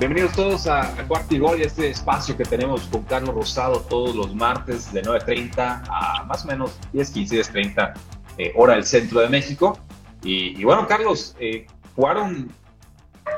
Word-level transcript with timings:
Bienvenidos 0.00 0.32
todos 0.32 0.66
a, 0.66 0.98
a 0.98 1.06
Cuarto 1.06 1.34
y 1.34 1.38
Gol, 1.38 1.60
este 1.60 1.90
espacio 1.90 2.34
que 2.34 2.44
tenemos 2.44 2.84
con 2.84 3.02
Carlos 3.02 3.34
Rosado 3.34 3.80
todos 3.80 4.16
los 4.16 4.34
martes 4.34 4.90
de 4.94 5.02
9.30 5.02 5.82
a 5.90 6.24
más 6.24 6.42
o 6.42 6.48
menos 6.48 6.70
10.15, 6.94 7.52
10.30 7.52 7.92
eh, 8.38 8.50
hora 8.56 8.76
del 8.76 8.86
centro 8.86 9.20
de 9.20 9.28
México. 9.28 9.78
Y, 10.22 10.64
bueno, 10.64 10.86
Carlos, 10.86 11.36
eh, 11.38 11.66
jugaron 11.94 12.50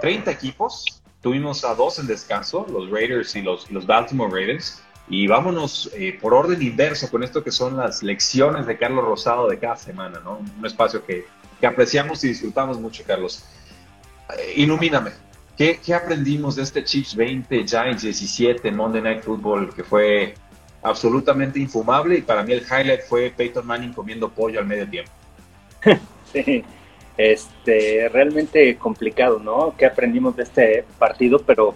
30 0.03 0.31
equipos, 0.31 1.03
tuvimos 1.21 1.65
a 1.65 1.75
dos 1.75 1.99
en 1.99 2.07
descanso, 2.07 2.65
los 2.71 2.89
Raiders 2.89 3.35
y 3.35 3.43
los, 3.43 3.69
los 3.73 3.85
Baltimore 3.85 4.33
Raiders. 4.33 4.85
Y 5.09 5.27
vámonos 5.27 5.91
eh, 5.95 6.17
por 6.23 6.33
orden 6.33 6.63
inverso 6.63 7.11
con 7.11 7.25
esto 7.25 7.43
que 7.43 7.51
son 7.51 7.77
las 7.77 8.05
lecciones 8.05 8.67
de 8.67 8.79
Carlos 8.79 9.05
Rosado 9.05 9.49
de 9.49 9.59
cada 9.59 9.75
semana, 9.75 10.21
¿no? 10.23 10.39
Un 10.39 10.65
espacio 10.65 11.05
que, 11.05 11.27
que 11.59 11.67
apreciamos 11.67 12.23
y 12.23 12.29
disfrutamos 12.29 12.79
mucho, 12.79 13.03
Carlos. 13.05 13.45
ilumíname, 14.55 15.11
¿Qué, 15.57 15.79
aprendimos 15.95 16.57
de 16.57 16.63
este 16.63 16.83
Chiefs 16.83 17.15
20, 17.15 17.67
Giants 17.67 18.03
17 18.03 18.69
en 18.69 18.77
Monday 18.77 19.03
Night 19.03 19.23
Football 19.23 19.75
que 19.75 19.85
fue 19.85 20.35
absolutamente 20.83 21.61
infumable 21.61 22.19
y 22.19 22.23
para 22.23 22.43
mí 22.43 22.53
el 22.53 22.63
highlight 22.63 23.03
fue 23.03 23.33
Peyton 23.37 23.67
Manning 23.67 23.93
comiendo 23.93 24.31
pollo 24.31 24.61
al 24.61 24.67
medio 24.67 24.89
tiempo? 24.89 25.11
Sí, 26.33 26.65
este, 27.19 28.09
realmente 28.09 28.79
complicado, 28.79 29.39
¿no? 29.39 29.75
¿Qué 29.77 29.85
aprendimos 29.85 30.35
de 30.35 30.45
este 30.45 30.85
partido? 30.99 31.41
Pero 31.41 31.75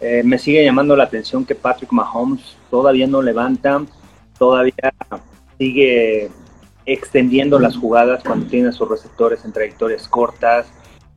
eh, 0.00 0.22
me 0.24 0.36
sigue 0.36 0.64
llamando 0.64 0.96
la 0.96 1.04
atención 1.04 1.44
que 1.44 1.54
Patrick 1.54 1.92
Mahomes 1.92 2.56
todavía 2.70 3.06
no 3.06 3.22
levanta, 3.22 3.84
todavía 4.36 4.92
sigue 5.58 6.28
extendiendo 6.86 7.60
las 7.60 7.76
jugadas 7.76 8.24
cuando 8.24 8.46
tiene 8.46 8.72
sus 8.72 8.88
receptores 8.88 9.44
en 9.44 9.52
trayectorias 9.52 10.08
cortas. 10.08 10.66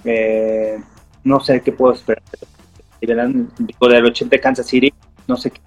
Eh, 0.05 0.79
no 1.27 1.39
sé 1.39 1.61
qué 1.61 1.71
puedo 1.71 1.93
esperar. 1.93 2.23
Digo, 2.99 3.87
del 3.87 4.05
80 4.05 4.39
Kansas 4.39 4.65
City, 4.65 4.93
no 5.27 5.37
sé 5.37 5.51
qué 5.51 5.59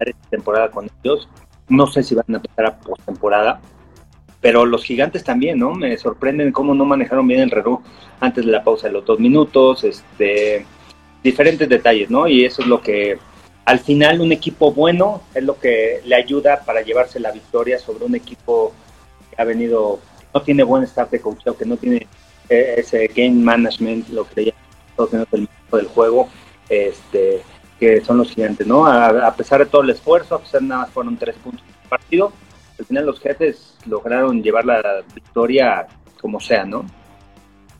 esta 0.00 0.30
temporada 0.30 0.70
con 0.70 0.88
ellos. 1.02 1.28
No 1.68 1.86
sé 1.86 2.02
si 2.02 2.14
van 2.14 2.24
a 2.28 2.36
empezar 2.36 2.66
a 2.66 2.78
postemporada. 2.78 3.60
Pero 4.40 4.64
los 4.64 4.84
gigantes 4.84 5.24
también, 5.24 5.58
¿no? 5.58 5.74
Me 5.74 5.96
sorprenden 5.98 6.52
cómo 6.52 6.74
no 6.74 6.84
manejaron 6.84 7.26
bien 7.26 7.40
el 7.40 7.50
reloj 7.50 7.80
antes 8.20 8.46
de 8.46 8.52
la 8.52 8.62
pausa 8.62 8.86
de 8.86 8.92
los 8.92 9.04
dos 9.04 9.18
minutos. 9.18 9.82
Este, 9.82 10.64
diferentes 11.22 11.68
detalles, 11.68 12.08
¿no? 12.10 12.28
Y 12.28 12.44
eso 12.44 12.62
es 12.62 12.68
lo 12.68 12.80
que 12.80 13.18
al 13.64 13.80
final 13.80 14.20
un 14.20 14.32
equipo 14.32 14.72
bueno 14.72 15.22
es 15.34 15.42
lo 15.42 15.58
que 15.58 16.00
le 16.04 16.14
ayuda 16.14 16.62
para 16.64 16.80
llevarse 16.82 17.20
la 17.20 17.32
victoria 17.32 17.78
sobre 17.78 18.04
un 18.04 18.14
equipo 18.14 18.72
que 19.28 19.42
ha 19.42 19.44
venido, 19.44 19.98
no 20.32 20.40
tiene 20.40 20.62
buen 20.62 20.84
staff 20.84 21.10
de 21.10 21.20
coaching, 21.20 21.52
que 21.52 21.66
no 21.66 21.76
tiene 21.76 22.06
eh, 22.48 22.76
ese 22.78 23.08
game 23.08 23.42
management, 23.42 24.08
lo 24.08 24.26
que 24.26 24.54
del, 25.06 25.48
del 25.72 25.86
juego, 25.86 26.28
este, 26.68 27.42
que 27.78 28.00
son 28.00 28.18
los 28.18 28.30
gigantes, 28.30 28.66
¿no? 28.66 28.86
A, 28.86 29.34
pesar 29.34 29.60
de 29.60 29.66
todo 29.66 29.82
el 29.82 29.90
esfuerzo, 29.90 30.34
a 30.34 30.40
pesar 30.40 30.60
de 30.60 30.66
nada 30.66 30.82
más 30.82 30.90
fueron 30.90 31.16
tres 31.16 31.36
puntos 31.36 31.64
de 31.66 31.88
partido, 31.88 32.32
al 32.78 32.84
final 32.84 33.06
los 33.06 33.20
jefes 33.20 33.76
lograron 33.86 34.42
llevar 34.42 34.64
la 34.64 35.02
victoria 35.14 35.86
como 36.20 36.40
sea, 36.40 36.64
¿no? 36.64 36.84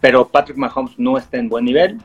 Pero 0.00 0.28
Patrick 0.28 0.56
Mahomes 0.56 0.98
no 0.98 1.18
está 1.18 1.38
en 1.38 1.48
buen 1.48 1.64
nivel 1.64 1.98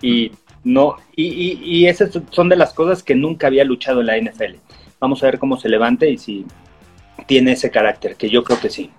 y 0.00 0.32
no 0.62 0.96
y, 1.16 1.58
y, 1.62 1.86
esas 1.86 2.10
son 2.30 2.48
de 2.48 2.56
las 2.56 2.72
cosas 2.72 3.02
que 3.02 3.14
nunca 3.14 3.48
había 3.48 3.64
luchado 3.64 4.00
en 4.00 4.06
la 4.06 4.18
NFL. 4.18 4.56
Vamos 5.00 5.22
a 5.22 5.26
ver 5.26 5.38
cómo 5.38 5.58
se 5.58 5.68
levante 5.68 6.08
y 6.08 6.18
si 6.18 6.46
tiene 7.26 7.52
ese 7.52 7.70
carácter, 7.70 8.16
que 8.16 8.30
yo 8.30 8.44
creo 8.44 8.60
que 8.60 8.70
sí. 8.70 8.90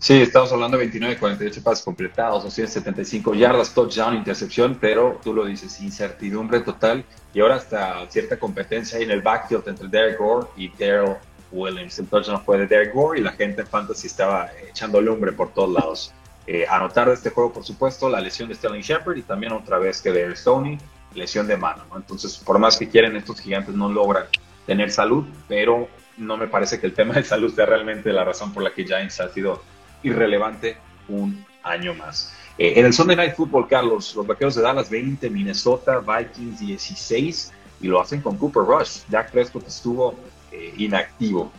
Sí, 0.00 0.14
estamos 0.14 0.50
hablando 0.50 0.78
de 0.78 0.84
29, 0.84 1.18
48 1.18 1.62
pases 1.62 1.84
completados, 1.84 2.42
275 2.44 3.34
yardas, 3.34 3.74
touchdown, 3.74 4.16
intercepción, 4.16 4.78
pero 4.80 5.20
tú 5.22 5.34
lo 5.34 5.44
dices, 5.44 5.78
incertidumbre 5.82 6.60
total. 6.60 7.04
Y 7.34 7.40
ahora 7.40 7.56
hasta 7.56 8.10
cierta 8.10 8.38
competencia 8.38 8.96
ahí 8.96 9.04
en 9.04 9.10
el 9.10 9.20
backfield 9.20 9.68
entre 9.68 9.88
Derek 9.88 10.18
Gore 10.18 10.46
y 10.56 10.70
Daryl 10.70 11.16
Williams. 11.52 11.98
El 11.98 12.06
touchdown 12.06 12.42
fue 12.42 12.56
de 12.60 12.66
Derek 12.66 12.94
Gore 12.94 13.20
y 13.20 13.22
la 13.22 13.32
gente 13.32 13.60
en 13.60 13.66
fantasy 13.66 14.06
estaba 14.06 14.48
echando 14.70 15.02
lumbre 15.02 15.32
por 15.32 15.52
todos 15.52 15.70
lados. 15.70 16.14
Eh, 16.46 16.64
anotar 16.66 17.08
de 17.08 17.12
este 17.12 17.28
juego, 17.28 17.52
por 17.52 17.64
supuesto, 17.64 18.08
la 18.08 18.22
lesión 18.22 18.48
de 18.48 18.54
Sterling 18.54 18.80
Shepard 18.80 19.18
y 19.18 19.22
también 19.22 19.52
otra 19.52 19.78
vez 19.78 20.00
que 20.00 20.12
de 20.12 20.34
Stoney, 20.34 20.78
lesión 21.14 21.46
de 21.46 21.58
mano. 21.58 21.84
Entonces, 21.94 22.38
por 22.38 22.58
más 22.58 22.78
que 22.78 22.88
quieren, 22.88 23.16
estos 23.16 23.38
gigantes 23.38 23.74
no 23.74 23.90
logran 23.90 24.24
tener 24.64 24.90
salud, 24.90 25.26
pero 25.46 25.88
no 26.16 26.38
me 26.38 26.46
parece 26.46 26.80
que 26.80 26.86
el 26.86 26.94
tema 26.94 27.12
de 27.12 27.22
salud 27.22 27.54
sea 27.54 27.66
realmente 27.66 28.10
la 28.14 28.24
razón 28.24 28.54
por 28.54 28.62
la 28.62 28.72
que 28.72 28.86
Giants 28.86 29.20
ha 29.20 29.28
sido 29.28 29.60
irrelevante 30.02 30.76
un 31.08 31.44
año 31.62 31.94
más. 31.94 32.32
Eh, 32.58 32.74
en 32.76 32.86
el 32.86 32.92
Sunday 32.92 33.16
Night 33.16 33.34
Football, 33.34 33.68
Carlos, 33.68 34.14
los 34.14 34.26
vaqueros 34.26 34.54
de 34.54 34.62
Dallas 34.62 34.90
20, 34.90 35.30
Minnesota 35.30 36.00
Vikings 36.00 36.60
16 36.60 37.52
y 37.80 37.88
lo 37.88 38.00
hacen 38.00 38.20
con 38.20 38.36
Cooper 38.36 38.62
Rush. 38.62 39.00
Dak 39.08 39.30
Prescott 39.30 39.66
estuvo 39.66 40.14
eh, 40.52 40.74
inactivo. 40.76 41.50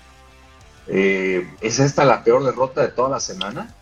Eh, 0.88 1.50
¿Es 1.62 1.80
esta 1.80 2.06
la 2.06 2.24
peor 2.24 2.44
derrota 2.44 2.82
de 2.82 2.90
toda 2.90 3.10
la 3.10 3.20
semana? 3.20 3.76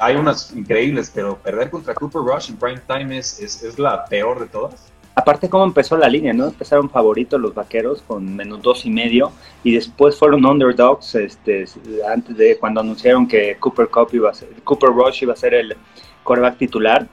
hay 0.00 0.16
unas 0.16 0.50
increíbles, 0.52 1.12
pero 1.14 1.36
perder 1.36 1.68
contra 1.68 1.92
Cooper 1.92 2.22
Rush 2.22 2.48
en 2.48 2.56
prime 2.56 2.80
time 2.86 3.18
es 3.18 3.78
la 3.78 4.06
peor 4.06 4.40
de 4.40 4.46
todas. 4.46 4.90
Aparte 5.18 5.48
cómo 5.48 5.64
empezó 5.64 5.96
la 5.96 6.08
línea, 6.08 6.32
¿no? 6.32 6.46
Empezaron 6.46 6.88
favoritos 6.88 7.40
los 7.40 7.52
vaqueros 7.52 8.02
con 8.02 8.36
menos 8.36 8.62
dos 8.62 8.86
y 8.86 8.90
medio 8.90 9.32
y 9.64 9.74
después 9.74 10.16
fueron 10.16 10.46
underdogs, 10.46 11.16
este, 11.16 11.64
antes 12.08 12.36
de 12.36 12.56
cuando 12.56 12.82
anunciaron 12.82 13.26
que 13.26 13.56
Cooper 13.58 13.88
Cup 13.88 14.10
iba 14.12 14.30
a 14.30 14.34
ser, 14.34 14.50
Cooper 14.62 14.90
Rush 14.90 15.24
iba 15.24 15.32
a 15.32 15.36
ser 15.36 15.54
el 15.54 15.76
quarterback 16.22 16.58
titular. 16.58 17.08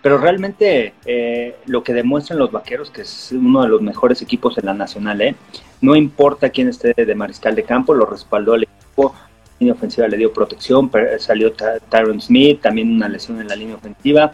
Pero 0.00 0.18
realmente 0.18 0.94
eh, 1.04 1.56
lo 1.66 1.82
que 1.82 1.94
demuestran 1.94 2.38
los 2.38 2.52
vaqueros, 2.52 2.92
que 2.92 3.02
es 3.02 3.32
uno 3.32 3.62
de 3.62 3.68
los 3.68 3.82
mejores 3.82 4.22
equipos 4.22 4.56
en 4.56 4.66
la 4.66 4.74
nacional, 4.74 5.20
¿eh? 5.20 5.34
no 5.80 5.96
importa 5.96 6.50
quién 6.50 6.68
esté 6.68 6.94
de 6.94 7.14
mariscal 7.16 7.56
de 7.56 7.64
campo, 7.64 7.92
lo 7.92 8.06
respaldó 8.06 8.54
el 8.54 8.62
equipo, 8.62 9.16
la 9.16 9.56
línea 9.58 9.74
ofensiva 9.74 10.06
le 10.06 10.16
dio 10.16 10.32
protección, 10.32 10.92
salió 11.18 11.52
Tyron 11.52 12.20
Smith, 12.20 12.60
también 12.60 12.92
una 12.92 13.08
lesión 13.08 13.40
en 13.40 13.48
la 13.48 13.56
línea 13.56 13.74
ofensiva. 13.74 14.32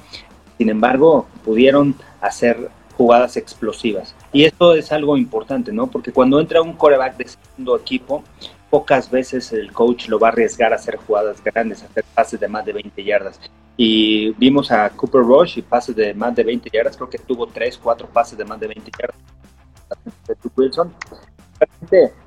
Sin 0.59 0.69
embargo, 0.69 1.27
pudieron 1.43 1.95
hacer 2.21 2.69
jugadas 2.97 3.37
explosivas. 3.37 4.15
Y 4.32 4.44
esto 4.44 4.75
es 4.75 4.93
algo 4.93 5.16
importante, 5.16 5.72
¿no? 5.72 5.87
Porque 5.88 6.12
cuando 6.12 6.41
entra 6.41 6.62
un 6.62 6.75
coreback 6.75 7.16
de 7.16 7.28
segundo 7.28 7.77
equipo, 7.77 8.22
pocas 8.71 9.10
veces 9.10 9.53
el 9.53 9.72
coach 9.72 10.09
lo 10.09 10.19
va 10.19 10.28
a 10.28 10.32
arriesgar 10.32 10.72
a 10.72 10.77
hacer 10.77 10.97
jugadas 10.97 11.43
grandes, 11.43 11.82
a 11.82 11.87
hacer 11.87 12.05
pases 12.15 12.41
de 12.41 12.49
más 12.49 12.65
de 12.65 12.72
20 12.72 13.05
yardas. 13.05 13.41
Y 13.77 14.31
vimos 14.32 14.71
a 14.71 14.88
Cooper 14.91 15.22
Rush 15.22 15.59
y 15.59 15.62
pases 15.62 15.97
de 15.97 16.15
más 16.15 16.34
de 16.34 16.44
20 16.44 16.71
yardas, 16.72 16.97
creo 16.97 17.10
que 17.10 17.19
tuvo 17.19 17.47
3, 17.47 17.78
4 17.82 18.09
pases 18.09 18.38
de 18.38 18.44
más 18.44 18.60
de 18.60 18.69
20 18.69 18.91
yardas. 18.99 19.16
Wilson 20.56 20.93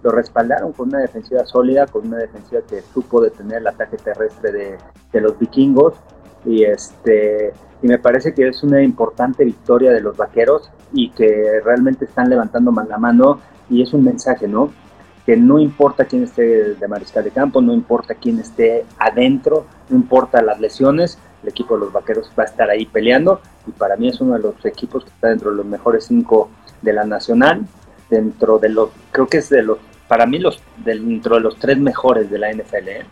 lo 0.03 0.11
respaldaron 0.11 0.71
con 0.73 0.89
una 0.89 0.99
defensiva 0.99 1.45
sólida, 1.45 1.85
con 1.87 2.07
una 2.07 2.17
defensiva 2.17 2.61
que 2.61 2.81
supo 2.93 3.21
detener 3.21 3.57
el 3.57 3.67
ataque 3.67 3.97
terrestre 3.97 4.51
de, 4.51 4.77
de 5.11 5.21
los 5.21 5.37
vikingos 5.37 5.95
y 6.45 6.63
este 6.63 7.53
y 7.81 7.87
me 7.87 7.99
parece 7.99 8.33
que 8.33 8.47
es 8.47 8.63
una 8.63 8.81
importante 8.81 9.45
victoria 9.45 9.91
de 9.91 10.01
los 10.01 10.17
vaqueros 10.17 10.69
y 10.93 11.09
que 11.11 11.59
realmente 11.63 12.05
están 12.05 12.29
levantando 12.29 12.71
la 12.71 12.97
mano 12.97 13.39
y 13.69 13.81
es 13.81 13.93
un 13.93 14.03
mensaje, 14.03 14.47
¿no? 14.47 14.71
Que 15.25 15.35
no 15.37 15.59
importa 15.59 16.05
quién 16.05 16.23
esté 16.23 16.75
de 16.75 16.87
mariscal 16.87 17.23
de 17.23 17.31
campo, 17.31 17.61
no 17.61 17.73
importa 17.73 18.15
quién 18.15 18.39
esté 18.39 18.85
adentro, 18.97 19.65
no 19.89 19.97
importa 19.97 20.41
las 20.41 20.59
lesiones, 20.59 21.19
el 21.43 21.49
equipo 21.49 21.75
de 21.75 21.81
los 21.81 21.93
vaqueros 21.93 22.31
va 22.37 22.43
a 22.43 22.45
estar 22.47 22.69
ahí 22.69 22.85
peleando 22.85 23.41
y 23.67 23.71
para 23.71 23.95
mí 23.95 24.07
es 24.07 24.19
uno 24.21 24.33
de 24.33 24.39
los 24.39 24.65
equipos 24.65 25.03
que 25.03 25.09
está 25.11 25.27
dentro 25.27 25.51
de 25.51 25.57
los 25.57 25.65
mejores 25.65 26.05
cinco 26.05 26.49
de 26.81 26.93
la 26.93 27.05
nacional, 27.05 27.65
dentro 28.09 28.57
de 28.57 28.69
los, 28.69 28.89
creo 29.11 29.27
que 29.27 29.37
es 29.37 29.49
de 29.49 29.61
los, 29.61 29.77
para 30.07 30.25
mí 30.25 30.39
los, 30.39 30.61
dentro 30.83 31.35
de 31.35 31.41
los 31.41 31.57
tres 31.57 31.77
mejores 31.77 32.29
de 32.29 32.39
la 32.39 32.51
NFL. 32.51 32.87
¿eh? 32.87 33.05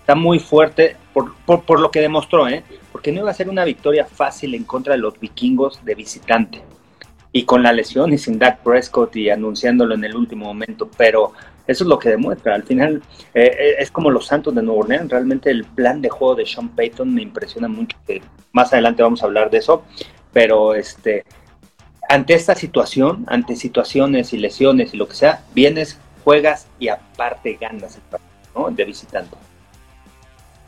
Está 0.00 0.14
muy 0.14 0.38
fuerte 0.38 0.96
por, 1.12 1.34
por, 1.44 1.80
lo 1.80 1.90
que 1.90 2.00
demostró, 2.00 2.48
¿eh? 2.48 2.64
porque 2.92 3.12
no 3.12 3.20
iba 3.20 3.30
a 3.30 3.34
ser 3.34 3.48
una 3.48 3.64
victoria 3.64 4.04
fácil 4.04 4.54
en 4.54 4.64
contra 4.64 4.94
de 4.94 5.00
los 5.00 5.18
vikingos 5.18 5.84
de 5.84 5.94
visitante. 5.94 6.62
y 7.32 7.44
con 7.44 7.62
la 7.62 7.72
lesión 7.72 8.12
y 8.12 8.18
sin 8.18 8.40
Dak 8.40 8.58
Prescott 8.64 9.14
y 9.14 9.30
anunciándolo 9.30 9.94
en 9.94 10.02
el 10.02 10.16
último 10.16 10.46
momento, 10.46 10.90
pero 10.96 11.32
eso 11.70 11.84
es 11.84 11.88
lo 11.88 12.00
que 12.00 12.08
demuestra. 12.08 12.56
Al 12.56 12.64
final 12.64 13.00
eh, 13.32 13.56
eh, 13.56 13.74
es 13.78 13.92
como 13.92 14.10
los 14.10 14.26
Santos 14.26 14.52
de 14.56 14.62
Nueva 14.62 14.80
Orleans. 14.80 15.08
Realmente 15.08 15.50
el 15.50 15.64
plan 15.64 16.02
de 16.02 16.08
juego 16.08 16.34
de 16.34 16.44
Sean 16.44 16.70
Payton 16.70 17.14
me 17.14 17.22
impresiona 17.22 17.68
mucho. 17.68 17.96
Que 18.04 18.20
más 18.50 18.72
adelante 18.72 19.04
vamos 19.04 19.22
a 19.22 19.26
hablar 19.26 19.50
de 19.50 19.58
eso. 19.58 19.84
Pero 20.32 20.74
este, 20.74 21.24
ante 22.08 22.34
esta 22.34 22.56
situación, 22.56 23.24
ante 23.28 23.54
situaciones 23.54 24.32
y 24.32 24.38
lesiones 24.38 24.94
y 24.94 24.96
lo 24.96 25.06
que 25.06 25.14
sea, 25.14 25.44
vienes, 25.54 26.00
juegas 26.24 26.66
y 26.80 26.88
aparte 26.88 27.56
ganas 27.60 27.94
el 27.94 28.02
partido 28.02 28.30
¿no? 28.56 28.70
de 28.70 28.84
visitante. 28.84 29.36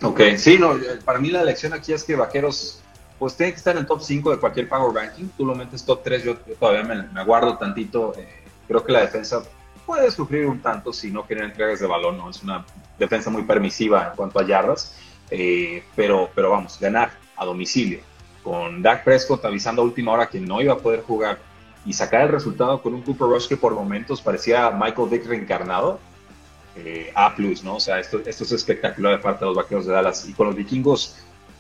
Ok, 0.03 0.21
sí, 0.37 0.59
no, 0.59 0.75
para 1.05 1.19
mí 1.19 1.31
la 1.31 1.45
lección 1.45 1.73
aquí 1.73 1.93
es 1.93 2.05
que 2.05 2.17
Vaqueros 2.17 2.81
pues 3.19 3.37
tiene 3.37 3.53
que 3.53 3.59
estar 3.59 3.77
en 3.77 3.83
el 3.83 3.87
top 3.87 4.01
5 4.03 4.33
de 4.33 4.39
cualquier 4.39 4.69
Power 4.69 4.93
Ranking. 4.93 5.29
Tú 5.37 5.47
lo 5.47 5.55
metes 5.55 5.85
top 5.85 6.03
3, 6.03 6.25
yo, 6.25 6.37
todavía 6.59 6.83
me, 6.83 7.03
me, 7.05 7.21
aguardo 7.21 7.57
tantito. 7.57 8.13
Eh, 8.17 8.43
creo 8.67 8.85
que 8.85 8.91
la 8.91 9.01
defensa 9.03 9.43
puede 9.87 10.11
sufrir 10.11 10.47
un 10.47 10.61
tanto 10.61 10.93
si 10.93 11.11
no 11.11 11.25
quieren 11.25 11.45
entregas 11.45 11.79
de 11.79 11.87
balón, 11.87 12.19
¿no? 12.19 12.31
Es 12.31 12.43
una 12.43 12.65
defensa 12.99 13.31
muy 13.31 13.43
permisiva 13.45 14.09
en 14.09 14.17
cuanto 14.17 14.41
a 14.41 14.47
yardas, 14.47 14.97
eh, 15.31 15.85
pero, 15.95 16.31
pero 16.35 16.51
vamos, 16.51 16.79
ganar 16.81 17.13
a 17.37 17.45
domicilio 17.45 18.01
con 18.43 18.83
Dak 18.83 19.05
Prescott 19.05 19.45
avisando 19.45 19.83
a 19.83 19.85
última 19.85 20.13
hora 20.13 20.27
que 20.29 20.41
no 20.41 20.61
iba 20.61 20.75
a 20.75 20.79
poder 20.79 21.03
jugar 21.03 21.39
y 21.85 21.93
sacar 21.93 22.23
el 22.23 22.29
resultado 22.29 22.83
con 22.83 22.95
un 22.95 23.03
Cooper 23.03 23.29
Rush 23.29 23.49
que 23.49 23.57
por 23.57 23.75
momentos 23.75 24.21
parecía 24.21 24.71
Michael 24.71 25.09
Vick 25.09 25.27
reencarnado, 25.27 26.01
eh, 26.77 27.13
A+, 27.15 27.35
¿no? 27.65 27.77
O 27.77 27.81
sea, 27.81 27.99
esto, 27.99 28.21
esto 28.25 28.45
es 28.45 28.53
espectacular 28.53 29.17
de 29.17 29.23
parte 29.23 29.41
de 29.41 29.47
los 29.47 29.57
Vaqueros 29.57 29.87
de 29.87 29.93
Dallas. 29.93 30.29
Y 30.29 30.33
con 30.33 30.47
los 30.49 30.57
vikingos, 30.57 31.19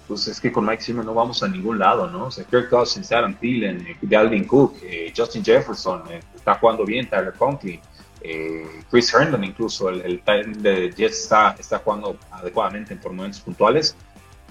pues 0.09 0.26
es 0.29 0.41
que 0.41 0.50
con 0.50 0.67
Mike 0.67 0.82
Zimmer 0.82 1.05
no 1.05 1.14
vamos 1.14 1.43
a 1.43 1.49
ningún 1.49 1.79
lado, 1.79 2.09
¿no? 2.11 2.26
O 2.26 2.31
sea, 2.31 2.44
Kirk 2.44 2.69
Cousins, 2.70 3.11
Adam 3.12 3.35
Thielen, 3.35 3.87
eh, 3.87 3.97
Dalvin 4.03 4.44
Cook, 4.44 4.76
Justin 5.17 5.44
Jefferson, 5.44 6.03
está 6.35 6.55
jugando 6.55 6.85
bien, 6.85 7.09
Tyler 7.09 7.32
Conklin, 7.35 7.81
eh, 8.25 8.82
Chris 8.88 9.12
Herndon 9.12 9.43
incluso, 9.43 9.88
el, 9.88 10.23
el 10.25 10.62
de 10.62 10.93
Jets 10.93 11.23
está, 11.23 11.56
está 11.58 11.79
jugando 11.79 12.17
adecuadamente 12.31 12.94
por 12.94 13.12
momentos 13.12 13.41
puntuales 13.41 13.97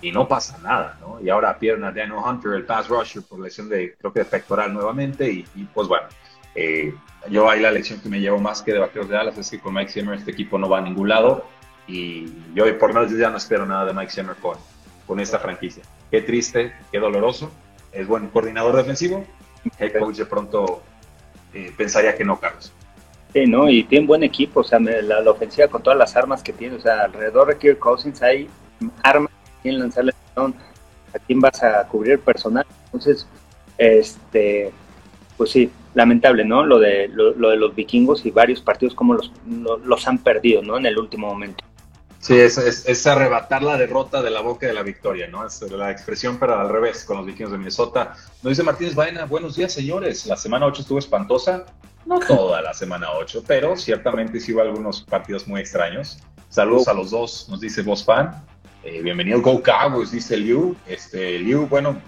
y 0.01 0.11
no 0.11 0.27
pasa 0.27 0.57
nada, 0.57 0.97
¿no? 0.99 1.21
Y 1.21 1.29
ahora 1.29 1.57
pierden 1.57 1.85
a 1.85 1.91
Daniel 1.91 2.19
Hunter, 2.25 2.53
el 2.53 2.65
pass 2.65 2.89
rusher, 2.89 3.23
por 3.23 3.39
lesión 3.39 3.69
de, 3.69 3.95
creo 3.95 4.11
que 4.11 4.19
de 4.19 4.25
pectoral 4.25 4.73
nuevamente 4.73 5.31
y, 5.31 5.43
pues 5.73 5.87
bueno, 5.87 6.07
eh, 6.53 6.93
yo 7.29 7.49
ahí 7.49 7.59
la 7.59 7.71
lección 7.71 7.99
que 7.99 8.09
me 8.09 8.19
llevo 8.19 8.39
más 8.39 8.61
que 8.61 8.73
de 8.73 8.79
Vaqueros 8.79 9.09
de 9.09 9.15
Dallas 9.15 9.37
es 9.37 9.49
que 9.49 9.59
con 9.59 9.73
Mike 9.73 9.91
Zimmer 9.91 10.17
este 10.17 10.31
equipo 10.31 10.57
no 10.57 10.69
va 10.69 10.79
a 10.79 10.81
ningún 10.81 11.09
lado 11.09 11.45
y 11.87 12.25
yo 12.53 12.65
por 12.77 12.93
lo 12.93 13.01
menos 13.01 13.17
ya 13.17 13.29
no 13.29 13.37
espero 13.37 13.65
nada 13.65 13.85
de 13.85 13.93
Mike 13.93 14.11
Zimmer 14.11 14.35
con, 14.37 14.57
con 15.05 15.19
esta 15.19 15.39
franquicia. 15.39 15.83
Qué 16.09 16.21
triste, 16.21 16.73
qué 16.91 16.99
doloroso, 16.99 17.51
es 17.91 18.07
buen 18.07 18.27
coordinador 18.27 18.75
defensivo, 18.75 19.25
head 19.79 19.97
coach 19.99 20.17
de 20.17 20.25
pronto 20.25 20.81
eh, 21.53 21.73
pensaría 21.77 22.15
que 22.15 22.23
no, 22.23 22.39
Carlos. 22.39 22.71
Sí, 23.33 23.45
¿no? 23.45 23.69
Y 23.69 23.83
tiene 23.83 24.05
buen 24.05 24.23
equipo, 24.23 24.59
o 24.59 24.63
sea, 24.63 24.79
la, 24.79 25.29
ofensiva 25.29 25.67
con 25.67 25.81
todas 25.81 25.97
las 25.97 26.15
armas 26.15 26.43
que 26.43 26.51
tiene, 26.51 26.75
o 26.75 26.81
sea, 26.81 27.03
alrededor 27.03 27.47
de 27.47 27.57
Kirk 27.57 27.79
Cousins 27.79 28.21
hay 28.21 28.49
armas 29.03 29.31
que 29.31 29.61
quieren 29.63 29.79
lanzarle 29.79 30.13
a 30.35 31.19
quién 31.25 31.39
vas 31.39 31.63
a 31.63 31.87
cubrir 31.87 32.19
personal. 32.19 32.65
Entonces, 32.85 33.25
este, 33.77 34.71
pues 35.37 35.51
sí, 35.51 35.71
lamentable, 35.93 36.45
¿no? 36.45 36.65
Lo 36.65 36.79
de, 36.79 37.07
lo, 37.09 37.33
de 37.33 37.57
los 37.57 37.75
vikingos 37.75 38.25
y 38.25 38.31
varios 38.31 38.61
partidos 38.61 38.95
como 38.95 39.13
los, 39.13 39.31
los 39.83 40.07
han 40.07 40.17
perdido, 40.19 40.61
¿no? 40.61 40.77
En 40.77 40.85
el 40.85 40.97
último 40.97 41.27
momento. 41.27 41.63
Sí, 42.19 42.37
es, 42.37 42.57
es, 42.57 43.07
arrebatar 43.07 43.63
la 43.63 43.77
derrota 43.77 44.21
de 44.21 44.29
la 44.29 44.41
boca 44.41 44.67
de 44.67 44.73
la 44.73 44.83
victoria, 44.83 45.27
¿no? 45.27 45.45
Es 45.45 45.59
la 45.63 45.89
expresión, 45.89 46.37
pero 46.39 46.59
al 46.59 46.69
revés, 46.69 47.03
con 47.03 47.17
los 47.17 47.25
vikingos 47.25 47.51
de 47.51 47.57
Minnesota. 47.57 48.13
Nos 48.43 48.51
dice 48.51 48.61
Martínez 48.61 48.93
Baena, 48.93 49.25
buenos 49.25 49.55
días, 49.55 49.73
señores. 49.73 50.27
La 50.27 50.37
semana 50.37 50.67
8 50.67 50.83
estuvo 50.83 50.99
espantosa. 50.99 51.65
No 52.05 52.19
toda 52.19 52.61
la 52.61 52.75
semana 52.75 53.07
8, 53.11 53.43
pero 53.47 53.75
ciertamente 53.75 54.39
sí 54.39 54.53
hubo 54.53 54.61
algunos 54.61 55.01
partidos 55.01 55.47
muy 55.47 55.61
extraños. 55.61 56.19
Saludos 56.49 56.87
a 56.87 56.93
los 56.93 57.09
dos, 57.09 57.47
nos 57.49 57.59
dice 57.59 57.81
Vos 57.81 58.03
Fan. 58.05 58.43
Eh, 58.83 59.01
bienvenido 59.01 59.41
Go 59.41 59.61
Cowboys, 59.63 60.11
dice 60.11 60.37
Liu. 60.37 60.75
Este, 60.87 61.39
Liu, 61.39 61.67
bueno, 61.67 61.99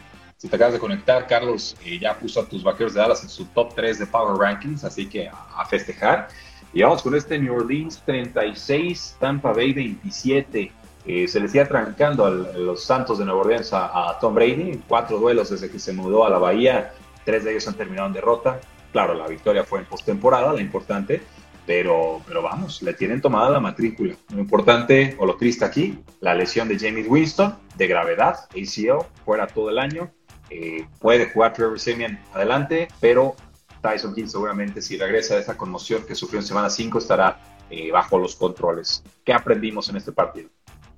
si 0.44 0.50
te 0.50 0.58
acabas 0.58 0.74
de 0.74 0.80
conectar, 0.80 1.26
Carlos 1.26 1.74
eh, 1.86 1.98
ya 1.98 2.20
puso 2.20 2.42
a 2.42 2.46
tus 2.46 2.62
vaqueros 2.62 2.94
de 2.94 3.00
Dallas 3.00 3.24
en 3.24 3.30
su 3.30 3.46
top 3.46 3.74
3 3.76 4.00
de 4.00 4.06
Power 4.06 4.38
Rankings, 4.38 4.84
así 4.84 5.08
que 5.08 5.30
a 5.30 5.66
festejar. 5.70 6.28
Y 6.74 6.82
vamos 6.82 7.02
con 7.02 7.16
este 7.16 7.40
New 7.40 7.56
Orleans 7.56 8.04
36, 8.06 9.16
Tampa 9.22 9.54
Bay 9.54 9.72
27. 9.72 10.70
Eh, 11.06 11.28
se 11.30 11.40
le 11.40 11.48
sigue 11.48 11.64
trancando 11.64 12.26
a 12.26 12.30
los 12.30 12.84
Santos 12.84 13.20
de 13.20 13.24
Nueva 13.24 13.40
Orleans 13.40 13.70
a, 13.72 14.18
Tom 14.20 14.36
Brady. 14.36 14.82
Cuatro 14.86 15.18
duelos 15.18 15.50
desde 15.50 15.72
que 15.72 15.80
se 15.80 15.94
mudó 15.94 16.26
a 16.26 16.30
la 16.30 16.40
Bahía. 16.40 16.92
Tres 17.24 17.46
de 17.46 17.52
ellos 17.52 17.66
han 17.70 17.76
terminado 17.76 18.08
en 18.08 18.14
derrota. 18.14 18.60
Claro, 18.92 19.14
la 19.14 19.30
victoria 19.30 19.64
fue 19.64 19.80
en 19.80 19.86
postemporada, 19.86 20.52
la 20.52 20.60
importante. 20.60 21.22
Pero, 21.66 22.20
pero 22.28 22.42
vamos, 22.42 22.82
le 22.82 22.94
tienen 22.94 23.22
tomada 23.22 23.50
la 23.50 23.62
matrícula. 23.62 24.14
Lo 24.34 24.40
importante 24.40 25.16
o 25.20 25.26
lo 25.26 25.38
triste 25.38 25.64
aquí, 25.64 26.00
la 26.20 26.36
lesión 26.36 26.68
de 26.68 26.78
James 26.78 27.08
Winston 27.08 27.56
de 27.78 27.88
gravedad, 27.88 28.50
ACL, 28.50 29.06
fuera 29.24 29.48
todo 29.48 29.70
el 29.70 29.80
año. 29.80 30.12
Eh, 30.56 30.86
puede 31.00 31.32
jugar 31.32 31.52
Trevor 31.54 31.80
Simeon 31.80 32.20
adelante, 32.32 32.88
pero 33.00 33.36
Tyson 33.82 34.14
Hill 34.16 34.30
seguramente 34.30 34.84
si 34.84 34.98
regresa 34.98 35.34
de 35.34 35.42
esa 35.42 35.58
conmoción 35.58 36.06
que 36.06 36.14
sufrió 36.14 36.40
en 36.40 36.46
semana 36.46 36.70
5 36.70 37.00
estará 37.00 37.40
eh, 37.72 37.90
bajo 37.92 38.20
los 38.20 38.36
controles. 38.36 39.04
¿Qué 39.26 39.34
aprendimos 39.34 39.90
en 39.90 39.98
este 39.98 40.12
partido? 40.12 40.50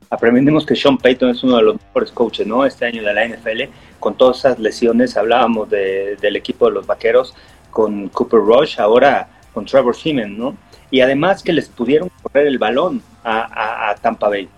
Aprendimos 0.09 0.65
que 0.65 0.75
Sean 0.75 0.97
Payton 0.97 1.29
es 1.29 1.41
uno 1.41 1.55
de 1.55 1.63
los 1.63 1.75
mejores 1.75 2.11
coaches, 2.11 2.45
¿no? 2.45 2.65
Este 2.65 2.85
año 2.85 3.01
de 3.01 3.13
la 3.13 3.25
NFL, 3.25 3.71
con 3.97 4.17
todas 4.17 4.39
esas 4.39 4.59
lesiones, 4.59 5.15
hablábamos 5.15 5.69
del 5.69 6.35
equipo 6.35 6.65
de 6.65 6.73
los 6.73 6.85
vaqueros 6.85 7.33
con 7.71 8.09
Cooper 8.09 8.41
Rush, 8.41 8.77
ahora 8.77 9.29
con 9.53 9.65
Trevor 9.65 9.95
Siemens, 9.95 10.37
¿no? 10.37 10.57
Y 10.91 10.99
además 10.99 11.41
que 11.41 11.53
les 11.53 11.69
pudieron 11.69 12.11
correr 12.21 12.47
el 12.47 12.57
balón 12.57 13.01
a 13.23 13.95
Tampa 14.01 14.27
Bay, 14.27 14.49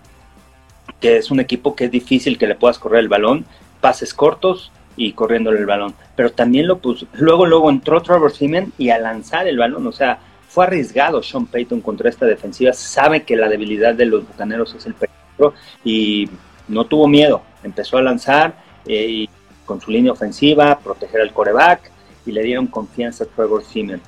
que 1.00 1.18
es 1.18 1.30
un 1.30 1.38
equipo 1.38 1.76
que 1.76 1.84
es 1.84 1.90
difícil 1.90 2.36
que 2.36 2.48
le 2.48 2.56
puedas 2.56 2.80
correr 2.80 3.00
el 3.00 3.08
balón, 3.08 3.46
pases 3.80 4.12
cortos, 4.12 4.72
y 4.98 5.12
corriéndole 5.12 5.60
el 5.60 5.66
balón. 5.66 5.94
Pero 6.14 6.30
también 6.30 6.66
lo 6.66 6.78
puso, 6.78 7.06
luego, 7.14 7.46
luego 7.46 7.70
entró 7.70 8.02
Trevor 8.02 8.32
Simeon 8.32 8.72
y 8.76 8.90
a 8.90 8.98
lanzar 8.98 9.48
el 9.48 9.56
balón, 9.56 9.86
o 9.86 9.92
sea, 9.92 10.18
fue 10.48 10.64
arriesgado 10.64 11.22
Sean 11.22 11.46
Payton 11.46 11.80
contra 11.80 12.10
esta 12.10 12.26
defensiva, 12.26 12.72
sabe 12.72 13.22
que 13.22 13.36
la 13.36 13.48
debilidad 13.48 13.94
de 13.94 14.06
los 14.06 14.26
bucaneros 14.26 14.74
es 14.74 14.84
el 14.86 14.94
peligro 14.94 15.54
y 15.84 16.28
no 16.66 16.84
tuvo 16.84 17.06
miedo, 17.06 17.42
empezó 17.62 17.96
a 17.96 18.02
lanzar 18.02 18.54
eh, 18.86 19.06
y 19.08 19.30
con 19.64 19.80
su 19.80 19.90
línea 19.90 20.12
ofensiva, 20.12 20.78
proteger 20.78 21.20
al 21.20 21.32
coreback 21.32 21.90
y 22.26 22.32
le 22.32 22.42
dieron 22.42 22.66
confianza 22.66 23.24
a 23.24 23.26
Trevor 23.28 23.62
Simeon. 23.62 24.00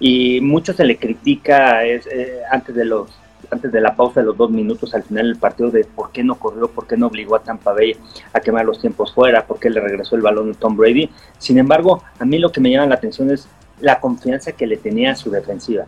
Y 0.00 0.40
mucho 0.40 0.72
se 0.72 0.84
le 0.84 0.96
critica 0.96 1.86
eh, 1.86 2.02
antes 2.50 2.74
de 2.74 2.84
los 2.84 3.10
antes 3.50 3.72
de 3.72 3.80
la 3.80 3.94
pausa 3.94 4.20
de 4.20 4.26
los 4.26 4.36
dos 4.36 4.50
minutos 4.50 4.94
al 4.94 5.02
final 5.02 5.26
del 5.26 5.36
partido 5.36 5.70
de 5.70 5.84
por 5.84 6.10
qué 6.12 6.22
no 6.22 6.36
corrió, 6.36 6.68
por 6.68 6.86
qué 6.86 6.96
no 6.96 7.06
obligó 7.08 7.36
a 7.36 7.42
Tampa 7.42 7.72
Bay 7.72 7.96
a 8.32 8.40
quemar 8.40 8.64
los 8.64 8.80
tiempos 8.80 9.12
fuera, 9.12 9.46
por 9.46 9.58
qué 9.58 9.70
le 9.70 9.80
regresó 9.80 10.16
el 10.16 10.22
balón 10.22 10.50
a 10.50 10.54
Tom 10.54 10.76
Brady. 10.76 11.10
Sin 11.38 11.58
embargo, 11.58 12.02
a 12.18 12.24
mí 12.24 12.38
lo 12.38 12.50
que 12.50 12.60
me 12.60 12.70
llama 12.70 12.86
la 12.86 12.94
atención 12.96 13.30
es 13.30 13.48
la 13.80 14.00
confianza 14.00 14.52
que 14.52 14.66
le 14.66 14.76
tenía 14.76 15.12
a 15.12 15.16
su 15.16 15.30
defensiva. 15.30 15.86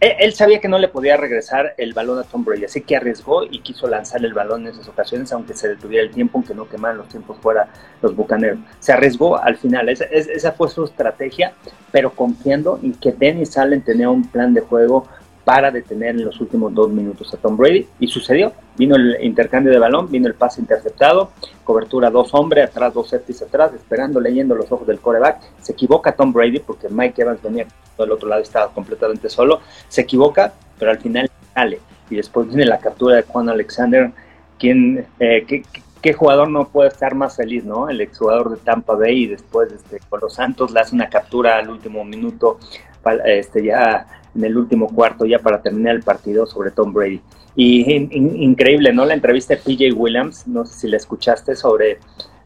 Él, 0.00 0.34
sabía 0.34 0.60
que 0.60 0.68
no 0.68 0.78
le 0.78 0.88
podía 0.88 1.16
regresar 1.16 1.72
el 1.78 1.94
balón 1.94 2.18
a 2.18 2.24
Tom 2.24 2.44
Brady, 2.44 2.66
así 2.66 2.82
que 2.82 2.94
arriesgó 2.94 3.44
y 3.44 3.60
quiso 3.60 3.86
lanzar 3.88 4.22
el 4.22 4.34
balón 4.34 4.66
en 4.66 4.74
esas 4.74 4.86
ocasiones, 4.86 5.32
aunque 5.32 5.54
se 5.54 5.68
detuviera 5.68 6.04
el 6.04 6.10
tiempo, 6.10 6.36
aunque 6.36 6.54
no 6.54 6.68
quemaran 6.68 6.98
los 6.98 7.08
tiempos 7.08 7.38
fuera 7.38 7.68
los 8.02 8.14
bucaneros. 8.14 8.58
Se 8.80 8.92
arriesgó 8.92 9.38
al 9.38 9.56
final, 9.56 9.88
esa, 9.88 10.04
esa 10.04 10.52
fue 10.52 10.68
su 10.68 10.84
estrategia, 10.84 11.54
pero 11.90 12.10
confiando 12.14 12.78
en 12.82 12.92
que 12.92 13.12
Dennis 13.12 13.56
Allen 13.56 13.80
tenía 13.80 14.10
un 14.10 14.28
plan 14.28 14.52
de 14.52 14.60
juego 14.60 15.08
para 15.44 15.70
detener 15.70 16.10
en 16.10 16.24
los 16.24 16.40
últimos 16.40 16.72
dos 16.74 16.90
minutos 16.90 17.32
a 17.34 17.36
Tom 17.36 17.56
Brady. 17.56 17.86
Y 18.00 18.06
sucedió. 18.06 18.52
Vino 18.76 18.96
el 18.96 19.18
intercambio 19.22 19.72
de 19.72 19.78
balón, 19.78 20.10
vino 20.10 20.26
el 20.26 20.34
pase 20.34 20.60
interceptado, 20.60 21.30
cobertura 21.62 22.10
dos 22.10 22.34
hombres, 22.34 22.68
atrás 22.68 22.92
dos 22.92 23.10
safeties 23.10 23.42
atrás, 23.42 23.72
esperando, 23.72 24.20
leyendo 24.20 24.54
los 24.54 24.72
ojos 24.72 24.86
del 24.86 24.98
coreback. 24.98 25.40
Se 25.60 25.72
equivoca 25.72 26.12
Tom 26.12 26.32
Brady 26.32 26.58
porque 26.58 26.88
Mike 26.88 27.22
Evans 27.22 27.42
venía 27.42 27.66
del 27.98 28.10
otro 28.10 28.28
lado, 28.28 28.42
estaba 28.42 28.72
completamente 28.72 29.28
solo. 29.28 29.60
Se 29.88 30.00
equivoca, 30.00 30.52
pero 30.78 30.90
al 30.90 30.98
final 30.98 31.30
sale. 31.54 31.80
Y 32.10 32.16
después 32.16 32.48
viene 32.48 32.64
la 32.66 32.78
captura 32.78 33.16
de 33.16 33.22
Juan 33.22 33.48
Alexander, 33.48 34.10
quien, 34.58 35.06
eh, 35.20 35.46
¿qué, 36.02 36.12
jugador 36.12 36.50
no 36.50 36.68
puede 36.68 36.88
estar 36.88 37.14
más 37.14 37.36
feliz, 37.36 37.64
no? 37.64 37.88
El 37.88 38.00
exjugador 38.00 38.50
de 38.50 38.56
Tampa 38.56 38.94
Bay 38.94 39.24
y 39.24 39.26
después 39.28 39.72
este, 39.72 40.00
con 40.08 40.20
los 40.20 40.34
Santos 40.34 40.70
le 40.70 40.80
hace 40.80 40.94
una 40.94 41.08
captura 41.08 41.58
al 41.58 41.70
último 41.70 42.04
minuto, 42.04 42.58
este, 43.24 43.64
ya 43.64 44.06
en 44.34 44.44
el 44.44 44.56
último 44.56 44.88
cuarto 44.88 45.24
ya 45.24 45.38
para 45.38 45.62
terminar 45.62 45.94
el 45.94 46.02
partido 46.02 46.46
sobre 46.46 46.70
Tom 46.70 46.92
Brady. 46.92 47.20
Y 47.56 47.92
increíble, 47.92 48.92
¿no? 48.92 49.04
La 49.04 49.14
entrevista 49.14 49.54
de 49.54 49.60
PJ 49.60 49.92
Williams, 49.94 50.46
no 50.46 50.66
sé 50.66 50.74
si 50.80 50.88
la 50.88 50.96
escuchaste 50.96 51.54
sobre, 51.54 51.98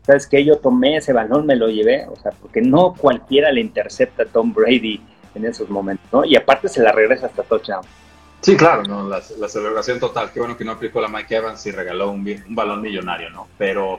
¿sabes 0.02 0.26
qué? 0.26 0.45
Yo 0.45 0.59
tomé 0.59 0.97
ese 0.97 1.12
balón, 1.12 1.47
me 1.47 1.57
lo 1.57 1.68
llevé, 1.68 2.07
o 2.07 2.16
sea, 2.16 2.33
porque 2.33 2.61
no 2.61 2.95
cualquiera 2.95 3.50
le 3.50 3.62
intercepta 3.62 4.25
a 4.25 4.26
Tom 4.26 4.52
Brady 4.52 5.00
en 5.35 5.47
esos 5.47 5.71
momentos, 5.71 6.07
¿no? 6.12 6.25
Y 6.25 6.37
aparte 6.37 6.68
se 6.68 6.83
la 6.83 6.92
regresa 6.92 7.26
hasta 7.26 7.42
touchdown. 7.42 7.85
Sí, 8.40 8.57
claro, 8.57 8.83
¿no? 8.85 9.09
La, 9.09 9.21
celebración 9.49 9.99
total, 9.99 10.30
qué 10.33 10.40
bueno 10.40 10.57
que 10.57 10.64
no 10.64 10.73
aplicó 10.73 11.00
la 11.00 11.09
Mike 11.09 11.37
Evans 11.37 11.64
y 11.66 11.71
regaló 11.71 12.11
un, 12.11 12.25
balón 12.49 12.83
millonario, 12.83 13.30
¿no? 13.30 13.49
Pero, 13.57 13.99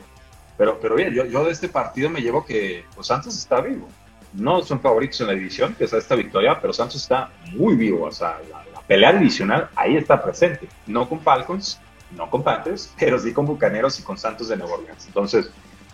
pero, 0.58 0.79
pero 0.79 0.96
bien, 0.96 1.12
yo, 1.12 1.25
yo 1.25 1.43
de 1.43 1.51
este 1.51 1.69
partido 1.69 2.10
me 2.10 2.22
llevo 2.22 2.46
que 2.46 2.86
pues 2.96 3.08
Santos 3.08 3.36
está 3.36 3.62
vivo 3.62 3.88
no 4.33 4.62
son 4.62 4.79
favoritos 4.79 5.21
en 5.21 5.27
la 5.27 5.33
división, 5.33 5.75
que 5.75 5.86
es 5.86 5.93
esta 5.93 6.15
victoria, 6.15 6.59
pero 6.59 6.74
Santos 6.74 7.01
está 7.01 7.31
muy 7.53 7.75
vivo. 7.75 8.05
O 8.05 8.12
sea, 8.12 8.39
la, 8.50 8.63
pelea 8.88 9.13
divisional 9.13 9.69
ahí 9.75 9.98
está 9.98 10.21
presente. 10.24 10.67
No 10.88 11.07
con 11.07 11.19
Falcons, 11.19 11.79
no 12.15 12.29
con 12.29 12.43
Panthers, 12.43 12.93
pero 13.00 13.19
sí 13.19 13.33
con 13.33 13.45
Bucaneros 13.45 14.00
y 14.00 14.03
con 14.03 14.17
Santos 14.17 14.50
de 14.50 14.57
Nueva 14.57 14.75
Orleans. 14.75 15.05
Entonces, 15.07 15.51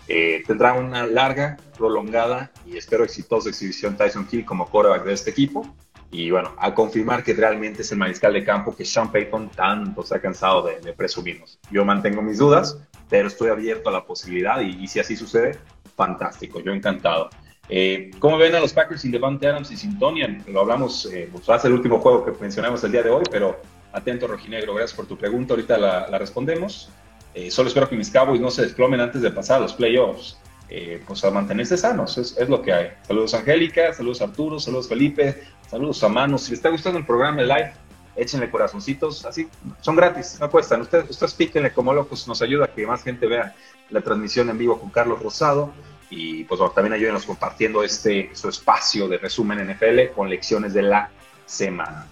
eh, 0.08 0.42
tendrá 0.46 0.72
una 0.72 1.06
larga, 1.06 1.56
prolongada 1.76 2.50
y 2.64 2.76
espero 2.76 3.04
exitosa 3.04 3.48
exhibición 3.50 3.96
Tyson 3.96 4.26
Hill 4.30 4.44
como 4.44 4.66
quarterback 4.66 5.04
de 5.04 5.12
este 5.12 5.30
equipo. 5.30 5.66
Y 6.10 6.30
bueno, 6.30 6.54
a 6.58 6.72
confirmar 6.72 7.24
que 7.24 7.34
realmente 7.34 7.82
es 7.82 7.92
el 7.92 7.98
mariscal 7.98 8.32
de 8.32 8.44
campo 8.44 8.74
que 8.74 8.84
Sean 8.84 9.10
Payton 9.10 9.50
tanto 9.50 10.02
se 10.02 10.14
ha 10.14 10.20
cansado 10.20 10.62
de, 10.62 10.80
de 10.80 10.92
presumirnos. 10.92 11.58
Yo 11.70 11.84
mantengo 11.84 12.22
mis 12.22 12.38
dudas, 12.38 12.78
pero 13.08 13.28
estoy 13.28 13.50
abierto 13.50 13.88
a 13.88 13.92
la 13.92 14.04
posibilidad 14.04 14.60
y, 14.60 14.86
si 14.86 15.00
así 15.00 15.16
sucede, 15.16 15.58
fantástico, 15.94 16.60
yo 16.60 16.72
encantado. 16.72 17.30
Eh, 17.68 18.10
¿Cómo 18.18 18.38
ven 18.38 18.54
a 18.54 18.60
los 18.60 18.72
Packers 18.72 19.00
sin 19.00 19.10
Devante 19.10 19.46
Adams 19.46 19.70
y 19.70 19.76
sin 19.76 19.98
Tonian? 19.98 20.44
Lo 20.46 20.60
hablamos, 20.60 21.06
eh, 21.12 21.28
pues 21.30 21.48
hace 21.48 21.68
el 21.68 21.74
último 21.74 21.98
juego 21.98 22.24
que 22.24 22.32
mencionamos 22.40 22.82
el 22.84 22.92
día 22.92 23.02
de 23.02 23.10
hoy, 23.10 23.24
pero 23.30 23.60
atento, 23.92 24.26
Rojinegro, 24.26 24.74
gracias 24.74 24.96
por 24.96 25.06
tu 25.06 25.16
pregunta, 25.16 25.54
ahorita 25.54 25.78
la, 25.78 26.18
respondemos. 26.18 26.90
Eh, 27.34 27.50
solo 27.50 27.68
espero 27.68 27.88
que 27.88 27.96
mis 27.96 28.10
Cowboys 28.10 28.40
no 28.40 28.50
se 28.50 28.62
desplomen 28.62 29.00
antes 29.00 29.22
de 29.22 29.30
pasar 29.30 29.58
a 29.58 29.60
los 29.60 29.74
playoffs. 29.74 30.38
Eh, 30.68 31.00
pues 31.06 31.24
a 31.24 31.30
mantenerse 31.30 31.76
sanos, 31.76 32.18
es, 32.18 32.36
es, 32.36 32.48
lo 32.48 32.60
que 32.60 32.72
hay. 32.72 32.90
Saludos 33.06 33.34
Angélica, 33.34 33.92
saludos 33.92 34.20
Arturo, 34.20 34.58
saludos 34.58 34.88
Felipe, 34.88 35.44
saludos 35.70 36.02
a 36.02 36.08
Manu. 36.08 36.38
Si 36.38 36.50
les 36.50 36.58
está 36.58 36.70
gustando 36.70 36.98
el 36.98 37.06
programa 37.06 37.42
de 37.42 37.46
live, 37.46 37.72
échenle 38.16 38.50
corazoncitos, 38.50 39.24
así, 39.26 39.48
son 39.80 39.94
gratis, 39.94 40.38
no 40.40 40.50
cuestan. 40.50 40.80
Ustedes, 40.80 41.08
ustedes 41.08 41.34
píquenle 41.34 41.72
como 41.72 41.92
locos, 41.92 42.26
nos 42.26 42.42
ayuda 42.42 42.64
a 42.64 42.68
que 42.68 42.84
más 42.84 43.04
gente 43.04 43.28
vea 43.28 43.54
la 43.90 44.00
transmisión 44.00 44.50
en 44.50 44.58
vivo 44.58 44.80
con 44.80 44.90
Carlos 44.90 45.22
Rosado. 45.22 45.72
Y 46.10 46.44
pues 46.44 46.58
bueno, 46.58 46.72
también 46.72 46.92
ayúdenos 46.92 47.24
compartiendo 47.24 47.82
este 47.82 48.30
su 48.32 48.48
espacio 48.48 49.08
de 49.08 49.18
resumen 49.18 49.58
NFL 49.66 50.14
con 50.14 50.28
lecciones 50.28 50.72
de 50.72 50.82
la 50.82 51.10
semana. 51.44 52.06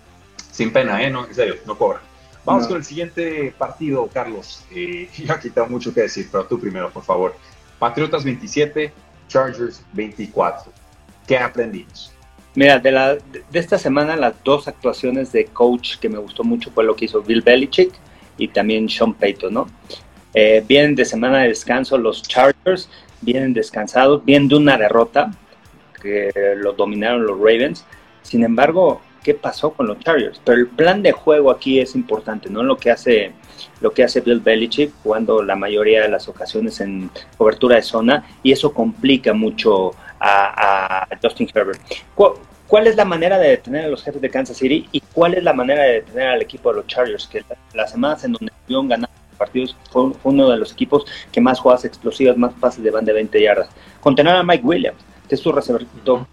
Sin 0.51 0.73
pena, 0.73 1.03
¿eh? 1.03 1.11
No, 1.11 1.27
en 1.27 1.35
serio, 1.35 1.57
no 1.67 1.77
cobran. 1.77 2.03
Vamos 2.45 2.67
con 2.67 2.77
el 2.77 2.85
siguiente 2.85 3.55
partido, 3.57 4.07
Carlos. 4.13 4.65
Eh, 4.71 5.09
ya 5.25 5.41
quitado 5.41 5.67
mucho 5.67 5.95
que 5.95 6.03
decir, 6.03 6.29
pero 6.31 6.45
tú 6.45 6.61
primero, 6.61 6.91
por 6.91 7.03
favor. 7.03 7.35
Patriotas 7.79 8.25
27, 8.25 8.93
Chargers 9.29 9.83
24. 9.93 10.73
¿Qué 11.27 11.39
aprendimos? 11.39 12.13
Mira, 12.55 12.79
de, 12.79 12.93
la, 12.93 13.15
de 13.15 13.59
esta 13.59 13.79
semana 13.79 14.15
las 14.17 14.35
dos 14.45 14.69
actuaciones 14.69 15.33
de 15.33 15.47
coach 15.47 15.97
que 15.97 16.09
me 16.09 16.19
gustó 16.19 16.45
mucho 16.45 16.71
fue 16.71 16.85
lo 16.85 16.95
que 16.95 17.07
hizo 17.07 17.21
Bill 17.21 17.43
Belichick 17.43 17.93
y 18.39 18.49
también 18.49 18.89
Sean 18.89 19.15
Payton, 19.15 19.55
¿no? 19.55 19.67
Eh, 20.35 20.65
vienen 20.67 20.95
de 20.95 21.05
semana 21.05 21.39
de 21.43 21.49
descanso 21.49 21.97
los 21.99 22.23
Chargers, 22.23 22.89
vienen 23.25 23.55
descansados, 23.55 24.25
vienen 24.25 24.49
de 24.49 24.57
una 24.57 24.77
derrota 24.77 25.31
que 26.01 26.31
lo 26.57 26.73
dominaron 26.73 27.27
los 27.27 27.39
Ravens. 27.39 27.85
Sin 28.23 28.45
embargo, 28.45 29.01
¿qué 29.23 29.35
pasó 29.35 29.73
con 29.73 29.87
los 29.87 29.99
Chargers? 30.01 30.41
Pero 30.45 30.59
el 30.59 30.69
plan 30.69 31.03
de 31.03 31.13
juego 31.13 31.51
aquí 31.51 31.81
es 31.81 31.95
importante, 31.95 32.51
¿no? 32.51 32.63
Lo 32.63 32.77
que 32.77 32.91
hace 32.91 33.33
lo 33.81 33.93
que 33.93 34.05
hace 34.05 34.21
Bill 34.21 34.41
Belichick 34.41 34.93
jugando 35.03 35.43
la 35.43 35.57
mayoría 35.57 36.03
de 36.03 36.09
las 36.09 36.29
ocasiones 36.29 36.81
en 36.81 37.11
cobertura 37.37 37.77
de 37.77 37.83
zona 37.83 38.25
y 38.43 38.53
eso 38.53 38.73
complica 38.73 39.33
mucho 39.33 39.93
a, 40.21 41.07
Justin 41.23 41.49
Herbert. 41.55 41.81
¿Cuál, 42.67 42.87
es 42.87 42.97
la 42.97 43.05
manera 43.05 43.39
de 43.39 43.51
detener 43.51 43.85
a 43.85 43.89
los 43.89 44.03
jefes 44.03 44.21
de 44.21 44.31
Kansas 44.31 44.57
City 44.57 44.89
y 44.91 45.01
cuál 45.01 45.35
es 45.35 45.43
la 45.43 45.53
manera 45.53 45.83
de 45.83 45.93
detener 45.95 46.29
al 46.29 46.43
equipo 46.43 46.71
de 46.71 46.77
los 46.77 46.87
Chargers? 46.87 47.27
Que 47.29 47.45
las 47.75 47.91
semanas 47.91 48.25
en 48.25 48.33
donde 48.33 48.53
estuvieron 48.53 48.89
ganando 48.89 49.15
partidos 49.35 49.77
fue, 49.91 50.13
uno 50.23 50.49
de 50.49 50.57
los 50.57 50.73
equipos 50.73 51.05
que 51.33 51.41
más 51.41 51.61
jugadas 51.61 51.85
explosivas, 51.85 52.37
más 52.37 52.53
pases 52.55 52.83
de 52.83 52.91
van 52.91 53.05
de 53.05 53.13
20 53.13 53.43
yardas. 53.43 53.69
Contener 54.01 54.37
a 54.37 54.43
Mike 54.43 54.65
Williams, 54.65 54.99
que 55.29 55.35
es 55.35 55.41
su 55.41 55.53
receptor, 55.53 56.27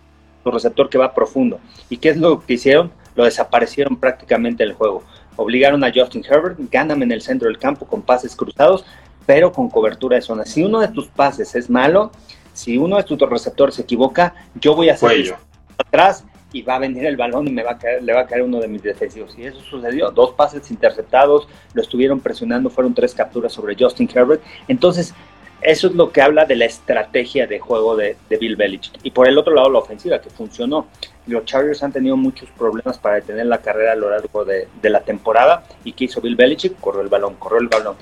su 0.43 0.51
receptor 0.51 0.89
que 0.89 0.98
va 0.98 1.13
profundo. 1.13 1.60
¿Y 1.89 1.98
qué 1.98 2.10
es 2.10 2.17
lo 2.17 2.46
que 2.46 2.53
hicieron? 2.53 2.91
Lo 3.15 3.25
desaparecieron 3.25 3.98
prácticamente 3.98 4.63
el 4.63 4.74
juego. 4.74 5.03
Obligaron 5.36 5.84
a 5.84 5.91
Justin 5.93 6.24
Herbert, 6.29 6.58
ganan 6.72 7.01
en 7.03 7.12
el 7.12 7.22
centro 7.22 7.48
del 7.48 7.58
campo 7.58 7.86
con 7.86 8.01
pases 8.01 8.36
cruzados, 8.36 8.86
pero 9.25 9.51
con 9.51 9.70
cobertura 9.70 10.15
de 10.15 10.22
zona. 10.22 10.46
Si 10.46 10.63
uno 10.63 10.79
de 10.79 10.88
tus 10.89 11.08
pases 11.08 11.55
es 11.55 11.70
malo, 11.70 12.12
si 12.53 12.77
uno 12.77 12.98
de 12.98 13.03
tus 13.03 13.20
receptores 13.20 13.75
se 13.75 13.84
equivoca, 13.84 14.34
yo 14.55 14.75
voy 14.75 14.89
a 14.89 14.93
hacer 14.93 15.36
atrás 15.77 16.25
y 16.53 16.62
va 16.62 16.75
a 16.75 16.79
venir 16.79 17.05
el 17.05 17.17
balón 17.17 17.48
y 17.48 17.51
me 17.51 17.63
va 17.63 17.72
a 17.72 17.77
caer, 17.77 18.03
le 18.03 18.13
va 18.13 18.22
a 18.22 18.27
caer 18.27 18.43
uno 18.43 18.60
de 18.60 18.67
mis 18.67 18.84
defensivos. 18.84 19.38
Y 19.38 19.46
eso 19.46 19.60
sucedió. 19.62 20.12
Dos 20.12 20.31
pases 20.34 20.70
interceptados, 20.72 21.48
lo 21.74 21.81
estuvieron 21.81 22.20
presionando, 22.20 22.70
fueron 22.70 22.93
tres 22.93 23.13
capturas 23.13 23.53
sobre 23.53 23.75
Justin 23.77 24.10
Herbert. 24.13 24.41
Entonces, 24.67 25.13
eso 25.62 25.88
es 25.88 25.93
lo 25.93 26.12
que 26.12 26.22
habla 26.22 26.46
de 26.46 26.55
la 26.55 26.65
estrategia 26.65 27.46
de 27.46 27.60
juego 27.60 27.96
de, 27.96 28.17
Bill 28.29 28.55
Belichick. 28.55 29.00
Y 29.03 29.12
por 29.12 29.27
el 29.27 29.38
otro 29.38 29.53
lado, 29.53 29.70
la 29.70 29.79
ofensiva, 29.79 30.20
que 30.20 30.29
funcionó. 30.29 30.88
Los 31.27 31.46
Chargers 31.46 31.84
han 31.84 31.91
tenido 31.91 32.17
muchos 32.17 32.50
problemas 32.50 32.98
para 32.98 33.15
detener 33.15 33.46
la 33.46 33.60
carrera 33.60 33.91
a 33.91 33.96
lo 33.96 34.10
largo 34.10 34.43
de, 34.43 34.67
de 34.81 34.89
la 34.89 35.01
temporada. 35.01 35.63
¿Y 35.84 35.93
qué 35.93 36.05
hizo 36.05 36.20
Bill 36.20 36.36
Belichick? 36.36 36.79
Corrió 36.79 37.01
el 37.01 37.10
balón, 37.10 37.36
corrió 37.36 37.60
el 37.60 37.67
balón. 37.67 37.96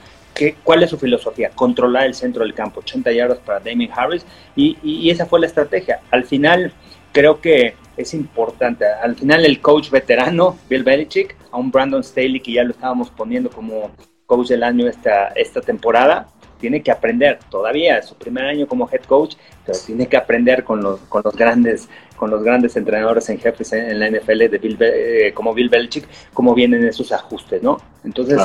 ¿Cuál 0.63 0.83
es 0.83 0.89
su 0.89 0.97
filosofía? 0.97 1.51
Controlar 1.53 2.05
el 2.05 2.13
centro 2.13 2.43
del 2.43 2.53
campo, 2.53 2.79
80 2.79 3.11
yardas 3.11 3.39
para 3.39 3.59
Damien 3.59 3.91
Harris, 3.93 4.25
y, 4.55 5.09
esa 5.09 5.25
fue 5.25 5.39
la 5.39 5.47
estrategia. 5.47 5.99
Al 6.11 6.23
final, 6.25 6.71
creo 7.11 7.41
que 7.41 7.75
es 8.01 8.13
importante. 8.13 8.85
Al 8.85 9.15
final, 9.15 9.45
el 9.45 9.59
coach 9.59 9.89
veterano, 9.89 10.57
Bill 10.69 10.83
Belichick, 10.83 11.35
a 11.51 11.57
un 11.57 11.69
Brandon 11.69 12.03
Staley 12.03 12.39
que 12.39 12.53
ya 12.53 12.63
lo 12.63 12.71
estábamos 12.71 13.09
poniendo 13.09 13.49
como 13.49 13.91
coach 14.25 14.47
del 14.47 14.63
año 14.63 14.87
esta, 14.87 15.27
esta 15.29 15.59
temporada, 15.59 16.29
tiene 16.59 16.81
que 16.81 16.91
aprender 16.91 17.39
todavía, 17.49 18.01
su 18.01 18.15
primer 18.15 18.45
año 18.45 18.67
como 18.67 18.89
head 18.89 19.03
coach, 19.03 19.35
pero 19.65 19.77
tiene 19.85 20.07
que 20.07 20.17
aprender 20.17 20.63
con 20.63 20.81
los, 20.81 20.99
con 21.01 21.21
los 21.23 21.35
grandes 21.35 21.87
con 22.15 22.29
los 22.29 22.43
grandes 22.43 22.75
entrenadores 22.75 23.29
en 23.29 23.39
jefes 23.39 23.71
en, 23.71 23.97
la 23.97 24.09
NFL 24.09 24.49
de 24.49 24.57
Bill, 24.57 24.77
eh, 24.81 25.31
como 25.33 25.53
Bill 25.53 25.69
Belichick, 25.69 26.05
cómo 26.33 26.53
vienen 26.53 26.85
esos 26.85 27.13
ajustes, 27.13 27.63
¿no? 27.63 27.77
Entonces, 28.03 28.37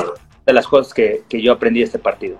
de 0.45 0.53
las 0.53 0.65
cosas 0.65 0.93
que, 0.93 1.23
que 1.27 1.41
yo 1.41 1.51
aprendí 1.51 1.79
de 1.79 1.85
este 1.85 1.99
partido. 1.99 2.37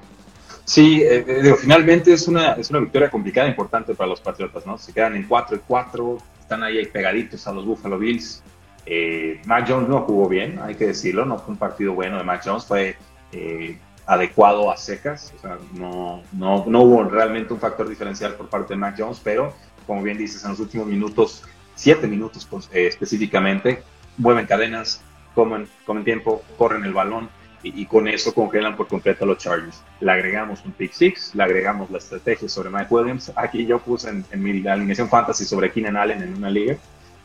Sí, 0.63 1.01
eh, 1.03 1.25
eh 1.27 1.55
finalmente 1.59 2.13
es 2.13 2.29
una, 2.29 2.53
es 2.53 2.69
una 2.69 2.79
victoria 2.79 3.09
complicada, 3.09 3.49
importante 3.49 3.93
para 3.93 4.09
los 4.09 4.21
Patriotas, 4.21 4.65
¿no? 4.65 4.77
Se 4.77 4.93
quedan 4.93 5.15
en 5.15 5.27
4 5.27 5.57
y 5.57 5.59
4, 5.67 6.17
están 6.45 6.61
ahí 6.61 6.85
pegaditos 6.85 7.47
a 7.47 7.51
los 7.51 7.65
Buffalo 7.65 7.97
Bills. 7.97 8.43
Eh, 8.85 9.41
Mac 9.45 9.65
Jones 9.67 9.89
no 9.89 10.01
jugó 10.01 10.29
bien, 10.29 10.59
hay 10.61 10.75
que 10.75 10.85
decirlo, 10.85 11.25
no 11.25 11.39
fue 11.39 11.53
un 11.53 11.57
partido 11.57 11.93
bueno 11.93 12.19
de 12.19 12.23
Mac 12.23 12.43
Jones, 12.45 12.65
fue 12.65 12.95
eh, 13.31 13.79
adecuado 14.05 14.71
a 14.71 14.77
secas, 14.77 15.33
o 15.35 15.41
sea, 15.41 15.57
no, 15.73 16.21
no, 16.33 16.63
no, 16.67 16.81
hubo 16.83 17.03
realmente 17.05 17.51
un 17.51 17.59
factor 17.59 17.89
diferencial 17.89 18.35
por 18.35 18.47
parte 18.47 18.75
de 18.75 18.77
Mac 18.77 18.93
Jones, 18.95 19.19
pero 19.23 19.55
como 19.87 20.03
bien 20.03 20.19
dices, 20.19 20.43
en 20.43 20.51
los 20.51 20.59
últimos 20.59 20.85
minutos, 20.85 21.41
7 21.73 22.05
minutos 22.05 22.45
pues, 22.47 22.69
específicamente, 22.71 23.81
mueven 24.17 24.45
cadenas, 24.45 25.01
comen, 25.33 25.67
comen 25.83 26.03
tiempo, 26.03 26.43
corren 26.55 26.85
el 26.85 26.93
balón, 26.93 27.27
y, 27.73 27.85
con 27.85 28.07
eso 28.07 28.33
congelan 28.33 28.77
por 28.77 28.87
completo 28.87 29.23
a 29.23 29.27
los 29.27 29.39
Chargers. 29.39 29.81
Le 29.99 30.11
agregamos 30.11 30.63
un 30.65 30.71
pick 30.73 30.93
six, 30.93 31.33
le 31.33 31.43
agregamos 31.43 31.89
la 31.89 31.97
estrategia 31.97 32.47
sobre 32.47 32.69
Mike 32.69 32.87
Williams. 32.89 33.31
Aquí 33.35 33.65
yo 33.65 33.79
puse 33.79 34.09
en, 34.09 34.43
mi 34.43 34.65
alineación 34.67 35.09
fantasy 35.09 35.45
sobre 35.45 35.71
Keenan 35.71 35.97
Allen 35.97 36.21
en 36.21 36.35
una 36.35 36.49
liga. 36.49 36.77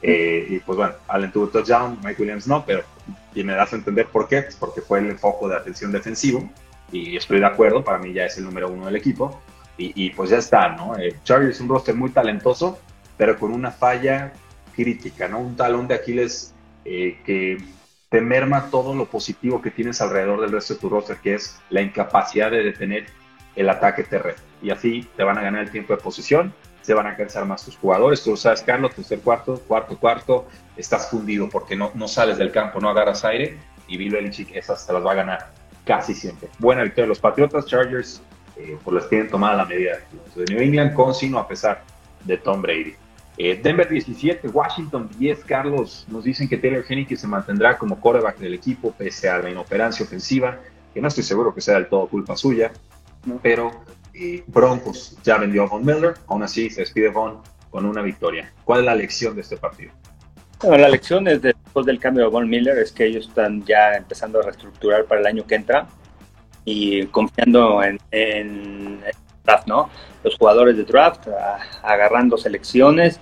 Eh, 0.03 0.47
y 0.49 0.59
pues 0.61 0.79
bueno, 0.79 0.95
Allen 1.09 1.31
tuvo 1.31 1.49
touchdown, 1.49 1.99
Mike 2.03 2.23
Williams 2.23 2.47
no, 2.47 2.65
pero 2.65 2.83
y 3.35 3.45
me 3.45 3.53
das 3.53 3.73
a 3.75 3.77
entender 3.77 4.07
por 4.07 4.29
qué, 4.29 4.43
pues 4.43 4.57
porque 4.57 4.81
fue 4.81 5.01
el 5.01 5.19
foco 5.19 5.47
de 5.47 5.57
atención 5.57 5.93
defensivo 5.93 6.49
y 6.91 7.17
estoy 7.17 7.39
de 7.39 7.47
acuerdo, 7.47 7.85
para 7.85 7.99
mí 7.99 8.13
ya 8.13 8.25
es 8.25 8.39
el 8.39 8.45
número 8.45 8.71
uno 8.71 8.87
del 8.87 8.97
equipo 8.97 9.41
y, 9.83 10.11
pues 10.11 10.29
ya 10.29 10.37
está, 10.37 10.69
¿no? 10.77 10.95
Eh, 10.99 11.17
Chargers 11.25 11.55
es 11.55 11.61
un 11.63 11.69
roster 11.71 11.95
muy 11.95 12.11
talentoso, 12.11 12.79
pero 13.17 13.39
con 13.39 13.51
una 13.51 13.71
falla 13.71 14.31
crítica, 14.75 15.27
¿no? 15.27 15.39
Un 15.39 15.57
talón 15.57 15.89
de 15.89 15.95
Aquiles 15.95 16.53
eh, 16.85 17.19
que 17.25 17.57
te 18.11 18.21
merma 18.21 18.71
todo 18.71 18.95
lo 18.95 19.07
positivo 19.07 19.63
que 19.63 19.71
tienes 19.71 20.01
alrededor 20.01 20.41
del 20.41 20.51
resto 20.53 20.75
de 20.75 20.81
tu 20.81 20.89
roster, 20.89 21.17
que 21.19 21.35
es 21.35 21.61
la 21.71 21.81
incapacidad 21.81 22.51
de 22.51 22.65
detener 22.65 23.07
el 23.55 23.71
ataque 23.71 24.03
terrestre. 24.03 24.45
Y 24.61 24.71
así 24.71 25.09
te 25.17 25.23
van 25.23 25.39
a 25.39 25.43
ganar 25.43 25.63
el 25.63 25.71
tiempo 25.71 25.95
de 25.95 26.03
posición, 26.03 26.53
se 26.83 26.93
van 26.93 27.07
a 27.07 27.17
cansar 27.17 27.45
más 27.47 27.65
tus 27.65 27.77
jugadores. 27.77 28.23
Tú 28.23 28.37
sabes, 28.37 28.63
Carlos, 28.63 28.95
tercer 28.95 29.21
cuarto, 29.21 29.61
cuarto, 29.61 29.97
cuarto, 29.97 30.49
estás 30.77 31.09
fundido 31.09 31.49
porque 31.49 31.77
no, 31.77 31.93
no 31.95 32.09
sales 32.09 32.37
del 32.37 32.51
campo, 32.51 32.81
no 32.81 32.91
agarras 32.91 33.25
aire. 33.25 33.57
Y 33.87 33.97
Bill 33.97 34.13
Belichick 34.13 34.55
esas 34.57 34.87
te 34.87 34.93
las 34.93 35.07
va 35.07 35.13
a 35.13 35.17
ganar 35.17 35.53
casi 35.85 36.13
siempre. 36.13 36.49
Buena 36.59 36.83
victoria 36.83 37.05
de 37.05 37.09
los 37.11 37.21
Patriotas, 37.21 37.67
Chargers, 37.67 38.23
eh, 38.57 38.77
pues 38.83 38.95
les 38.95 39.09
tienen 39.09 39.29
tomada 39.29 39.57
la 39.57 39.65
medida 39.67 39.99
de 40.35 40.45
New 40.53 40.61
England 40.61 40.95
con 40.95 41.15
sino 41.15 41.39
a 41.39 41.47
pesar 41.47 41.85
de 42.25 42.37
Tom 42.39 42.61
Brady. 42.61 42.95
Eh, 43.43 43.59
Denver 43.63 43.89
17, 43.89 44.49
Washington 44.49 45.09
10, 45.19 45.45
Carlos. 45.47 46.05
Nos 46.09 46.25
dicen 46.25 46.47
que 46.47 46.59
Taylor 46.59 46.85
Henneke 46.87 47.17
se 47.17 47.27
mantendrá 47.27 47.79
como 47.79 47.99
quarterback 47.99 48.37
del 48.37 48.53
equipo 48.53 48.93
pese 48.93 49.31
a 49.31 49.39
la 49.39 49.49
inoperancia 49.49 50.05
ofensiva, 50.05 50.61
que 50.93 51.01
no 51.01 51.09
estoy 51.09 51.25
seguro 51.25 51.55
que 51.55 51.63
sea 51.63 51.77
del 51.77 51.87
todo 51.87 52.07
culpa 52.07 52.37
suya, 52.37 52.71
pero 53.43 53.71
eh, 54.13 54.45
Broncos 54.47 55.17
ya 55.25 55.39
vendió 55.39 55.63
a 55.63 55.69
Von 55.69 55.87
Miller, 55.87 56.17
aún 56.27 56.43
así 56.43 56.69
se 56.69 56.83
despide 56.83 57.09
Von 57.09 57.39
con 57.71 57.87
una 57.87 58.03
victoria. 58.03 58.53
¿Cuál 58.63 58.81
es 58.81 58.85
la 58.85 58.95
lección 58.95 59.35
de 59.35 59.41
este 59.41 59.57
partido? 59.57 59.93
la 60.63 60.91
lección 60.91 61.27
es 61.27 61.41
después 61.41 61.87
del 61.87 61.99
cambio 61.99 62.25
de 62.25 62.31
Von 62.31 62.47
Miller 62.47 62.77
es 62.77 62.93
que 62.93 63.07
ellos 63.07 63.29
están 63.29 63.65
ya 63.65 63.95
empezando 63.95 64.41
a 64.41 64.43
reestructurar 64.43 65.07
para 65.07 65.23
el 65.23 65.27
año 65.27 65.47
que 65.47 65.55
entra 65.55 65.89
y 66.67 67.07
confiando 67.07 67.83
en, 67.83 67.99
en 68.11 69.01
draft, 69.51 69.67
¿no? 69.67 69.91
Los 70.23 70.37
jugadores 70.37 70.77
de 70.77 70.85
draft, 70.85 71.29
agarrando 71.83 72.37
selecciones 72.37 73.21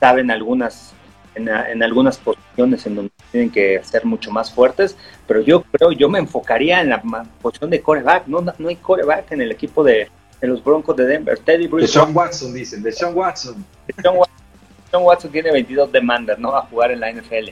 saben 0.00 0.30
algunas 0.30 0.94
en, 1.34 1.82
algunas 1.82 2.18
posiciones 2.18 2.84
en 2.86 2.96
donde 2.96 3.12
tienen 3.30 3.50
que 3.50 3.80
ser 3.84 4.04
mucho 4.04 4.30
más 4.30 4.52
fuertes, 4.52 4.96
pero 5.26 5.40
yo 5.40 5.62
creo, 5.62 5.92
yo 5.92 6.08
me 6.08 6.18
enfocaría 6.18 6.80
en 6.80 6.90
la 6.90 7.00
posición 7.40 7.70
de 7.70 7.80
coreback, 7.80 8.26
no, 8.26 8.40
no 8.40 8.68
hay 8.68 8.76
coreback 8.76 9.32
en 9.32 9.42
el 9.42 9.52
equipo 9.52 9.84
de, 9.84 10.08
los 10.40 10.62
Broncos 10.62 10.96
de 10.96 11.06
Denver. 11.06 11.38
Teddy 11.38 11.68
De 11.68 11.86
Sean 11.86 12.14
Watson, 12.14 12.52
dicen, 12.52 12.82
de 12.82 12.92
Sean 12.92 13.14
Watson. 13.14 13.64
De 13.86 13.94
Sean 14.02 15.02
Watson. 15.04 15.30
tiene 15.30 15.52
22 15.52 15.92
demandas, 15.92 16.38
¿no? 16.38 16.56
A 16.56 16.62
jugar 16.62 16.90
en 16.90 17.00
la 17.00 17.12
NFL. 17.12 17.50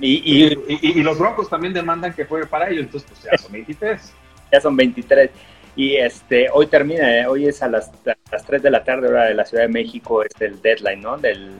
Y, 0.00 0.52
y, 0.68 1.02
los 1.02 1.18
Broncos 1.18 1.48
también 1.48 1.72
demandan 1.72 2.12
que 2.12 2.24
juegue 2.24 2.46
para 2.46 2.68
ellos, 2.68 2.86
entonces 2.86 3.08
pues 3.08 3.22
ya 3.22 3.38
son 3.38 3.52
23. 3.52 4.12
Ya 4.52 4.60
son 4.60 4.76
23. 4.76 5.30
Y 5.76 5.96
este, 5.96 6.48
hoy 6.52 6.66
termina, 6.66 7.20
¿eh? 7.20 7.26
hoy 7.26 7.46
es 7.46 7.62
a 7.62 7.68
las, 7.68 7.88
a 8.06 8.14
las 8.32 8.44
3 8.44 8.62
de 8.62 8.70
la 8.70 8.84
tarde, 8.84 9.08
hora 9.08 9.24
de 9.24 9.34
la 9.34 9.44
Ciudad 9.44 9.64
de 9.64 9.72
México, 9.72 10.22
es 10.22 10.32
el 10.40 10.60
deadline, 10.60 11.00
¿no? 11.00 11.16
Del, 11.16 11.52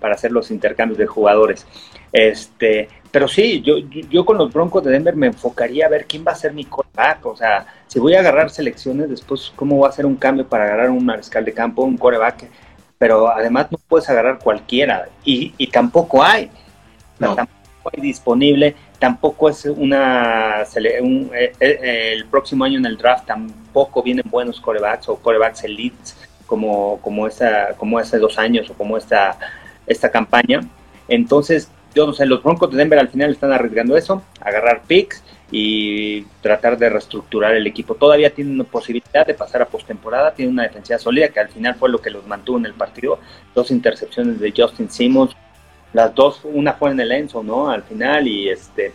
para 0.00 0.14
hacer 0.14 0.32
los 0.32 0.50
intercambios 0.50 0.98
de 0.98 1.06
jugadores. 1.06 1.66
Este, 2.12 2.88
pero 3.10 3.28
sí, 3.28 3.60
yo, 3.62 3.78
yo 3.78 4.24
con 4.24 4.38
los 4.38 4.52
Broncos 4.52 4.84
de 4.84 4.90
Denver 4.90 5.16
me 5.16 5.28
enfocaría 5.28 5.86
a 5.86 5.88
ver 5.88 6.06
quién 6.06 6.24
va 6.26 6.32
a 6.32 6.36
ser 6.36 6.52
mi 6.52 6.64
coreback. 6.64 7.24
O 7.26 7.36
sea, 7.36 7.66
si 7.86 7.98
voy 7.98 8.14
a 8.14 8.20
agarrar 8.20 8.50
selecciones, 8.50 9.08
después 9.08 9.52
cómo 9.56 9.78
va 9.78 9.88
a 9.88 9.90
hacer 9.90 10.06
un 10.06 10.16
cambio 10.16 10.46
para 10.46 10.64
agarrar 10.64 10.90
un 10.90 11.04
mariscal 11.04 11.44
de 11.44 11.52
campo, 11.52 11.82
un 11.82 11.96
coreback. 11.96 12.48
Pero 12.98 13.28
además 13.28 13.68
no 13.70 13.78
puedes 13.88 14.08
agarrar 14.08 14.38
cualquiera. 14.38 15.08
Y, 15.24 15.54
y 15.56 15.68
tampoco 15.68 16.22
hay. 16.22 16.50
Tampoco 17.18 17.90
hay 17.92 18.02
disponible. 18.02 18.74
Tampoco 18.98 19.48
es 19.48 19.64
una. 19.64 20.64
Un, 21.00 21.30
eh, 21.34 21.52
eh, 21.60 22.12
el 22.14 22.26
próximo 22.26 22.64
año 22.64 22.78
en 22.78 22.86
el 22.86 22.96
draft 22.96 23.26
tampoco 23.26 24.02
vienen 24.02 24.24
buenos 24.28 24.60
corebacks 24.60 25.08
o 25.08 25.16
corebacks 25.16 25.64
elites 25.64 26.16
como, 26.46 26.98
como, 27.00 27.26
esa, 27.26 27.74
como 27.76 27.98
hace 27.98 28.18
dos 28.18 28.38
años 28.38 28.68
o 28.70 28.74
como 28.74 28.96
esta 28.96 29.38
esta 29.88 30.10
campaña. 30.10 30.60
Entonces, 31.08 31.70
yo 31.94 32.06
no 32.06 32.12
sé, 32.12 32.26
los 32.26 32.42
Broncos 32.42 32.70
de 32.70 32.76
Denver 32.76 32.98
al 32.98 33.08
final 33.08 33.30
están 33.30 33.52
arriesgando 33.52 33.96
eso, 33.96 34.22
agarrar 34.40 34.82
picks 34.86 35.22
y 35.50 36.22
tratar 36.42 36.76
de 36.78 36.90
reestructurar 36.90 37.54
el 37.54 37.66
equipo. 37.66 37.94
Todavía 37.94 38.30
tienen 38.30 38.54
una 38.54 38.64
posibilidad 38.64 39.26
de 39.26 39.34
pasar 39.34 39.62
a 39.62 39.66
postemporada, 39.66 40.34
tiene 40.34 40.52
una 40.52 40.64
defensiva 40.64 40.98
sólida 40.98 41.28
que 41.28 41.40
al 41.40 41.48
final 41.48 41.74
fue 41.76 41.88
lo 41.88 42.00
que 42.00 42.10
los 42.10 42.26
mantuvo 42.26 42.58
en 42.58 42.66
el 42.66 42.74
partido. 42.74 43.18
Dos 43.54 43.70
intercepciones 43.70 44.38
de 44.38 44.52
Justin 44.54 44.90
Simmons, 44.90 45.34
las 45.92 46.14
dos, 46.14 46.40
una 46.44 46.74
fue 46.74 46.90
en 46.90 47.00
el 47.00 47.12
Enzo, 47.12 47.42
¿no? 47.42 47.70
Al 47.70 47.82
final 47.82 48.26
y 48.26 48.48
este 48.48 48.92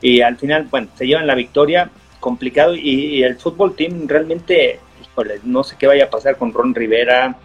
y 0.00 0.20
al 0.20 0.36
final, 0.36 0.68
bueno, 0.70 0.88
se 0.94 1.06
llevan 1.06 1.26
la 1.26 1.34
victoria, 1.34 1.90
complicado 2.20 2.74
y, 2.74 3.16
y 3.16 3.22
el 3.22 3.36
fútbol 3.36 3.74
team 3.74 4.06
realmente, 4.06 4.78
híjole, 5.02 5.40
no 5.44 5.64
sé 5.64 5.76
qué 5.78 5.86
vaya 5.86 6.04
a 6.04 6.10
pasar 6.10 6.36
con 6.36 6.52
Ron 6.52 6.74
Rivera, 6.74 7.36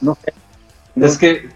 no 0.00 0.14
sé. 0.14 0.32
Es 0.96 1.18
que 1.18 1.48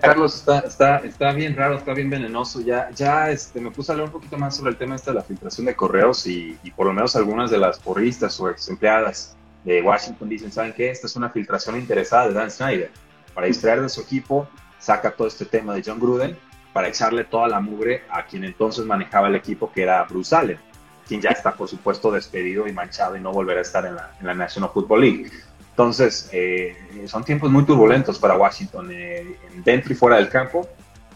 Carlos, 0.00 0.34
está, 0.34 0.60
está, 0.60 0.98
está 0.98 1.32
bien 1.32 1.54
raro, 1.56 1.76
está 1.76 1.94
bien 1.94 2.10
venenoso. 2.10 2.60
Ya, 2.60 2.90
ya 2.90 3.30
este, 3.30 3.60
me 3.60 3.70
puse 3.70 3.92
a 3.92 3.94
leer 3.94 4.06
un 4.06 4.12
poquito 4.12 4.36
más 4.36 4.56
sobre 4.56 4.72
el 4.72 4.76
tema 4.76 4.96
este 4.96 5.10
de 5.10 5.16
la 5.16 5.22
filtración 5.22 5.66
de 5.66 5.76
correos 5.76 6.26
y, 6.26 6.56
por 6.76 6.86
lo 6.86 6.92
menos 6.92 7.14
algunas 7.16 7.50
de 7.50 7.58
las 7.58 7.78
porristas 7.78 8.38
o 8.40 8.50
ex 8.50 8.68
empleadas 8.68 9.36
de 9.64 9.82
Washington 9.82 10.28
dicen, 10.28 10.52
¿saben 10.52 10.72
qué? 10.72 10.90
Esta 10.90 11.06
es 11.06 11.16
una 11.16 11.30
filtración 11.30 11.76
interesada 11.76 12.28
de 12.28 12.34
Dan 12.34 12.50
Snyder. 12.50 12.90
Para 13.34 13.46
distraer 13.46 13.82
de 13.82 13.88
su 13.88 14.00
equipo, 14.00 14.48
saca 14.78 15.10
todo 15.10 15.28
este 15.28 15.44
tema 15.44 15.74
de 15.74 15.82
John 15.84 15.98
Gruden 15.98 16.36
para 16.72 16.88
echarle 16.88 17.24
toda 17.24 17.48
la 17.48 17.60
mugre 17.60 18.04
a 18.10 18.24
quien 18.26 18.44
entonces 18.44 18.84
manejaba 18.84 19.28
el 19.28 19.34
equipo, 19.34 19.72
que 19.72 19.82
era 19.82 20.04
Bruce 20.04 20.34
Allen, 20.34 20.58
quien 21.06 21.20
ya 21.20 21.30
está, 21.30 21.54
por 21.54 21.68
supuesto, 21.68 22.12
despedido 22.12 22.68
y 22.68 22.72
manchado 22.72 23.16
y 23.16 23.20
no 23.20 23.32
volverá 23.32 23.58
a 23.60 23.62
estar 23.62 23.84
en 23.86 23.96
la, 23.96 24.14
en 24.20 24.26
la 24.26 24.34
National 24.34 24.70
Football 24.72 25.00
League. 25.00 25.30
Entonces, 25.70 26.28
eh, 26.32 26.76
son 27.06 27.24
tiempos 27.24 27.50
muy 27.50 27.64
turbulentos 27.64 28.18
para 28.18 28.36
Washington, 28.36 28.88
eh, 28.92 29.36
dentro 29.64 29.92
y 29.92 29.96
fuera 29.96 30.16
del 30.16 30.28
campo, 30.28 30.68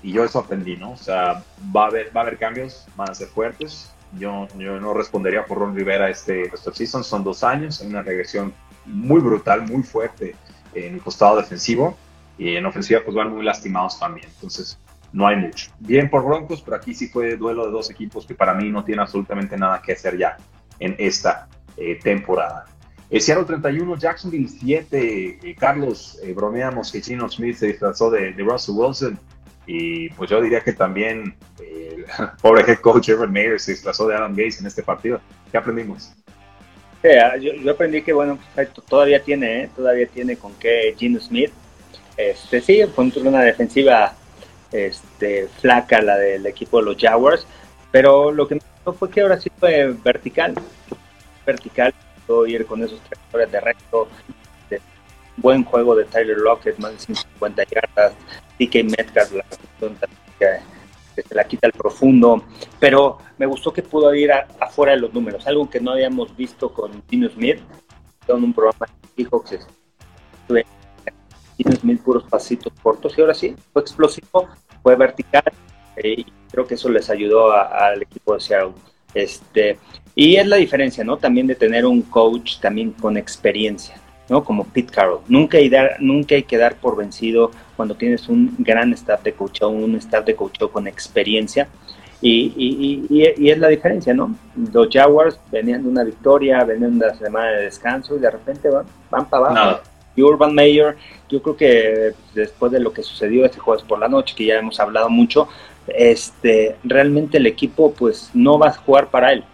y 0.02 0.12
yo 0.12 0.24
eso 0.24 0.38
aprendí, 0.38 0.76
¿no? 0.76 0.92
O 0.92 0.96
sea, 0.96 1.42
va 1.74 1.84
a 1.84 1.86
haber, 1.88 2.16
va 2.16 2.20
a 2.20 2.24
haber 2.24 2.38
cambios, 2.38 2.86
van 2.96 3.10
a 3.10 3.14
ser 3.14 3.28
fuertes. 3.28 3.92
Yo, 4.18 4.46
yo 4.58 4.78
no 4.78 4.94
respondería 4.94 5.46
por 5.46 5.58
Ron 5.58 5.74
Rivera 5.74 6.10
este, 6.10 6.42
este 6.42 6.72
season, 6.74 7.02
son 7.02 7.24
dos 7.24 7.42
años, 7.42 7.80
hay 7.80 7.88
una 7.88 8.02
regresión 8.02 8.52
muy 8.84 9.20
brutal, 9.20 9.62
muy 9.62 9.82
fuerte 9.82 10.34
en 10.74 10.94
el 10.94 11.00
costado 11.00 11.36
defensivo, 11.36 11.96
y 12.38 12.56
en 12.56 12.66
ofensiva 12.66 13.00
pues 13.04 13.14
van 13.14 13.32
muy 13.32 13.44
lastimados 13.44 13.98
también, 13.98 14.28
entonces 14.34 14.78
no 15.12 15.26
hay 15.26 15.36
mucho. 15.36 15.70
Bien 15.78 16.08
por 16.08 16.24
Broncos, 16.24 16.62
pero 16.62 16.76
aquí 16.76 16.94
sí 16.94 17.08
fue 17.08 17.36
duelo 17.36 17.66
de 17.66 17.72
dos 17.72 17.90
equipos 17.90 18.26
que 18.26 18.34
para 18.34 18.54
mí 18.54 18.70
no 18.70 18.84
tienen 18.84 19.00
absolutamente 19.00 19.56
nada 19.56 19.82
que 19.82 19.92
hacer 19.92 20.16
ya 20.16 20.36
en 20.78 20.96
esta 20.98 21.48
eh, 21.76 21.98
temporada. 22.02 22.66
El 23.12 23.20
Seattle 23.20 23.44
31, 23.44 23.98
Jacksonville 23.98 24.48
7. 24.48 25.38
Eh, 25.42 25.56
Carlos, 25.58 26.18
eh, 26.22 26.32
bromeamos 26.32 26.90
que 26.90 27.02
Gino 27.02 27.28
Smith 27.28 27.56
se 27.56 27.66
disfrazó 27.66 28.10
de, 28.10 28.32
Russell 28.38 28.74
Wilson. 28.74 29.18
Y 29.66 30.08
pues 30.10 30.30
yo 30.30 30.40
diría 30.40 30.62
que 30.62 30.72
también 30.72 31.36
el 31.60 32.06
pobre 32.42 32.62
head 32.66 32.78
coach 32.78 33.10
Evan 33.10 33.30
Mayer 33.30 33.60
se 33.60 33.72
disfrazó 33.72 34.08
de 34.08 34.16
Adam 34.16 34.32
Gates 34.32 34.60
en 34.60 34.66
este 34.66 34.82
partido. 34.82 35.20
¿Qué 35.50 35.58
aprendimos? 35.58 36.14
Ah, 37.04 37.36
yo, 37.36 37.70
aprendí 37.70 38.00
que, 38.00 38.14
bueno, 38.14 38.38
todavía 38.88 39.22
tiene, 39.22 39.64
¿eh? 39.64 39.70
todavía 39.76 40.06
tiene 40.06 40.36
con 40.36 40.54
qué 40.54 40.94
Gino 40.96 41.20
Smith. 41.20 41.52
Este, 42.16 42.60
sí, 42.60 42.82
fue 42.94 43.10
una 43.16 43.42
defensiva 43.42 44.14
este, 44.70 45.48
flaca 45.60 46.00
la 46.02 46.16
del 46.16 46.46
equipo 46.46 46.78
de 46.78 46.84
los 46.84 46.96
Jaguars, 46.96 47.46
pero 47.90 48.30
lo 48.32 48.46
que 48.46 48.56
me 48.56 48.60
gustó 48.60 48.92
fue 48.92 49.10
que 49.10 49.20
ahora 49.20 49.40
sí 49.40 49.50
fue 49.58 49.94
vertical. 50.04 50.54
Vertical, 51.44 51.92
ir 52.46 52.66
con 52.66 52.82
esos 52.82 53.00
trayectorias 53.00 53.52
de 53.52 53.60
recto, 53.60 54.08
buen 55.36 55.64
juego 55.64 55.94
de 55.96 56.04
Tyler 56.04 56.38
Lockett, 56.38 56.78
más 56.78 56.92
de 56.92 56.98
150 56.98 57.64
yardas, 57.64 58.12
DK 58.58 58.84
Metcalf, 58.84 59.32
la 59.32 59.44
se 61.14 61.34
la 61.34 61.44
quita 61.44 61.66
el 61.66 61.72
profundo, 61.72 62.42
pero 62.80 63.18
me 63.36 63.44
gustó 63.44 63.72
que 63.72 63.82
pudo 63.82 64.14
ir 64.14 64.32
afuera 64.32 64.92
de 64.92 64.98
los 64.98 65.12
números, 65.12 65.46
algo 65.46 65.68
que 65.68 65.78
no 65.78 65.92
habíamos 65.92 66.34
visto 66.36 66.72
con 66.72 67.02
Dino 67.08 67.28
Smith, 67.28 67.60
en 68.28 68.44
un 68.44 68.52
programa 68.54 68.86
de 69.16 69.24
Seahawks, 69.24 69.66
Dino 71.58 71.72
Smith 71.76 72.00
puros 72.02 72.24
pasitos 72.24 72.72
cortos 72.82 73.16
y 73.16 73.20
ahora 73.20 73.34
sí, 73.34 73.54
fue 73.72 73.82
explosivo, 73.82 74.48
fue 74.82 74.96
vertical 74.96 75.44
eh, 75.96 76.14
y 76.18 76.26
creo 76.50 76.66
que 76.66 76.74
eso 76.74 76.88
les 76.88 77.10
ayudó 77.10 77.52
al 77.52 78.02
equipo 78.02 78.34
de 78.34 78.40
Seattle. 78.40 78.72
Este, 79.14 79.78
y 80.14 80.36
es 80.36 80.46
la 80.46 80.56
diferencia, 80.56 81.04
¿no? 81.04 81.16
También 81.16 81.46
de 81.46 81.54
tener 81.54 81.86
un 81.86 82.02
coach 82.02 82.58
también 82.60 82.92
con 82.92 83.16
experiencia, 83.16 83.96
¿no? 84.28 84.44
Como 84.44 84.64
Pete 84.64 84.92
Carroll. 84.92 85.20
Nunca 85.28 85.58
hay, 85.58 85.68
dar, 85.68 85.96
nunca 86.00 86.34
hay 86.34 86.44
que 86.44 86.56
dar 86.56 86.76
por 86.76 86.96
vencido 86.96 87.50
cuando 87.76 87.94
tienes 87.94 88.28
un 88.28 88.54
gran 88.58 88.92
staff 88.92 89.22
de 89.22 89.32
coach 89.32 89.62
o 89.62 89.68
un 89.68 89.94
staff 89.96 90.24
de 90.24 90.34
coach 90.34 90.58
con 90.70 90.86
experiencia. 90.86 91.68
Y, 92.24 92.52
y, 93.10 93.50
es 93.50 93.58
la 93.58 93.66
diferencia, 93.66 94.14
¿no? 94.14 94.36
Los 94.72 94.88
Jaguars 94.92 95.40
venían 95.50 95.82
de 95.82 95.88
una 95.88 96.04
victoria, 96.04 96.62
venían 96.62 96.96
de 96.96 97.06
una 97.06 97.14
semana 97.16 97.50
de 97.50 97.62
descanso 97.64 98.14
y 98.14 98.20
de 98.20 98.30
repente 98.30 98.70
van, 98.70 98.86
van 99.10 99.28
para 99.28 99.46
abajo. 99.48 99.80
Y 100.14 100.22
Urban 100.22 100.54
Meyer, 100.54 100.96
yo 101.28 101.42
creo 101.42 101.56
que 101.56 102.12
después 102.34 102.70
de 102.72 102.80
lo 102.80 102.92
que 102.92 103.02
sucedió 103.02 103.44
este 103.44 103.58
jueves 103.58 103.82
por 103.82 103.98
la 103.98 104.08
noche, 104.08 104.34
que 104.36 104.46
ya 104.46 104.58
hemos 104.58 104.78
hablado 104.78 105.08
mucho, 105.08 105.48
este, 105.88 106.76
realmente 106.84 107.38
el 107.38 107.46
equipo 107.46 107.92
pues 107.92 108.30
no 108.34 108.58
va 108.58 108.68
a 108.68 108.72
jugar 108.72 109.08
para 109.08 109.32
él. 109.32 109.44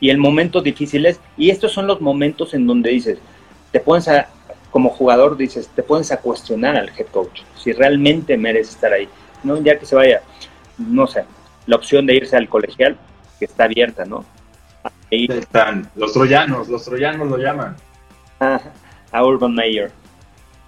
Y 0.00 0.10
el 0.10 0.18
momento 0.18 0.60
difícil 0.60 1.06
es, 1.06 1.20
y 1.36 1.50
estos 1.50 1.72
son 1.72 1.86
los 1.86 2.00
momentos 2.00 2.54
en 2.54 2.66
donde 2.66 2.90
dices, 2.90 3.18
te 3.72 3.80
pones 3.80 4.08
a, 4.08 4.28
como 4.70 4.90
jugador 4.90 5.36
dices, 5.36 5.68
te 5.74 5.82
pones 5.82 6.12
a 6.12 6.20
cuestionar 6.20 6.76
al 6.76 6.90
head 6.90 7.06
coach, 7.06 7.42
si 7.56 7.72
realmente 7.72 8.36
merece 8.36 8.72
estar 8.72 8.92
ahí. 8.92 9.08
No, 9.42 9.60
ya 9.62 9.78
que 9.78 9.86
se 9.86 9.96
vaya, 9.96 10.22
no 10.78 11.06
sé, 11.06 11.24
la 11.66 11.76
opción 11.76 12.06
de 12.06 12.14
irse 12.14 12.36
al 12.36 12.48
colegial, 12.48 12.96
que 13.38 13.44
está 13.44 13.64
abierta, 13.64 14.04
¿no? 14.04 14.24
Ahí 15.10 15.26
están 15.30 15.90
los 15.94 16.12
troyanos, 16.12 16.68
los 16.68 16.84
troyanos 16.84 17.28
lo 17.28 17.38
llaman. 17.38 17.76
a 18.40 19.24
Urban 19.24 19.54
Meyer. 19.54 19.92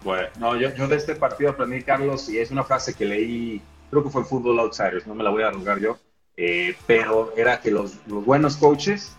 Bueno, 0.09 0.29
no, 0.39 0.57
yo, 0.57 0.89
de 0.89 0.97
este 0.97 1.15
partido 1.17 1.51
aprendí, 1.51 1.83
Carlos, 1.83 2.31
y 2.31 2.39
es 2.39 2.51
una 2.51 2.65
frase 2.65 2.95
que 2.95 3.05
leí 3.05 3.61
creo 3.91 4.03
que 4.03 4.09
fue 4.09 4.23
en 4.23 4.27
Football 4.27 4.61
Outsiders, 4.61 5.07
no 5.07 5.15
me 5.15 5.23
la 5.23 5.29
voy 5.29 5.43
a 5.43 5.49
arrugar 5.49 5.81
yo, 5.81 5.99
eh, 6.35 6.75
pero 6.87 7.35
era 7.37 7.61
que 7.61 7.71
los, 7.71 7.99
buenos 8.07 8.57
coaches 8.57 9.15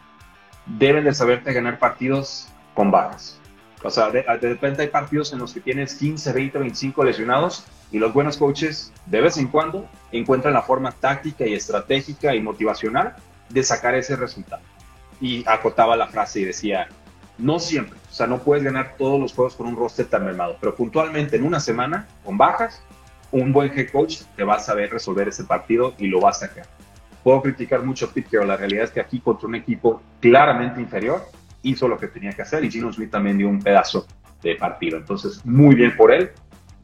deben 0.65 1.04
de 1.04 1.13
saberte 1.13 1.54
ganar 1.54 1.78
partidos 1.78 2.47
con 2.73 2.89
bajas. 2.89 3.39
O 3.84 3.91
sea, 3.91 4.10
de, 4.10 4.23
repente 4.23 4.82
hay 4.82 4.88
partidos 4.88 5.32
en 5.32 5.38
los 5.38 5.54
que 5.54 5.60
tienes 5.60 5.93
15, 5.93 6.34
20, 6.34 6.58
25 6.58 7.04
lesionados 7.04 7.65
y 7.91 7.99
los 7.99 8.12
buenos 8.12 8.38
coaches 8.38 8.91
de 9.06 9.21
vez 9.21 9.38
en 9.38 9.47
cuando 9.47 9.88
encuentran 10.12 10.56
la 10.56 10.63
forma 10.63 10.91
táctica 10.91 11.45
y 11.45 11.54
estratégica 11.54 12.34
y 12.34 12.41
motivacional 12.41 13.15
de 13.49 13.62
sacar 13.62 13.93
ese 13.93 14.15
resultado. 14.15 14.63
Y 15.21 15.47
acotaba 15.47 15.95
la 15.95 16.08
frase 16.08 16.39
y 16.39 16.45
decía, 16.45 16.88
no 17.39 17.60
siempre, 17.60 17.97
o 18.10 18.13
sea, 18.13 18.28
no 18.28 18.39
puedes 18.39 18.63
ganar 18.63 18.95
todos 18.97 19.19
los 19.19 19.34
juegos 19.34 19.56
con 19.56 19.67
un 19.67 19.75
roster 19.75 20.06
tan 20.06 20.25
mermado, 20.25 20.58
pero 20.60 20.75
puntualmente 20.75 21.38
en 21.38 21.43
una 21.43 21.60
semana, 21.60 22.08
con 22.23 22.38
bajas, 22.38 22.82
un 23.32 23.54
buen 23.54 23.78
head 23.78 23.89
coach 23.91 24.21
te 24.36 24.43
va 24.43 24.56
a 24.56 24.60
saber 24.60 24.91
resolver 24.91 25.28
ese 25.28 25.43
partido 25.43 25.93
y 25.97 26.08
lo 26.08 26.21
va 26.21 26.32
a 26.32 26.34
sacar. 26.34 26.65
Puedo 27.23 27.41
criticar 27.41 27.84
mucho 27.84 28.06
a 28.06 28.10
Pete 28.10 28.43
la 28.45 28.58
realidad 28.58 28.86
es 28.86 28.91
que 28.91 28.99
aquí 28.99 29.19
contra 29.19 29.47
un 29.47 29.56
equipo 29.56 30.02
claramente 30.19 30.82
inferior 30.82 31.25
hizo 31.62 31.88
lo 31.88 31.97
que 31.97 32.08
tenía 32.08 32.32
que 32.32 32.41
hacer 32.41 32.63
y 32.63 32.71
Gino 32.71 32.91
Smith 32.91 33.12
también 33.12 33.38
dio 33.38 33.49
un 33.49 33.60
pedazo 33.60 34.08
de 34.41 34.56
partido. 34.56 34.97
Entonces, 34.97 35.45
muy 35.45 35.75
bien 35.75 35.95
por 35.95 36.12
él. 36.12 36.32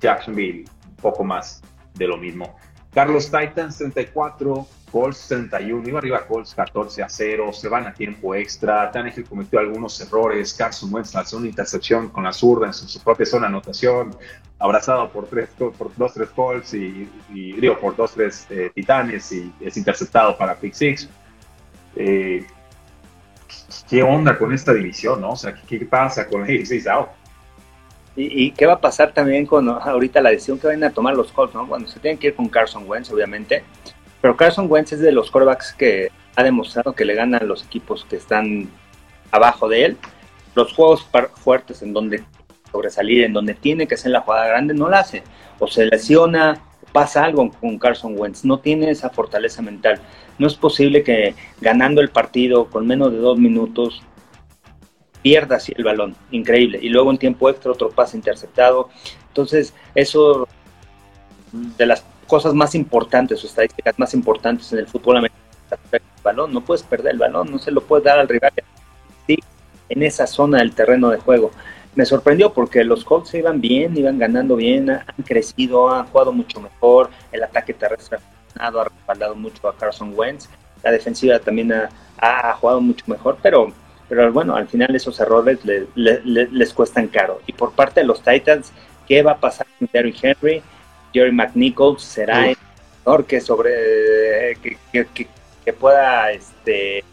Jacksonville 0.01 0.65
un 0.89 0.95
poco 0.97 1.23
más 1.23 1.61
de 1.93 2.07
lo 2.07 2.17
mismo. 2.17 2.57
Carlos 2.93 3.31
Titans 3.31 3.77
34, 3.77 4.67
Colts 4.95 5.27
31, 5.27 5.89
iba 5.89 5.99
arriba 5.99 6.25
Colts 6.25 6.55
14 6.55 7.03
a 7.03 7.09
0, 7.09 7.51
se 7.51 7.67
van 7.67 7.85
a 7.85 7.93
tiempo 7.93 8.33
extra, 8.33 8.89
Tannehill 8.91 9.25
cometió 9.25 9.59
algunos 9.59 9.99
errores, 9.99 10.53
Carson 10.53 10.93
Wentz 10.93 11.13
lanzó 11.13 11.35
una 11.35 11.47
intercepción 11.47 12.07
con 12.07 12.23
la 12.23 12.31
zurda 12.31 12.67
en 12.67 12.73
su, 12.73 13.03
propia 13.03 13.25
zona 13.25 13.47
anotación, 13.47 14.15
abrazado 14.57 15.11
por, 15.11 15.27
tres, 15.27 15.49
por 15.57 15.93
dos, 15.97 16.13
tres 16.13 16.29
Colts 16.29 16.75
y, 16.75 17.09
digo, 17.29 17.77
por 17.77 17.97
dos, 17.97 18.13
tres 18.13 18.47
eh, 18.49 18.71
Titanes 18.73 19.33
y 19.33 19.51
es 19.59 19.75
interceptado 19.75 20.37
para 20.37 20.55
Pick 20.55 20.73
Six. 20.73 21.09
Eh, 21.97 22.47
¿Qué 23.89 24.01
onda 24.01 24.37
con 24.37 24.53
esta 24.53 24.73
división, 24.73 25.19
no? 25.19 25.31
O 25.31 25.35
sea, 25.35 25.53
¿qué, 25.53 25.79
pasa 25.79 26.25
con 26.25 26.49
el 26.49 26.65
South? 26.65 27.09
¿Y, 28.15 28.51
qué 28.51 28.65
va 28.65 28.75
a 28.75 28.79
pasar 28.79 29.13
también 29.13 29.45
con 29.45 29.67
ahorita 29.67 30.21
la 30.21 30.29
decisión 30.29 30.57
que 30.57 30.67
van 30.67 30.81
a 30.85 30.89
tomar 30.89 31.17
los 31.17 31.33
Colts, 31.33 31.53
¿no? 31.53 31.67
Cuando 31.67 31.89
se 31.89 31.99
tienen 31.99 32.17
que 32.17 32.27
ir 32.27 32.35
con 32.35 32.47
Carson 32.47 32.85
Wentz, 32.87 33.11
obviamente. 33.11 33.61
Pero 34.21 34.35
Carson 34.35 34.67
Wentz 34.69 34.93
es 34.93 34.99
de 34.99 35.11
los 35.11 35.29
quarterbacks 35.29 35.73
que 35.73 36.09
ha 36.35 36.43
demostrado 36.43 36.93
que 36.93 37.05
le 37.05 37.15
ganan 37.15 37.47
los 37.47 37.63
equipos 37.63 38.05
que 38.09 38.15
están 38.15 38.69
abajo 39.31 39.67
de 39.69 39.85
él. 39.85 39.97
Los 40.55 40.73
juegos 40.73 41.07
fuertes 41.35 41.81
en 41.81 41.93
donde 41.93 42.23
sobresalir, 42.71 43.23
en 43.23 43.33
donde 43.33 43.53
tiene 43.53 43.87
que 43.87 43.97
ser 43.97 44.11
la 44.11 44.21
jugada 44.21 44.47
grande, 44.47 44.73
no 44.73 44.89
la 44.89 44.99
hace. 44.99 45.23
O 45.59 45.67
se 45.67 45.85
lesiona, 45.85 46.61
pasa 46.91 47.23
algo 47.23 47.51
con 47.51 47.77
Carson 47.77 48.15
Wentz. 48.17 48.45
No 48.45 48.59
tiene 48.59 48.89
esa 48.89 49.09
fortaleza 49.09 49.61
mental. 49.61 49.99
No 50.37 50.47
es 50.47 50.55
posible 50.55 51.03
que 51.03 51.35
ganando 51.61 52.01
el 52.01 52.09
partido 52.09 52.69
con 52.69 52.87
menos 52.87 53.11
de 53.11 53.17
dos 53.17 53.37
minutos 53.37 54.01
pierda 55.21 55.55
así 55.55 55.73
el 55.75 55.83
balón, 55.83 56.15
increíble. 56.31 56.79
Y 56.81 56.89
luego 56.89 57.11
en 57.11 57.17
tiempo 57.17 57.49
extra 57.49 57.71
otro 57.71 57.89
pase 57.89 58.15
interceptado. 58.15 58.89
Entonces, 59.29 59.73
eso 59.95 60.47
de 61.51 61.85
las 61.85 62.05
cosas 62.27 62.53
más 62.53 62.75
importantes 62.75 63.43
o 63.43 63.47
estadísticas 63.47 63.97
más 63.97 64.13
importantes 64.13 64.71
en 64.73 64.79
el 64.79 64.87
fútbol 64.87 65.17
americano, 65.17 65.41
el 65.91 66.01
balón, 66.23 66.53
no 66.53 66.61
puedes 66.61 66.83
perder 66.83 67.13
el 67.13 67.19
balón, 67.19 67.51
no 67.51 67.59
se 67.59 67.71
lo 67.71 67.81
puedes 67.81 68.03
dar 68.03 68.19
al 68.19 68.27
rival 68.27 68.51
en 69.87 70.01
esa 70.01 70.25
zona 70.25 70.59
del 70.59 70.73
terreno 70.73 71.09
de 71.09 71.19
juego. 71.19 71.51
Me 71.93 72.05
sorprendió 72.05 72.51
porque 72.53 72.83
los 72.83 73.05
Colts 73.05 73.33
iban 73.35 73.61
bien, 73.61 73.95
iban 73.95 74.17
ganando 74.17 74.55
bien, 74.55 74.89
han 74.89 75.23
crecido, 75.23 75.89
han 75.89 76.07
jugado 76.07 76.33
mucho 76.33 76.59
mejor, 76.59 77.09
el 77.31 77.43
ataque 77.43 77.73
terrestre 77.73 78.17
ha 78.57 78.71
respaldado 78.71 79.35
mucho 79.35 79.67
a 79.67 79.75
Carson 79.75 80.13
Wentz, 80.15 80.49
la 80.83 80.91
defensiva 80.91 81.39
también 81.39 81.71
ha, 81.71 81.89
ha 82.17 82.53
jugado 82.53 82.81
mucho 82.81 83.05
mejor, 83.07 83.37
pero 83.41 83.71
pero 84.07 84.31
bueno, 84.31 84.55
al 84.55 84.67
final 84.67 84.95
esos 84.95 85.19
errores 85.19 85.59
les 85.95 86.73
cuestan 86.73 87.07
caro. 87.07 87.41
Y 87.47 87.53
por 87.53 87.71
parte 87.71 88.01
de 88.01 88.05
los 88.05 88.21
Titans, 88.21 88.71
¿qué 89.07 89.23
va 89.23 89.31
a 89.31 89.39
pasar 89.39 89.65
con 89.79 89.89
Derrick 89.91 90.23
Henry? 90.23 90.61
Jerry 91.15 91.31
McNichols 91.31 92.03
será 92.03 92.49
el 92.49 92.57
que 93.27 93.39
sobre 93.39 94.57
que, 94.61 94.77
que, 95.63 95.73
pueda 95.73 96.31
este, 96.31 97.03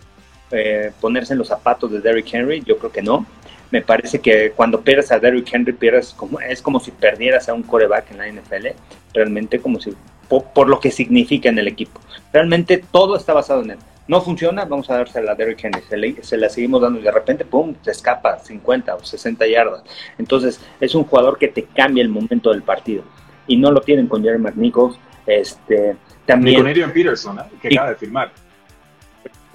eh, 0.50 0.92
ponerse 1.00 1.34
en 1.34 1.38
los 1.38 1.48
zapatos 1.48 1.92
de 1.92 2.00
Derrick 2.00 2.34
Henry, 2.34 2.62
yo 2.66 2.78
creo 2.78 2.90
que 2.90 3.02
no. 3.02 3.24
Me 3.70 3.80
parece 3.80 4.18
que 4.20 4.50
cuando 4.50 4.80
pierdes 4.80 5.12
a 5.12 5.18
Derrick 5.18 5.52
Henry 5.52 5.72
pierdes 5.72 6.12
como 6.14 6.40
es 6.40 6.60
como 6.60 6.80
si 6.80 6.90
perdieras 6.90 7.48
a 7.48 7.54
un 7.54 7.62
coreback 7.62 8.10
en 8.10 8.18
la 8.18 8.28
NFL, 8.28 8.68
realmente 9.14 9.60
como 9.60 9.80
si 9.80 9.94
por 10.28 10.68
lo 10.68 10.80
que 10.80 10.90
significa 10.90 11.48
en 11.48 11.58
el 11.58 11.68
equipo. 11.68 12.00
Realmente 12.32 12.82
todo 12.90 13.16
está 13.16 13.32
basado 13.32 13.62
en 13.62 13.72
él 13.72 13.78
no 14.08 14.20
funciona, 14.20 14.64
vamos 14.64 14.90
a 14.90 14.96
dársela 14.96 15.32
a 15.32 15.34
Derrick 15.34 15.64
Henry, 15.64 16.16
se, 16.22 16.36
la 16.36 16.48
seguimos 16.48 16.82
dando 16.82 16.98
y 16.98 17.02
de 17.02 17.10
repente, 17.10 17.44
¡pum!, 17.44 17.74
te 17.82 17.92
escapa 17.92 18.38
50 18.38 18.94
o 18.94 19.04
60 19.04 19.46
yardas. 19.46 19.84
Entonces, 20.18 20.60
es 20.80 20.94
un 20.94 21.04
jugador 21.04 21.38
que 21.38 21.48
te 21.48 21.64
cambia 21.64 22.02
el 22.02 22.08
momento 22.08 22.50
del 22.50 22.62
partido. 22.62 23.04
Y 23.46 23.56
no 23.56 23.70
lo 23.70 23.80
tienen 23.80 24.06
con 24.06 24.22
Jerry 24.22 24.38
McNichols. 24.38 24.98
Este, 25.26 25.96
también, 26.26 26.56
Ni 26.56 26.62
con 26.62 26.70
Adrian 26.70 26.92
Peterson, 26.92 27.38
¿eh? 27.38 27.42
que 27.60 27.68
acaba 27.68 27.90
de 27.90 27.96
firmar. 27.96 28.32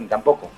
Tampoco. 0.09 0.49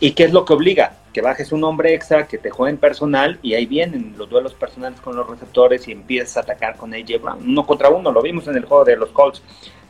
¿Y 0.00 0.12
qué 0.12 0.24
es 0.24 0.32
lo 0.32 0.44
que 0.44 0.52
obliga? 0.52 0.96
Que 1.12 1.20
bajes 1.20 1.52
un 1.52 1.62
hombre 1.62 1.94
extra, 1.94 2.26
que 2.26 2.38
te 2.38 2.50
jueguen 2.50 2.78
personal 2.78 3.38
y 3.42 3.54
ahí 3.54 3.66
vienen 3.66 4.14
los 4.16 4.28
duelos 4.28 4.54
personales 4.54 5.00
con 5.00 5.14
los 5.14 5.28
receptores 5.28 5.86
y 5.86 5.92
empiezas 5.92 6.38
a 6.38 6.40
atacar 6.40 6.76
con 6.76 6.92
AJ 6.92 7.20
Brown. 7.22 7.48
Uno 7.48 7.64
contra 7.64 7.88
uno, 7.88 8.10
lo 8.10 8.20
vimos 8.20 8.48
en 8.48 8.56
el 8.56 8.64
juego 8.64 8.84
de 8.84 8.96
los 8.96 9.10
Colts. 9.10 9.42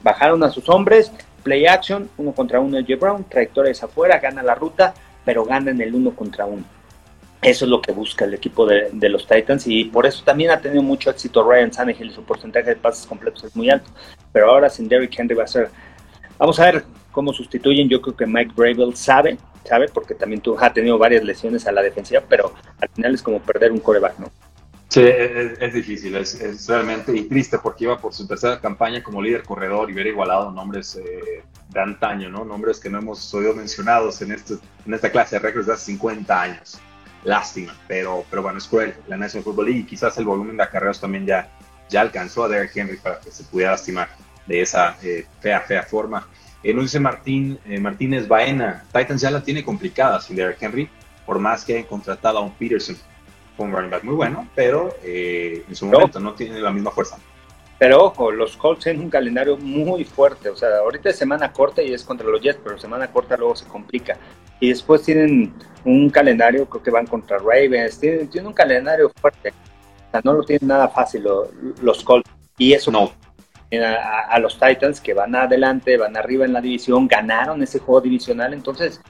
Bajaron 0.03 0.43
a 0.43 0.51
sus 0.51 0.69
hombres, 0.69 1.13
play 1.43 1.67
action, 1.67 2.11
uno 2.19 2.33
contra 2.33 2.61
uno 2.61 2.77
de 2.77 2.83
J. 2.83 2.97
Brown, 2.97 3.25
trayectorias 3.25 3.83
afuera, 3.83 4.19
gana 4.19 4.43
la 4.43 4.55
ruta, 4.55 4.93
pero 5.25 5.45
gana 5.45 5.71
en 5.71 5.81
el 5.81 5.95
uno 5.95 6.11
contra 6.11 6.45
uno. 6.45 6.65
Eso 7.43 7.65
es 7.65 7.71
lo 7.71 7.83
que 7.83 7.91
busca 7.91 8.25
el 8.25 8.35
equipo 8.35 8.65
de, 8.67 9.09
los 9.09 9.27
Titans 9.27 9.67
y 9.67 9.85
por 9.85 10.07
eso 10.07 10.23
también 10.25 10.53
ha 10.53 10.61
tenido 10.61 10.81
mucho 10.81 11.11
éxito 11.11 11.43
Ryan 11.43 11.73
Tannehill 11.73 12.11
y 12.11 12.15
su 12.15 12.23
porcentaje 12.23 12.71
de 12.71 12.77
pases 12.77 13.05
completos 13.05 13.43
es 13.43 13.57
muy 13.57 13.69
alto. 13.69 13.91
Pero 14.33 14.49
ahora 14.49 14.71
sin 14.71 14.89
Derrick 14.89 15.19
Henry 15.19 15.35
va 15.35 15.43
a 15.43 15.49
ser... 15.49 15.69
Vamos 16.39 16.61
a 16.61 16.67
ver 16.67 16.85
cómo 17.11 17.33
sustituyen. 17.33 17.89
Yo 17.89 18.01
creo 18.01 18.17
que 18.17 18.27
Mike 18.27 18.53
Bravel 18.55 18.95
sabe, 18.95 19.39
sabe, 19.65 19.89
porque 19.89 20.15
también 20.15 20.41
tú, 20.41 20.57
ha 20.59 20.73
tenido 20.73 20.99
varias 20.99 21.25
lesiones 21.25 21.67
a 21.67 21.73
la 21.73 21.83
defensiva, 21.83 22.23
pero 22.29 22.55
al 22.81 22.89
final 22.91 23.15
es 23.15 23.23
como 23.23 23.41
perder 23.41 23.73
un 23.73 23.81
coreback, 23.81 24.21
¿no? 24.21 24.31
Sí, 24.89 25.01
es, 25.03 25.73
difícil, 25.73 26.15
es, 26.17 26.69
realmente 26.69 27.17
y 27.17 27.23
triste 27.23 27.59
porque 27.59 27.85
iba 27.85 27.99
por 27.99 28.13
su 28.13 28.27
tercera 28.27 28.61
campaña 28.61 29.03
como 29.03 29.23
líder 29.23 29.43
corredor 29.43 29.89
y 29.89 29.95
hubiera 29.95 30.11
igualado 30.11 30.51
nombres 30.51 30.97
eh, 30.97 31.43
de 31.71 31.81
antaño, 31.81 32.29
¿no? 32.29 32.45
Nombres 32.45 32.79
que 32.79 32.91
no 32.91 32.99
hemos 32.99 33.33
oído 33.33 33.55
mencionados 33.55 34.21
en, 34.21 34.33
este, 34.33 34.55
en 34.85 34.93
esta 34.93 35.11
clase 35.11 35.37
de 35.37 35.41
récords 35.41 35.67
de 35.67 35.73
hace 35.73 35.87
50 35.87 36.43
años. 36.43 36.79
Lástima, 37.25 37.75
pero, 37.87 38.25
pero 38.29 38.43
bueno, 38.43 38.59
es 38.59 38.67
cruel 38.67 38.95
la 39.07 39.17
National 39.17 39.45
Football 39.45 39.67
League 39.67 39.81
y 39.81 39.85
quizás 39.85 40.17
el 40.19 40.25
volumen 40.25 40.57
de 40.57 40.65
acarreos 40.65 41.01
también 41.01 41.25
ya, 41.25 41.51
ya 41.89 42.01
alcanzó 42.01 42.45
a 42.45 42.49
Derrick 42.49 42.77
Henry 42.77 42.97
para 42.97 43.21
que 43.21 43.31
se 43.31 43.45
pudiera 43.45 43.73
lastimar 43.73 44.09
de 44.47 44.61
esa 44.61 44.97
eh, 45.03 45.27
fea, 45.41 45.61
fea 45.61 45.83
forma. 45.85 46.27
Eh, 46.63 46.75
nos 46.75 46.85
dice 46.85 47.01
Martín, 47.01 47.59
eh, 47.67 47.79
Martínez 47.79 48.27
Baena, 48.27 48.85
Titans 48.93 49.21
ya 49.21 49.31
la 49.31 49.43
tiene 49.43 49.65
complicada 49.65 50.21
sin 50.21 50.37
Derrick 50.37 50.63
Henry, 50.63 50.89
por 51.25 51.39
más 51.39 51.65
que 51.65 51.75
hayan 51.75 51.87
contratado 51.87 52.39
a 52.39 52.41
un 52.43 52.53
Peterson 52.55 52.97
un 53.63 53.73
running 53.73 53.91
back 53.91 54.05
muy 54.05 54.15
bueno, 54.15 54.49
pero 54.55 54.95
eh, 55.03 55.65
en 55.69 55.77
su 55.77 55.87
momento 55.87 56.21
no 56.21 56.35
tiene 56.35 56.61
la 56.61 56.71
misma 56.71 56.91
fuerza. 56.91 57.19
Pero 57.79 58.05
ojo, 58.05 58.31
los 58.31 58.57
Colts 58.57 58.85
tienen 58.85 59.03
un 59.03 59.11
calendario 59.11 59.57
muy 59.57 60.05
fuerte. 60.05 60.49
O 60.49 60.57
sea, 60.57 60.69
ahorita 60.79 61.11
es 61.11 61.17
semana 61.17 61.53
corta 61.53 61.83
y 61.83 61.93
es 61.93 62.05
contra 62.05 62.27
los 62.29 62.41
Jets, 62.41 62.61
pero 62.63 62.79
semana 62.79 63.11
corta 63.11 63.37
luego 63.37 63.57
se 63.57 63.67
complica. 63.67 64.17
Y 64.63 64.69
después 64.69 65.03
tienen 65.03 65.53
un 65.85 66.09
calendario, 66.09 66.67
creo 66.67 66.81
que 66.85 66.91
van 66.93 67.05
contra 67.05 67.37
Ravens. 67.39 67.99
Tienen, 67.99 68.47
un 68.47 68.53
calendario 68.53 69.11
fuerte. 69.21 69.49
O 69.49 70.11
sea, 70.13 70.21
no 70.23 70.35
lo 70.35 70.45
tienen 70.45 70.69
nada 70.69 70.87
fácil 70.87 71.27
los, 71.83 72.05
Colts. 72.05 72.31
Y 72.59 72.73
eso 72.73 72.93
no. 72.93 73.11
A, 73.73 74.21
a, 74.31 74.39
los 74.39 74.61
Titans 74.61 75.01
que 75.01 75.15
van 75.15 75.35
adelante, 75.35 75.97
van 75.97 76.17
arriba 76.17 76.45
en 76.45 76.53
la 76.53 76.61
división, 76.61 77.09
ganaron 77.09 77.61
ese 77.61 77.81
juego 77.81 78.03
divisional. 78.03 78.55
Entonces, 78.55 79.01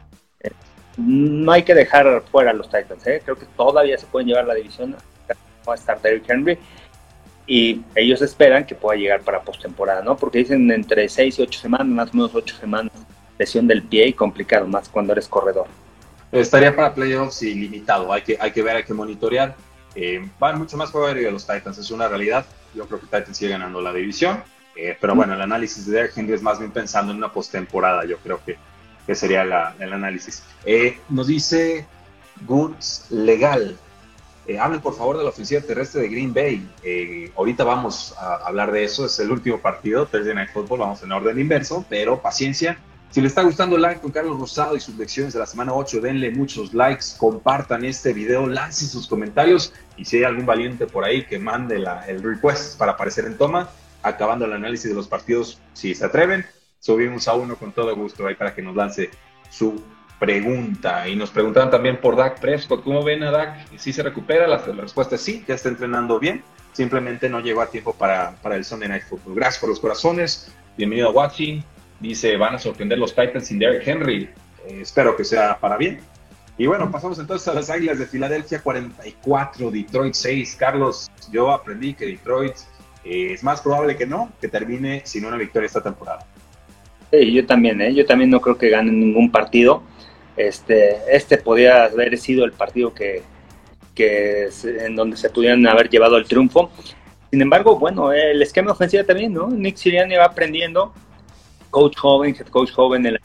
no 0.97 1.53
hay 1.53 1.65
que 1.65 1.75
dejar 1.75 2.23
fuera 2.31 2.53
a 2.53 2.55
los 2.55 2.71
Titans, 2.71 3.07
¿eh? 3.07 3.21
creo 3.23 3.37
que 3.37 3.47
todavía 3.55 3.99
se 3.99 4.07
pueden 4.07 4.29
llevar 4.29 4.47
la 4.47 4.55
división, 4.55 4.97
va 5.69 5.73
a 5.73 5.77
estar 5.77 6.01
Derrick 6.01 6.31
Henry 6.31 6.59
y 7.47 7.83
ellos 7.95 8.23
esperan 8.23 8.65
que 8.65 8.75
pueda 8.75 8.99
llegar 8.99 9.21
para 9.21 9.43
postemporada, 9.43 10.03
¿no? 10.03 10.17
Porque 10.17 10.38
dicen 10.38 10.71
entre 10.71 11.09
6 11.09 11.38
y 11.38 11.43
8 11.43 11.61
semanas, 11.61 11.87
más 11.88 12.11
o 12.11 12.17
menos 12.17 12.35
8 12.35 12.57
semanas, 12.57 12.93
lesión 13.38 13.66
del 13.66 13.83
pie 13.83 14.09
y 14.09 14.12
complicado 14.12 14.66
más 14.66 14.88
cuando 14.88 15.12
eres 15.12 15.29
corredor. 15.29 15.66
Estaría 16.31 16.75
para 16.75 16.95
playoffs 16.95 17.42
y 17.42 17.55
limitado, 17.55 18.12
hay 18.12 18.23
que, 18.23 18.38
hay 18.40 18.53
que 18.53 18.62
ver, 18.62 18.77
hay 18.77 18.85
que 18.85 18.95
monitorear. 18.95 19.55
Eh, 19.95 20.27
van 20.38 20.59
mucho 20.59 20.77
más 20.77 20.90
por 20.90 21.14
de 21.14 21.31
los 21.31 21.47
Titans, 21.47 21.77
es 21.79 21.90
una 21.90 22.09
realidad. 22.09 22.47
Yo 22.75 22.87
creo 22.87 23.01
que 23.01 23.07
Titans 23.07 23.37
sigue 23.37 23.51
ganando 23.51 23.83
la 23.83 23.92
división, 23.92 24.42
eh, 24.75 24.97
pero 24.99 25.14
bueno, 25.14 25.35
el 25.35 25.40
análisis 25.42 25.85
de 25.85 25.92
Derrick 25.92 26.16
Henry 26.16 26.33
es 26.33 26.42
más 26.42 26.59
bien 26.59 26.71
pensando 26.71 27.12
en 27.12 27.18
una 27.18 27.31
postemporada, 27.31 28.05
yo 28.07 28.16
creo 28.18 28.40
que 28.45 28.57
que 29.07 29.14
sería 29.14 29.75
el 29.79 29.92
análisis. 29.92 30.45
Eh, 30.64 30.99
nos 31.09 31.27
dice 31.27 31.87
Goods 32.47 33.07
Legal. 33.11 33.77
Eh, 34.47 34.59
hablen 34.59 34.81
por 34.81 34.97
favor 34.97 35.18
de 35.18 35.25
la 35.25 35.31
ofensiva 35.31 35.61
terrestre 35.61 36.03
de 36.03 36.09
Green 36.09 36.35
Bay. 36.35 37.33
Ahorita 37.37 37.64
vamos 37.64 38.14
a 38.18 38.37
hablar 38.47 38.73
de 38.73 38.85
eso, 38.85 39.07
es 39.07 39.18
el 39.18 39.31
último 39.31 39.59
partido, 39.59 40.07
Thursday 40.07 40.35
Night 40.35 40.51
Football, 40.53 40.81
vamos 40.81 41.03
en 41.03 41.12
orden 41.12 41.38
inverso, 41.38 41.85
pero 41.88 42.21
paciencia. 42.21 42.79
Si 43.12 43.20
les 43.20 43.33
está 43.33 43.42
gustando 43.42 43.77
el 43.77 43.83
like 43.83 44.01
con 44.01 44.11
Carlos 44.11 44.40
Rosado 44.40 44.75
y 44.75 44.81
sus 44.81 44.96
lecciones 44.96 45.35
de 45.35 45.38
la 45.38 45.44
semana 45.44 45.75
8, 45.75 46.01
denle 46.01 46.31
muchos 46.31 46.72
likes, 46.72 47.05
compartan 47.18 47.85
este 47.85 48.14
video, 48.14 48.46
lancen 48.46 48.88
sus 48.88 49.07
comentarios 49.07 49.75
y 49.98 50.07
si 50.07 50.16
hay 50.16 50.25
algún 50.25 50.46
valiente 50.46 50.87
por 50.87 51.05
ahí 51.05 51.27
que 51.27 51.38
mande 51.38 51.85
el 52.09 52.22
request 52.22 52.79
para 52.79 52.92
aparecer 52.92 53.27
en 53.27 53.37
toma, 53.37 53.68
acabando 54.03 54.46
el 54.46 54.55
análisis 54.55 54.88
de 54.88 54.96
los 54.96 55.09
partidos, 55.09 55.61
si 55.75 55.94
se 55.94 56.07
atreven, 56.07 56.46
subimos 56.81 57.29
a 57.29 57.35
uno 57.35 57.57
con 57.57 57.72
todo 57.72 57.94
gusto 57.94 58.27
ahí 58.27 58.35
para 58.35 58.55
que 58.55 58.62
nos 58.62 58.75
lance 58.75 59.11
su 59.51 59.85
pregunta. 60.18 61.07
Y 61.07 61.14
nos 61.14 61.29
preguntaban 61.29 61.70
también 61.70 62.01
por 62.01 62.16
Dak 62.16 62.40
Prescott. 62.40 62.83
¿Cómo 62.83 63.05
ven 63.05 63.25
a 63.25 63.31
Dak? 63.31 63.77
¿Sí 63.77 63.92
se 63.92 64.03
recupera? 64.03 64.46
La, 64.46 64.57
respuesta 64.57 65.16
es 65.16 65.20
sí, 65.20 65.44
ya 65.46 65.55
está 65.55 65.68
entrenando 65.68 66.18
bien. 66.18 66.42
Simplemente 66.72 67.29
no 67.29 67.40
llegó 67.40 67.61
a 67.61 67.66
tiempo 67.66 67.92
para, 67.92 68.37
para 68.37 68.57
el 68.57 68.64
Sunday 68.64 68.88
Night 68.88 69.05
Football. 69.05 69.35
Gracias 69.35 69.61
por 69.61 69.68
los 69.68 69.81
corazones. 69.81 70.51
Bienvenido 70.79 71.09
a 71.09 71.12
Watching. 71.12 71.62
Dice, 72.03 72.37
van 72.37 72.57
a 72.57 72.59
sorprender 72.59 72.99
los 72.99 73.15
Titans 73.15 73.47
sin 73.47 73.61
Derrick 73.61 73.87
Henry. 73.87 74.29
Eh, 74.67 74.81
espero 74.83 75.17
que 75.17 75.25
sea 75.25 75.57
para 75.59 75.77
bien. 75.77 76.01
Y 76.59 76.67
bueno, 76.67 76.91
pasamos 76.91 77.19
entonces 77.19 77.47
a 77.47 77.55
las 77.55 77.71
Águilas 77.71 77.99
de 77.99 78.07
Filadelfia 78.07 78.61
44, 78.61 79.71
Detroit 79.71 80.15
6. 80.15 80.57
Carlos, 80.57 81.11
yo 81.31 81.53
aprendí 81.53 81.95
que 81.95 82.07
Detroit 82.07 82.55
eh, 83.05 83.33
es 83.33 83.45
más 83.45 83.61
probable 83.61 83.97
que 83.97 84.05
no, 84.05 84.33
que 84.41 84.49
termine 84.49 85.03
sin 85.05 85.25
una 85.25 85.37
victoria 85.37 85.67
esta 85.67 85.83
temporada. 85.83 86.27
Sí, 87.12 87.33
yo 87.33 87.47
también, 87.47 87.81
¿eh? 87.81 87.95
yo 87.95 88.05
también 88.05 88.31
no 88.31 88.41
creo 88.41 88.59
que 88.59 88.69
ganen 88.69 88.99
ningún 88.99 89.31
partido. 89.31 89.83
Este, 90.37 90.97
este 91.09 91.38
podría 91.38 91.85
haber 91.85 92.19
sido 92.19 92.45
el 92.45 92.53
partido 92.53 92.93
que, 92.93 93.23
que 93.95 94.49
en 94.65 94.97
donde 94.97 95.17
se 95.17 95.31
pudieran 95.31 95.65
haber 95.69 95.88
llevado 95.88 96.17
el 96.17 96.25
triunfo. 96.25 96.71
Sin 97.31 97.41
embargo, 97.41 97.79
bueno, 97.79 98.12
el 98.12 98.43
esquema 98.43 98.73
ofensivo 98.73 99.05
también, 99.05 99.33
¿no? 99.33 99.49
Nick 99.49 99.77
Sirianni 99.77 100.17
va 100.17 100.27
aprendiendo, 100.27 100.93
coach 101.73 101.97
joven, 101.97 102.37
head 102.39 102.47
coach 102.47 102.71
joven 102.71 103.05
en 103.07 103.15
la 103.15 103.21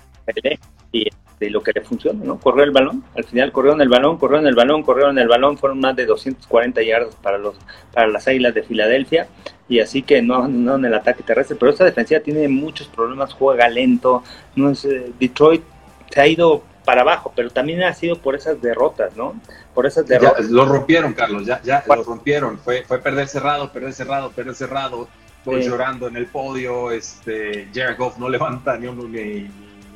y 0.91 1.05
de 1.39 1.49
lo 1.51 1.61
que 1.61 1.71
le 1.71 1.81
funciona, 1.81 2.23
¿no? 2.23 2.39
Corrió 2.39 2.63
el 2.63 2.71
balón, 2.71 3.03
al 3.15 3.23
final 3.23 3.51
corrieron 3.51 3.79
el 3.81 3.89
balón, 3.89 4.17
corrieron 4.17 4.47
el 4.47 4.55
balón, 4.55 4.81
corrieron 4.81 5.19
el 5.19 5.27
balón, 5.27 5.57
fueron 5.57 5.79
más 5.79 5.95
de 5.95 6.07
240 6.07 6.81
yardas 6.81 7.15
para 7.15 7.37
los 7.37 7.55
para 7.93 8.07
las 8.07 8.27
Águilas 8.27 8.55
de 8.55 8.63
Filadelfia 8.63 9.27
y 9.69 9.79
así 9.79 10.01
que 10.01 10.21
no 10.23 10.35
abandonaron 10.35 10.85
el 10.85 10.93
ataque 10.95 11.21
terrestre, 11.21 11.55
pero 11.59 11.71
esta 11.71 11.85
defensiva 11.85 12.21
tiene 12.21 12.47
muchos 12.47 12.87
problemas, 12.87 13.33
juega 13.33 13.69
lento, 13.69 14.23
no 14.55 14.71
es 14.71 14.85
eh, 14.85 15.11
Detroit 15.19 15.63
se 16.09 16.21
ha 16.21 16.27
ido 16.27 16.63
para 16.85 17.01
abajo, 17.01 17.33
pero 17.35 17.49
también 17.49 17.83
ha 17.83 17.93
sido 17.93 18.17
por 18.17 18.33
esas 18.33 18.61
derrotas, 18.61 19.15
¿no? 19.15 19.39
Por 19.73 19.85
esas 19.85 20.07
derrotas. 20.07 20.49
lo 20.49 20.65
rompieron, 20.65 21.13
Carlos, 21.13 21.45
ya, 21.45 21.61
ya 21.61 21.83
lo 21.85 22.01
rompieron, 22.01 22.57
fue, 22.59 22.83
fue 22.83 22.99
perder 22.99 23.27
cerrado, 23.27 23.71
perder 23.71 23.93
cerrado, 23.93 24.31
perder 24.31 24.55
cerrado, 24.55 25.07
fue 25.47 25.61
llorando 25.63 26.09
en 26.09 26.17
el 26.17 26.25
podio, 26.25 26.91
este, 26.91 27.69
Jared 27.73 27.97
Goff 27.97 28.17
no 28.17 28.27
levanta 28.27 28.77
ni 28.77 28.87
un, 28.87 29.09
ni, 29.09 29.49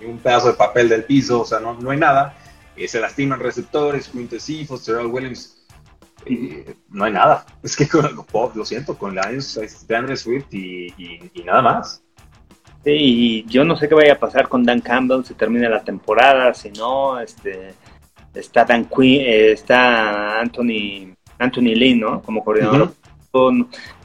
un 0.06 0.18
pedazo 0.18 0.48
de 0.48 0.54
papel 0.54 0.88
del 0.88 1.04
piso, 1.04 1.42
o 1.42 1.46
sea, 1.46 1.60
no, 1.60 1.74
no 1.74 1.92
hay 1.92 1.98
nada. 1.98 2.38
Eh, 2.78 2.88
se 2.88 3.02
lastiman 3.02 3.38
receptores, 3.38 4.08
Quintus 4.08 4.44
Sifos, 4.44 4.86
Terrell 4.86 5.08
Williams. 5.08 5.62
Eh, 6.26 6.74
no 6.90 7.04
hay 7.04 7.12
nada. 7.12 7.46
Es 7.64 7.76
que 7.76 7.86
con 7.86 8.08
Pop, 8.32 8.56
lo 8.56 8.64
siento, 8.64 8.98
con 8.98 9.14
Lions 9.14 9.58
es 9.58 9.86
DeAndre 9.86 10.16
Swift 10.16 10.54
y, 10.54 10.94
y, 10.98 11.44
nada 11.44 11.62
más. 11.62 12.02
Sí, 12.86 12.92
y 12.94 13.46
yo 13.46 13.66
no 13.66 13.76
sé 13.76 13.90
qué 13.90 13.96
vaya 13.96 14.14
a 14.14 14.20
pasar 14.20 14.48
con 14.48 14.64
Dan 14.64 14.80
Campbell 14.80 15.26
si 15.26 15.34
termina 15.34 15.68
la 15.68 15.84
temporada, 15.84 16.54
si 16.54 16.72
no, 16.72 17.20
este, 17.20 17.74
está 18.34 18.64
Dan 18.64 18.86
Quinn, 18.86 19.20
eh, 19.20 19.52
está 19.52 20.40
Anthony, 20.40 21.14
Anthony 21.40 21.76
Lee, 21.76 21.96
¿no? 21.96 22.22
Como 22.22 22.42
coordinador 22.42 22.94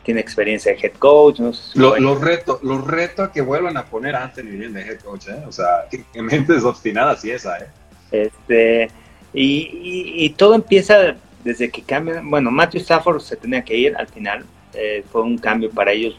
tiene 0.07 0.21
experiencia 0.21 0.73
de 0.73 0.79
head 0.79 0.92
coach. 1.01 1.40
los 1.40 2.21
reto, 2.21 2.61
lo 2.62 2.81
reto 2.81 3.25
a 3.25 3.33
que 3.33 3.40
vuelvan 3.40 3.77
a 3.77 3.87
poner 3.87 4.14
a 4.14 4.23
Anthony 4.23 4.57
bien 4.57 4.73
de 4.73 4.83
head 4.83 5.01
coach, 5.01 5.27
¿eh? 5.27 5.42
O 5.49 5.51
sea, 5.51 5.88
que, 6.12 6.23
mentes 6.23 6.62
obstinadas 6.62 7.25
y 7.25 7.33
esa, 7.33 7.59
¿eh? 7.59 7.66
Este, 8.12 8.88
y, 9.35 10.31
todo 10.31 10.55
empieza 10.55 11.16
desde 11.42 11.71
que 11.71 11.83
cambian. 11.83 12.31
Bueno, 12.31 12.53
Matthew 12.53 12.83
Stafford 12.83 13.21
se 13.21 13.35
tenía 13.35 13.62
que 13.64 13.77
ir 13.77 13.97
al 13.97 14.07
final. 14.07 14.45
Eh, 14.75 15.05
fue 15.11 15.23
un 15.23 15.38
cambio 15.38 15.71
para 15.71 15.90
ellos, 15.90 16.16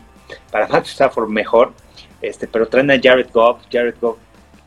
para 0.52 0.68
Matthew 0.68 0.92
Stafford 0.92 1.30
mejor. 1.30 1.72
Este, 2.22 2.46
pero 2.46 2.68
traen 2.68 2.92
a 2.92 3.00
Jared 3.02 3.30
Goff. 3.32 3.62
Jared 3.72 3.96
Goff, 4.02 4.18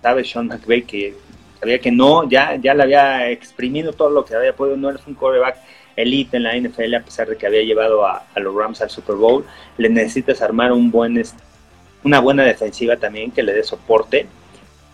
sabe 0.01 0.25
Sean 0.25 0.47
McVay 0.47 0.83
que 0.83 1.15
sabía 1.59 1.79
que 1.79 1.93
no, 1.93 2.27
ya, 2.27 2.57
ya 2.57 2.73
le 2.73 2.85
había 2.85 3.31
exprimido 3.31 3.93
todo 3.93 4.09
lo 4.09 4.25
que 4.25 4.35
había 4.35 4.57
podido. 4.57 4.79
No 4.79 4.89
es 4.89 5.07
un 5.07 5.13
quarterback 5.13 5.59
elite 6.03 6.37
en 6.37 6.45
la 6.45 6.57
NFL, 6.57 6.95
a 6.95 7.01
pesar 7.01 7.29
de 7.29 7.37
que 7.37 7.47
había 7.47 7.63
llevado 7.63 8.07
a, 8.07 8.25
los 8.37 8.55
Rams 8.55 8.81
al 8.83 8.91
Super 8.91 9.17
Bowl. 9.17 9.45
Le 9.77 9.89
necesitas 9.89 10.43
armar 10.43 10.73
un 10.73 10.91
buen, 10.91 11.23
una 12.05 12.21
buena 12.21 12.45
defensiva 12.45 12.97
también 12.97 13.31
que 13.31 13.43
le 13.43 13.53
dé 13.53 13.63
soporte. 13.63 14.27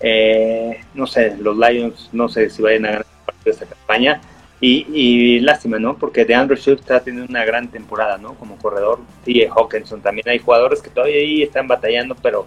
Eh, 0.01 0.81
no 0.95 1.07
sé, 1.07 1.37
los 1.39 1.57
Lions, 1.57 2.11
no 2.13 2.29
sé 2.29 2.51
si 2.51 2.63
vayan 2.63 2.87
a 2.87 2.91
ganar 2.91 3.07
esta 3.45 3.67
campaña. 3.67 4.21
Y, 4.61 5.39
lástima, 5.41 5.79
¿no? 5.79 5.97
Porque 5.99 6.25
de 6.25 6.35
Andrew 6.35 6.57
Swift 6.57 6.81
está 6.81 7.01
teniendo 7.01 7.31
una 7.31 7.45
gran 7.45 7.69
temporada, 7.69 8.19
¿no? 8.19 8.35
Como 8.35 8.57
corredor. 8.57 9.01
Y 9.25 9.45
Hawkinson 9.45 10.01
también 10.01 10.29
hay 10.29 10.39
jugadores 10.39 10.81
que 10.81 10.91
todavía 10.91 11.17
ahí 11.17 11.43
están 11.43 11.69
batallando, 11.69 12.15
pero 12.15 12.47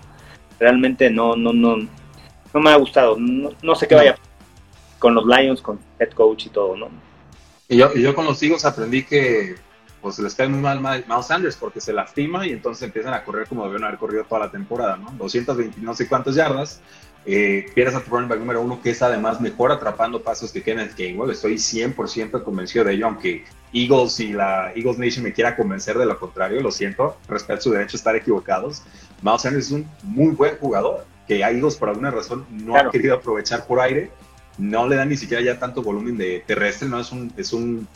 realmente 0.59 1.09
no, 1.09 1.35
no, 1.35 1.53
no, 1.53 1.77
no 1.77 2.59
me 2.59 2.69
ha 2.71 2.75
gustado. 2.75 3.15
No, 3.17 3.51
no 3.61 3.75
sé 3.75 3.87
qué 3.87 3.95
vaya 3.95 4.15
con 4.99 5.15
los 5.15 5.25
Lions, 5.25 5.61
con 5.61 5.79
head 5.97 6.11
coach 6.11 6.47
y 6.47 6.49
todo, 6.49 6.75
¿no? 6.75 6.89
Y 7.69 7.77
yo, 7.77 7.93
yo 7.93 8.15
con 8.15 8.25
los 8.25 8.41
hijos 8.41 8.65
aprendí 8.65 9.03
que 9.03 9.55
pues 10.01 10.17
les 10.17 10.33
cae 10.33 10.47
muy 10.47 10.59
mal 10.59 10.81
Miles 10.81 11.25
Sanders 11.25 11.55
porque 11.55 11.79
se 11.79 11.93
lastima 11.93 12.47
y 12.47 12.51
entonces 12.51 12.83
empiezan 12.83 13.13
a 13.13 13.23
correr 13.23 13.47
como 13.47 13.65
deben 13.67 13.83
haber 13.83 13.99
corrido 13.99 14.23
toda 14.23 14.41
la 14.41 14.51
temporada, 14.51 14.97
¿no? 14.97 15.11
220 15.11 15.79
no 15.81 15.93
sé 15.93 16.07
cuántas 16.07 16.35
yardas. 16.35 16.81
Eh, 17.25 17.65
pierdes 17.75 17.95
a 17.95 18.01
tu 18.01 18.09
running 18.09 18.29
back 18.29 18.39
número 18.39 18.61
uno, 18.61 18.81
que 18.81 18.91
es 18.91 19.01
además 19.03 19.39
mejor 19.39 19.71
atrapando 19.71 20.23
pasos 20.23 20.51
que 20.51 20.63
Kenneth 20.63 20.97
Gainwell. 20.97 21.29
Estoy 21.29 21.55
100% 21.55 22.43
convencido 22.43 22.85
de 22.85 22.93
ello, 22.93 23.05
aunque 23.05 23.43
Eagles 23.71 24.19
y 24.19 24.33
la 24.33 24.71
Eagles 24.73 24.97
Nation 24.97 25.23
me 25.23 25.33
quiera 25.33 25.55
convencer 25.55 25.97
de 25.97 26.05
lo 26.05 26.17
contrario, 26.17 26.61
lo 26.61 26.71
siento, 26.71 27.17
respeto 27.27 27.61
su 27.61 27.71
derecho 27.71 27.97
a 27.97 27.99
estar 27.99 28.15
equivocados. 28.15 28.81
Miles 29.21 29.41
Sanders 29.41 29.65
es 29.67 29.71
un 29.73 29.87
muy 30.01 30.33
buen 30.33 30.57
jugador 30.57 31.05
que 31.27 31.43
a 31.43 31.51
Eagles 31.51 31.75
por 31.75 31.89
alguna 31.89 32.09
razón 32.09 32.47
no 32.49 32.75
ha 32.75 32.89
querido 32.89 33.15
aprovechar 33.15 33.67
por 33.67 33.79
aire 33.79 34.09
no 34.59 34.87
le 34.87 34.97
da 34.97 35.05
ni 35.05 35.17
siquiera 35.17 35.41
ya 35.41 35.57
tanto 35.57 35.81
volumen 35.81 36.17
de 36.17 36.43
terrestre, 36.45 36.87
no 36.87 36.99
es 36.99 37.11
un, 37.11 37.33
es 37.37 37.53
un 37.53 37.87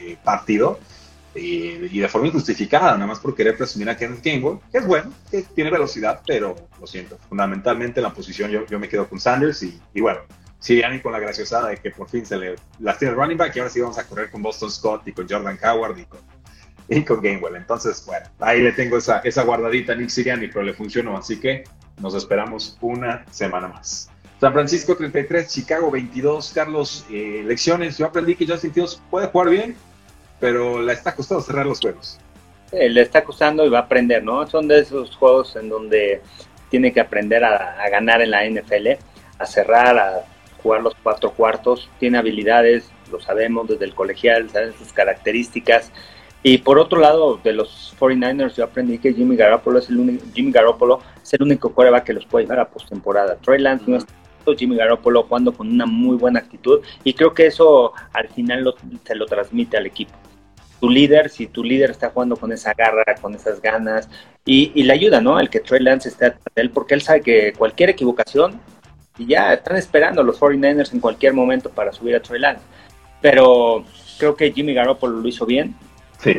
eh, 0.00 0.16
partido 0.24 0.80
eh, 1.34 1.88
y 1.92 1.98
de 2.00 2.08
forma 2.08 2.28
injustificada, 2.28 2.94
nada 2.94 3.06
más 3.06 3.20
por 3.20 3.34
querer 3.34 3.56
presumir 3.56 3.90
a 3.90 3.96
Kenneth 3.96 4.24
Gainwell, 4.24 4.58
que 4.72 4.78
es 4.78 4.86
bueno, 4.86 5.12
que 5.30 5.42
tiene 5.42 5.70
velocidad, 5.70 6.22
pero 6.26 6.56
lo 6.80 6.86
siento, 6.86 7.18
fundamentalmente 7.28 8.00
en 8.00 8.04
la 8.04 8.12
posición 8.12 8.50
yo, 8.50 8.66
yo 8.66 8.78
me 8.78 8.88
quedo 8.88 9.06
con 9.06 9.20
Sanders 9.20 9.62
y, 9.62 9.78
y 9.92 10.00
bueno, 10.00 10.20
Sirianni 10.58 11.00
con 11.00 11.12
la 11.12 11.18
graciosada 11.18 11.68
de 11.68 11.76
que 11.76 11.90
por 11.90 12.08
fin 12.08 12.24
se 12.24 12.38
le 12.38 12.56
las 12.80 12.98
tiene 12.98 13.12
el 13.12 13.20
running 13.20 13.36
back 13.36 13.54
y 13.54 13.58
ahora 13.58 13.70
sí 13.70 13.80
vamos 13.80 13.98
a 13.98 14.06
correr 14.06 14.30
con 14.30 14.42
Boston 14.42 14.70
Scott 14.70 15.06
y 15.06 15.12
con 15.12 15.28
Jordan 15.28 15.58
Howard 15.62 15.98
y 15.98 16.04
con, 16.06 16.20
y 16.88 17.04
con. 17.04 17.56
Entonces, 17.56 18.04
bueno, 18.06 18.26
ahí 18.40 18.62
le 18.62 18.72
tengo 18.72 18.96
esa, 18.96 19.18
esa 19.20 19.44
guardadita 19.44 19.92
a 19.92 19.96
Nick 19.96 20.08
Sirianni, 20.08 20.48
pero 20.48 20.62
le 20.62 20.72
funcionó, 20.72 21.16
así 21.16 21.38
que 21.38 21.64
nos 22.00 22.14
esperamos 22.14 22.78
una 22.80 23.24
semana 23.30 23.68
más. 23.68 24.10
San 24.40 24.52
Francisco 24.52 24.96
33, 24.96 25.48
Chicago 25.48 25.90
22. 25.90 26.52
Carlos, 26.54 27.06
eh, 27.10 27.42
lecciones. 27.46 27.96
Yo 27.96 28.06
aprendí 28.06 28.34
que 28.34 28.46
Justin 28.46 28.72
Fields 28.72 29.00
puede 29.10 29.28
jugar 29.28 29.48
bien, 29.48 29.76
pero 30.40 30.82
le 30.82 30.92
está 30.92 31.14
costando 31.14 31.42
cerrar 31.42 31.66
los 31.66 31.80
juegos. 31.80 32.18
le 32.72 33.00
está 33.00 33.24
costando 33.24 33.64
y 33.64 33.70
va 33.70 33.78
a 33.78 33.82
aprender, 33.82 34.22
¿no? 34.22 34.46
Son 34.46 34.68
de 34.68 34.80
esos 34.80 35.16
juegos 35.16 35.56
en 35.56 35.68
donde 35.68 36.20
tiene 36.68 36.92
que 36.92 37.00
aprender 37.00 37.44
a, 37.44 37.88
ganar 37.90 38.20
en 38.20 38.30
la 38.30 38.44
NFL, 38.44 38.98
a 39.38 39.46
cerrar, 39.46 39.96
a 39.98 40.24
jugar 40.62 40.82
los 40.82 40.94
cuatro 41.02 41.30
cuartos. 41.32 41.88
Tiene 41.98 42.18
habilidades, 42.18 42.90
lo 43.10 43.20
sabemos 43.20 43.68
desde 43.68 43.84
el 43.84 43.94
colegial, 43.94 44.50
saben 44.50 44.74
sus 44.76 44.92
características. 44.92 45.92
Y 46.42 46.58
por 46.58 46.78
otro 46.78 47.00
lado, 47.00 47.40
de 47.42 47.52
los 47.52 47.94
49ers, 47.98 48.54
yo 48.54 48.64
aprendí 48.64 48.98
que 48.98 49.14
Jimmy 49.14 49.36
Garoppolo 49.36 49.78
es 49.78 49.88
el 49.88 49.98
único, 49.98 50.24
Jimmy 50.34 50.52
Garoppolo 50.52 51.00
es 51.22 51.32
el 51.32 51.42
único 51.42 51.72
quarterback 51.72 52.04
que 52.04 52.12
los 52.12 52.26
puede 52.26 52.44
llevar 52.44 52.60
a 52.60 52.68
postemporada. 52.68 53.36
Trey 53.36 53.60
Lance 53.60 53.84
no 53.88 53.96
está 53.96 54.12
Jimmy 54.54 54.76
Garoppolo 54.76 55.24
jugando 55.24 55.52
con 55.52 55.68
una 55.68 55.86
muy 55.86 56.16
buena 56.16 56.40
actitud 56.40 56.80
y 57.02 57.14
creo 57.14 57.32
que 57.34 57.46
eso 57.46 57.92
al 58.12 58.28
final 58.28 58.74
se 59.04 59.14
lo 59.14 59.26
transmite 59.26 59.76
al 59.76 59.86
equipo. 59.86 60.12
Tu 60.80 60.90
líder, 60.90 61.30
si 61.30 61.46
tu 61.46 61.64
líder 61.64 61.90
está 61.90 62.10
jugando 62.10 62.36
con 62.36 62.52
esa 62.52 62.74
garra, 62.74 63.04
con 63.20 63.34
esas 63.34 63.62
ganas 63.62 64.08
y, 64.44 64.72
y 64.74 64.82
le 64.82 64.92
ayuda, 64.92 65.20
¿no? 65.20 65.40
El 65.40 65.48
que 65.48 65.60
Trey 65.60 65.80
Lance 65.80 66.10
esté 66.10 66.26
atrás 66.26 66.44
de 66.54 66.62
él 66.62 66.70
porque 66.70 66.94
él 66.94 67.02
sabe 67.02 67.22
que 67.22 67.54
cualquier 67.54 67.90
equivocación 67.90 68.60
y 69.18 69.26
ya 69.26 69.54
están 69.54 69.76
esperando 69.76 70.22
los 70.22 70.38
49ers 70.38 70.92
en 70.92 71.00
cualquier 71.00 71.32
momento 71.32 71.70
para 71.70 71.92
subir 71.92 72.14
a 72.14 72.20
Trey 72.20 72.40
Lance. 72.40 72.62
Pero 73.22 73.84
creo 74.18 74.36
que 74.36 74.52
Jimmy 74.52 74.74
Garoppolo 74.74 75.18
lo 75.18 75.28
hizo 75.28 75.46
bien. 75.46 75.74
Sí. 76.18 76.34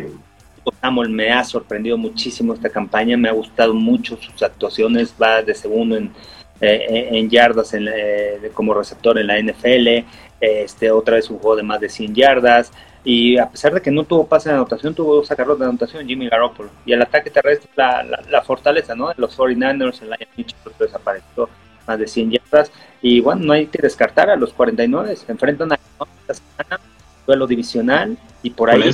Samuel 0.81 1.09
me 1.09 1.31
ha 1.31 1.43
sorprendido 1.43 1.97
muchísimo 1.97 2.53
esta 2.53 2.69
campaña, 2.69 3.17
me 3.17 3.29
ha 3.29 3.33
gustado 3.33 3.73
mucho 3.73 4.17
sus 4.17 4.41
actuaciones, 4.43 5.13
va 5.21 5.41
de 5.41 5.55
segundo 5.55 5.95
en, 5.95 6.11
eh, 6.59 7.09
en 7.11 7.29
yardas 7.29 7.73
eh, 7.73 8.51
como 8.53 8.73
receptor 8.73 9.17
en 9.19 9.27
la 9.27 9.39
NFL, 9.39 10.05
este, 10.39 10.91
otra 10.91 11.15
vez 11.15 11.29
un 11.29 11.39
juego 11.39 11.55
de 11.55 11.63
más 11.63 11.79
de 11.79 11.89
100 11.89 12.15
yardas, 12.15 12.71
y 13.03 13.37
a 13.37 13.49
pesar 13.49 13.73
de 13.73 13.81
que 13.81 13.91
no 13.91 14.03
tuvo 14.03 14.27
pase 14.27 14.49
de 14.49 14.55
anotación, 14.55 14.93
tuvo 14.93 15.15
dos 15.15 15.27
sacarlos 15.27 15.57
de 15.59 15.65
anotación 15.65 16.05
Jimmy 16.05 16.27
Garoppolo. 16.27 16.69
Y 16.85 16.91
el 16.91 17.01
ataque 17.01 17.29
terrestre, 17.29 17.69
la, 17.75 18.03
la, 18.03 18.41
fortaleza 18.41 18.95
¿no? 18.95 19.07
de 19.07 19.15
los 19.17 19.37
49ers, 19.37 20.01
el 20.01 20.09
Lion 20.09 20.29
Mitchell 20.35 20.73
desapareció 20.77 21.47
más 21.87 21.99
de 21.99 22.07
100 22.07 22.31
yardas. 22.31 22.71
Y 23.01 23.21
bueno, 23.21 23.45
no 23.45 23.53
hay 23.53 23.67
que 23.67 23.81
descartar 23.81 24.29
a 24.29 24.35
los 24.35 24.51
49, 24.51 25.15
se 25.15 25.31
enfrentan 25.31 25.71
a 25.71 25.79
esta 26.27 26.33
semana, 26.33 26.81
duelo 27.25 27.47
divisional, 27.47 28.17
y 28.43 28.49
por 28.49 28.69
ahí, 28.69 28.91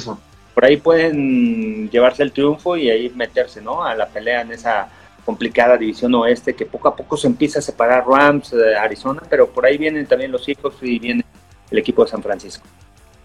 por 0.54 0.66
ahí 0.66 0.78
pueden 0.78 1.90
llevarse 1.90 2.22
el 2.24 2.32
triunfo 2.32 2.78
y 2.78 2.90
ahí 2.90 3.10
meterse 3.16 3.62
¿no? 3.62 3.84
a 3.84 3.96
la 3.96 4.08
pelea 4.08 4.42
en 4.42 4.52
esa 4.52 4.90
complicada 5.26 5.78
división 5.78 6.14
oeste 6.16 6.54
que 6.54 6.66
poco 6.66 6.88
a 6.88 6.96
poco 6.96 7.18
se 7.18 7.28
empieza 7.28 7.60
a 7.60 7.62
separar 7.62 8.06
Rams, 8.08 8.52
de 8.52 8.76
Arizona, 8.76 9.22
pero 9.30 9.50
por 9.50 9.66
ahí 9.66 9.78
vienen 9.78 10.06
también 10.06 10.32
los 10.32 10.48
hijos 10.50 10.76
y 10.82 11.00
viene 11.00 11.26
el 11.72 11.78
equipo 11.78 12.04
de 12.04 12.12
San 12.12 12.22
Francisco. 12.22 12.66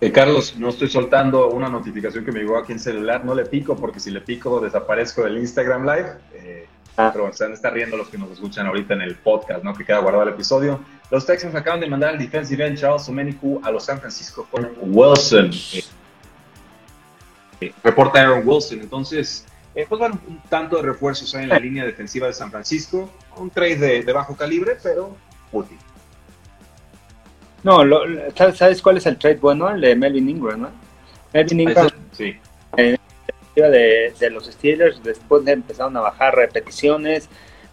Eh, 0.01 0.13
Carlos, 0.13 0.55
no 0.57 0.69
estoy 0.69 0.89
soltando 0.89 1.49
una 1.49 1.69
notificación 1.69 2.25
que 2.25 2.31
me 2.31 2.39
llegó 2.41 2.57
aquí 2.57 2.73
en 2.73 2.79
celular, 2.79 3.25
no 3.25 3.35
le 3.35 3.47
pico 3.47 3.75
porque 3.75 3.99
si 3.99 4.13
le 4.13 4.21
pico 4.21 4.61
desaparezco 4.61 5.25
del 5.25 5.39
Instagram 5.39 5.85
Live. 5.85 6.13
Eh, 6.35 6.67
ah. 6.97 7.11
Pero 7.13 7.33
se 7.33 7.49
van 7.49 7.75
riendo 7.75 7.97
los 7.97 8.09
que 8.09 8.17
nos 8.17 8.31
escuchan 8.31 8.67
ahorita 8.69 8.95
en 8.95 9.03
el 9.03 9.17
podcast, 9.17 9.65
¿no? 9.65 9.75
Que 9.75 9.85
queda 9.85 9.99
guardado 9.99 10.23
el 10.23 10.31
episodio. 10.31 10.79
Los 11.11 11.27
Texans 11.27 11.55
acaban 11.57 11.81
de 11.81 11.89
mandar 11.89 12.11
al 12.11 12.19
defensive 12.19 12.65
end 12.65 12.79
Charles 12.79 13.09
Omeniku 13.09 13.61
a 13.65 13.73
los 13.73 13.85
San 13.85 13.99
Francisco 13.99 14.47
con 14.49 14.71
Wilson. 14.83 15.51
Eh, 17.61 17.73
reporta 17.83 18.21
Aaron 18.21 18.47
Wilson. 18.47 18.81
Entonces, 18.81 19.45
Eh, 19.79 19.87
pues 19.88 20.01
bueno, 20.01 20.19
un 20.27 20.41
tanto 20.49 20.79
de 20.79 20.83
refuerzos 20.83 21.33
en 21.35 21.49
la 21.49 21.57
línea 21.61 21.85
defensiva 21.85 22.27
de 22.27 22.33
San 22.33 22.51
Francisco. 22.51 23.09
Un 23.37 23.49
trade 23.49 24.03
de, 24.03 24.12
bajo 24.12 24.37
calibre, 24.37 24.77
pero 24.83 25.17
útil. 25.53 25.79
No, 27.62 27.79
¿sabes 28.55 28.83
cuál 28.83 28.97
es 28.97 29.07
el 29.07 29.17
trade 29.17 29.37
bueno? 29.37 29.71
El 29.71 29.81
de 29.81 29.95
Melvin 29.95 30.31
Ingram, 30.31 30.62
¿no? 30.62 30.71
Melvin 31.33 31.61
Ingram. 31.61 31.91
Sí. 32.11 32.37
Eh, 32.77 32.97
de, 33.55 34.12
de, 34.19 34.31
los 34.31 34.47
Steelers, 34.47 35.01
después 35.05 35.45
le 35.45 35.53
empezaron 35.53 35.97
a 35.97 36.01
bajar 36.01 36.35
repeticiones, 36.35 37.29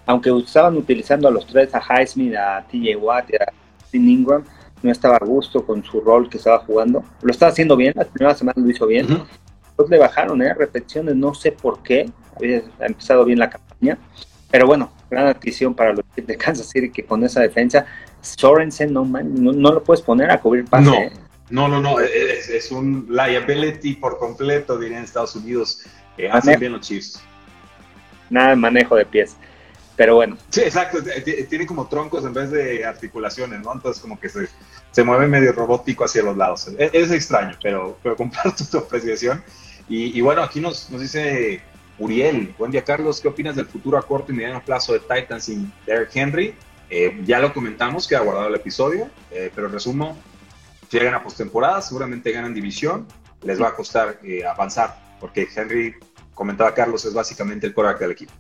aunque 0.06 0.30
estaban 0.38 0.78
utilizando 0.78 1.28
a 1.28 1.32
los 1.32 1.48
tres, 1.48 1.74
a 1.74 1.82
Highsmith, 1.82 2.36
a 2.36 2.64
TJ 2.70 2.98
Watt 2.98 3.32
y 3.32 3.36
a 3.36 3.52
Ingram, 3.94 4.44
no 4.84 4.92
estaba 4.92 5.16
a 5.16 5.26
gusto 5.26 5.66
con 5.66 5.84
su 5.84 6.02
rol 6.02 6.30
que 6.30 6.38
estaba 6.38 6.60
jugando. 6.60 7.04
Lo 7.24 7.32
estaba 7.32 7.52
haciendo 7.52 7.76
bien, 7.76 7.94
la 7.96 8.06
primera 8.06 8.36
semana 8.36 8.62
lo 8.62 8.70
hizo 8.70 8.86
bien. 8.86 9.08
Después 9.78 9.90
le 9.90 9.98
bajaron 9.98 10.42
¿eh? 10.42 10.54
repeticiones, 10.54 11.18
no 11.18 11.34
sé 11.34 11.52
por 11.52 11.84
qué. 11.84 12.10
Había 12.38 12.64
empezado 12.80 13.26
bien 13.26 13.40
la 13.40 13.50
campaña. 13.50 13.98
Pero 14.50 14.68
bueno, 14.68 14.94
gran 15.10 15.28
adquisición 15.28 15.74
para 15.74 15.92
los 15.92 16.06
de 16.16 16.38
Kansas 16.38 16.70
City 16.70 16.90
que 16.90 17.04
con 17.04 17.22
esa 17.26 17.42
defensa, 17.42 17.86
Sorensen 18.22 18.94
no, 18.94 19.04
no, 19.04 19.74
lo 19.74 19.84
puedes 19.84 20.02
poner 20.02 20.32
a 20.32 20.40
cubrir 20.40 20.64
pase. 20.64 20.86
No, 20.86 20.94
¿eh? 20.94 21.12
no, 21.50 21.68
no, 21.68 21.82
no, 21.82 22.00
es, 22.00 22.72
un 22.72 23.06
liability 23.10 23.96
por 23.96 24.18
completo, 24.18 24.80
diría 24.80 25.00
en 25.00 25.04
Estados 25.04 25.36
Unidos. 25.36 25.82
Eh, 26.18 26.30
hacen 26.30 26.58
bien 26.58 26.72
los 26.72 26.88
Chiefs. 26.88 27.22
Nada 28.30 28.52
de 28.52 28.56
manejo 28.56 28.96
de 28.96 29.06
pies. 29.06 29.36
Pero 29.98 30.16
bueno. 30.16 30.38
Sí, 30.50 30.62
exacto. 30.62 31.00
Tiene 31.50 31.66
como 31.66 31.90
troncos 31.90 32.24
en 32.24 32.34
vez 32.34 32.50
de 32.50 32.86
articulaciones, 32.86 33.62
¿no? 33.62 33.74
Entonces 33.74 34.02
como 34.02 34.18
que 34.18 34.30
se, 34.30 34.48
se 34.92 35.04
mueve 35.04 35.28
medio 35.28 35.52
robótico 35.52 36.06
hacia 36.06 36.24
los 36.24 36.38
lados. 36.38 36.70
Es, 36.78 36.94
es 36.94 37.12
extraño, 37.12 37.58
pero, 37.62 37.98
pero 38.02 38.16
comparto 38.18 38.64
tu 38.66 38.78
apreciación. 38.78 39.44
Y, 39.88 40.18
y, 40.18 40.22
bueno, 40.22 40.42
aquí 40.42 40.60
nos, 40.60 40.90
nos 40.90 41.02
dice 41.02 41.62
Uriel. 42.00 42.54
Buen 42.58 42.72
día, 42.72 42.84
Carlos. 42.84 43.22
¿Qué 43.22 43.28
opinas 43.28 43.56
del 43.56 43.66
futuro 43.66 43.98
a 43.98 44.02
corto 44.02 44.32
y 44.32 44.36
mediano 44.36 44.64
plazo 44.64 44.94
de 44.94 45.00
Titans 45.00 45.46
sin 45.46 45.72
Derrick 45.86 46.16
Henry? 46.16 46.56
Eh, 46.90 47.22
ya 47.26 47.40
lo 47.40 47.54
comentamos, 47.54 48.08
que 48.08 48.16
ha 48.16 48.20
guardado 48.20 48.48
el 48.48 48.56
episodio, 48.56 49.10
eh, 49.32 49.52
pero 49.54 49.68
resumo, 49.68 50.18
llegan 50.92 51.16
a 51.16 51.24
postemporada, 51.24 51.82
seguramente 51.82 52.32
ganan 52.32 52.54
división, 52.54 53.08
les 53.42 53.60
va 53.60 53.70
a 53.70 53.76
costar 53.76 54.20
eh, 54.24 54.46
avanzar, 54.46 54.96
porque 55.20 55.48
Henry, 55.56 55.96
comentaba 56.36 56.76
Carlos, 56.76 57.04
es 57.06 57.14
básicamente 57.14 57.66
el 57.66 57.74
coreback 57.74 58.00
del 58.00 58.12
equipo 58.12 58.34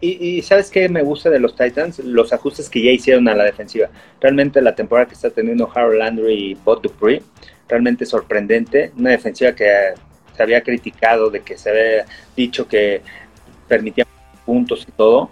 y, 0.00 0.42
¿sabes 0.42 0.70
qué 0.70 0.88
me 0.88 1.02
gusta 1.02 1.30
de 1.30 1.38
los 1.38 1.54
Titans? 1.54 1.98
Los 1.98 2.32
ajustes 2.32 2.70
que 2.70 2.82
ya 2.82 2.90
hicieron 2.90 3.28
a 3.28 3.34
la 3.34 3.44
defensiva. 3.44 3.88
Realmente 4.20 4.60
la 4.62 4.74
temporada 4.74 5.06
que 5.06 5.14
está 5.14 5.30
teniendo 5.30 5.70
Harold 5.72 5.98
Landry 5.98 6.34
y 6.34 6.54
Bob 6.54 6.82
Dupree, 6.82 7.22
realmente 7.68 8.06
sorprendente. 8.06 8.92
Una 8.96 9.10
defensiva 9.10 9.52
que 9.54 9.94
se 10.36 10.42
había 10.42 10.62
criticado 10.62 11.30
de 11.30 11.40
que 11.40 11.56
se 11.56 11.70
había 11.70 12.06
dicho 12.36 12.68
que 12.68 13.02
permitía 13.68 14.06
puntos 14.44 14.86
y 14.88 14.92
todo. 14.92 15.30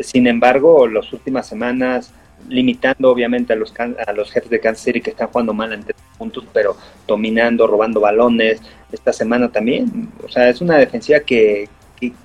Sin 0.00 0.26
embargo, 0.26 0.86
las 0.88 1.12
últimas 1.12 1.46
semanas, 1.46 2.12
limitando 2.48 3.10
obviamente 3.10 3.52
a 3.52 3.56
los, 3.56 3.72
a 3.78 4.12
los 4.12 4.30
jefes 4.30 4.50
de 4.50 4.60
Kansas 4.60 4.84
City 4.84 5.00
que 5.00 5.10
están 5.10 5.28
jugando 5.28 5.54
mal 5.54 5.72
en 5.72 5.82
tres 5.82 5.96
puntos, 6.18 6.44
pero 6.52 6.76
dominando, 7.06 7.66
robando 7.66 8.00
balones. 8.00 8.60
Esta 8.90 9.12
semana 9.12 9.50
también. 9.50 10.10
O 10.24 10.28
sea, 10.28 10.48
es 10.48 10.60
una 10.60 10.76
defensiva 10.76 11.20
que, 11.20 11.68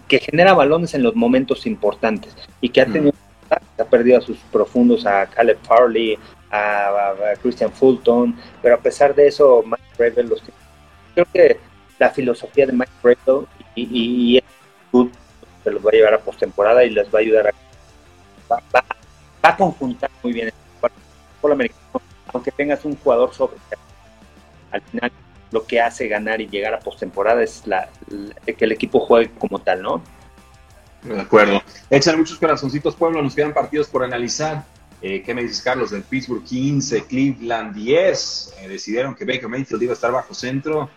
que, 0.08 0.20
genera 0.20 0.54
balones 0.54 0.94
en 0.94 1.04
los 1.04 1.16
momentos 1.16 1.66
importantes 1.66 2.36
y 2.62 2.70
que 2.70 2.82
ha 2.82 2.86
tenido 2.86 3.14
ha 3.50 3.86
perdido 3.86 4.20
a 4.20 4.22
sus 4.22 4.38
profundos 4.52 5.06
a 5.06 5.26
Caleb 5.26 5.58
Farley, 5.64 6.18
a, 6.52 7.14
Christian 7.42 7.72
Fulton, 7.72 8.36
pero 8.62 8.76
a 8.76 8.80
pesar 8.80 9.16
de 9.16 9.28
eso, 9.28 9.64
Mike 9.66 9.82
Gravel 9.98 10.30
los 10.30 10.44
creo 11.14 11.28
que 11.34 11.60
la 12.00 12.10
filosofía 12.10 12.66
de 12.66 12.74
Mike 12.74 12.92
Gravel 13.04 13.46
y, 13.76 14.38
y, 14.38 14.44
se 15.64 15.72
los 15.72 15.86
va 15.86 15.90
a 15.90 15.94
llevar 15.94 16.14
a 16.14 16.20
postemporada 16.20 16.84
y 16.84 16.90
les 16.90 17.14
va 17.14 17.20
a 17.20 17.22
ayudar 17.22 17.48
a 17.48 17.52
va, 18.52 18.84
a 19.44 19.58
conjuntar 19.58 20.10
muy 20.24 20.34
bien 20.34 20.48
el 20.48 21.52
americano, 21.52 22.02
aunque 22.34 22.52
tengas 22.52 22.84
un 22.86 22.96
jugador 22.98 23.34
sobre 23.34 23.58
al 24.72 24.82
final 24.82 25.12
lo 25.52 25.66
que 25.66 25.82
hace 25.82 26.08
ganar 26.08 26.42
y 26.42 26.48
llegar 26.48 26.74
a 26.74 26.80
postemporada 26.80 27.42
es 27.42 27.66
la, 27.66 27.90
que 28.46 28.66
el 28.66 28.72
equipo 28.72 29.00
juegue 29.00 29.32
como 29.38 29.60
tal, 29.60 29.82
¿no? 29.82 30.04
De 31.04 31.20
acuerdo. 31.20 31.62
Echan 31.90 32.18
muchos 32.18 32.38
corazoncitos, 32.38 32.96
pueblo. 32.96 33.22
Nos 33.22 33.34
quedan 33.34 33.54
partidos 33.54 33.88
por 33.88 34.04
analizar. 34.04 34.66
Eh, 35.02 35.24
¿Qué 35.24 35.34
me 35.34 35.42
dices, 35.42 35.62
Carlos? 35.62 35.92
Del 35.92 36.04
Pittsburgh 36.04 36.44
15, 36.44 37.06
Cleveland 37.06 37.74
10. 37.74 38.56
Eh, 38.60 38.68
decidieron 38.68 39.16
que 39.16 39.26
Baker 39.26 39.48
Mayfield 39.48 39.82
iba 39.82 39.94
a 39.94 39.96
estar 39.96 40.12
bajo 40.12 40.34
centro. 40.34 40.90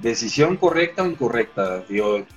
¿Decisión 0.00 0.56
correcta 0.56 1.02
o 1.02 1.06
incorrecta? 1.06 1.84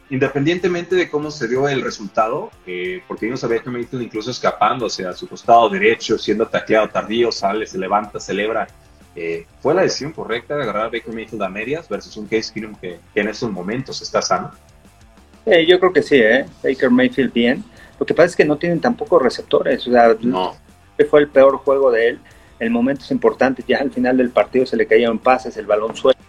independientemente 0.09 0.95
de 0.95 1.09
cómo 1.09 1.31
se 1.31 1.47
dio 1.47 1.67
el 1.67 1.81
resultado, 1.81 2.51
eh, 2.67 3.01
porque 3.07 3.25
vimos 3.25 3.43
a 3.43 3.47
Baker 3.47 3.71
Mayfield 3.71 4.03
incluso 4.03 4.29
escapándose 4.29 5.05
a 5.07 5.13
su 5.13 5.27
costado 5.27 5.69
derecho, 5.69 6.17
siendo 6.17 6.47
tacleado 6.47 6.89
tardío, 6.89 7.31
sale, 7.31 7.65
se 7.65 7.77
levanta, 7.77 8.19
celebra 8.19 8.67
eh, 9.15 9.45
¿Fue 9.61 9.73
la 9.73 9.83
decisión 9.83 10.11
correcta 10.11 10.55
de 10.57 10.63
agarrar 10.63 10.83
a 10.87 10.89
Baker 10.89 11.13
Mayfield 11.13 11.41
a 11.41 11.49
medias 11.49 11.87
versus 11.87 12.17
un 12.17 12.27
Case 12.27 12.51
Keenum 12.53 12.75
que, 12.75 12.99
en 13.15 13.27
estos 13.27 13.49
momentos 13.49 14.01
está 14.01 14.21
sano? 14.21 14.51
Eh, 15.45 15.65
yo 15.65 15.79
creo 15.79 15.93
que 15.93 16.01
sí, 16.01 16.17
¿eh? 16.17 16.45
Baker 16.61 16.89
Mayfield 16.89 17.31
bien. 17.31 17.63
Lo 17.99 18.05
que 18.05 18.13
pasa 18.13 18.27
es 18.27 18.35
que 18.35 18.43
no 18.43 18.57
tienen 18.57 18.81
tampoco 18.81 19.17
receptores. 19.17 19.87
O 19.87 19.91
sea, 19.91 20.15
no. 20.19 20.55
fue 21.09 21.21
el 21.21 21.29
peor 21.29 21.57
juego 21.57 21.91
de 21.91 22.09
él. 22.09 22.19
En 22.59 22.71
momentos 22.71 23.09
importantes, 23.11 23.65
ya 23.65 23.77
al 23.77 23.91
final 23.91 24.17
del 24.17 24.29
partido 24.29 24.65
se 24.65 24.77
le 24.77 24.85
caían 24.85 25.19
pases, 25.19 25.55
el 25.57 25.65
balón 25.65 25.95
suelto. 25.95 26.21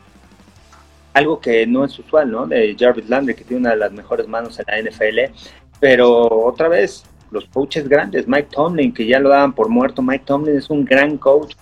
Algo 1.16 1.40
que 1.40 1.66
no 1.66 1.82
es 1.82 1.98
usual, 1.98 2.30
¿no? 2.30 2.46
De 2.46 2.76
Jarvis 2.78 3.08
Landry, 3.08 3.34
que 3.34 3.44
tiene 3.44 3.62
una 3.62 3.70
de 3.70 3.76
las 3.76 3.90
mejores 3.90 4.28
manos 4.28 4.60
en 4.60 4.66
la 4.68 4.90
NFL. 4.90 5.32
Pero 5.80 6.28
otra 6.44 6.68
vez, 6.68 7.04
los 7.30 7.46
coaches 7.46 7.88
grandes, 7.88 8.28
Mike 8.28 8.48
Tomlin, 8.52 8.92
que 8.92 9.06
ya 9.06 9.18
lo 9.18 9.30
daban 9.30 9.54
por 9.54 9.70
muerto. 9.70 10.02
Mike 10.02 10.24
Tomlin 10.26 10.58
es 10.58 10.68
un 10.68 10.84
gran 10.84 11.16
coach, 11.16 11.54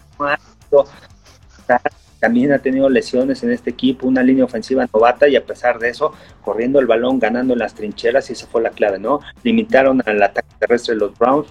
también 2.18 2.50
ha 2.50 2.58
tenido 2.58 2.88
lesiones 2.88 3.44
en 3.44 3.52
este 3.52 3.70
equipo, 3.70 4.08
una 4.08 4.24
línea 4.24 4.44
ofensiva 4.44 4.88
novata 4.92 5.28
y 5.28 5.36
a 5.36 5.46
pesar 5.46 5.78
de 5.78 5.90
eso, 5.90 6.12
corriendo 6.42 6.80
el 6.80 6.86
balón, 6.86 7.20
ganando 7.20 7.52
en 7.52 7.60
las 7.60 7.74
trincheras 7.74 8.28
y 8.30 8.32
esa 8.32 8.48
fue 8.48 8.60
la 8.60 8.70
clave, 8.70 8.98
¿no? 8.98 9.20
Limitaron 9.44 10.02
al 10.04 10.20
ataque 10.20 10.48
terrestre 10.58 10.94
de 10.94 11.00
los 11.00 11.16
Browns, 11.16 11.46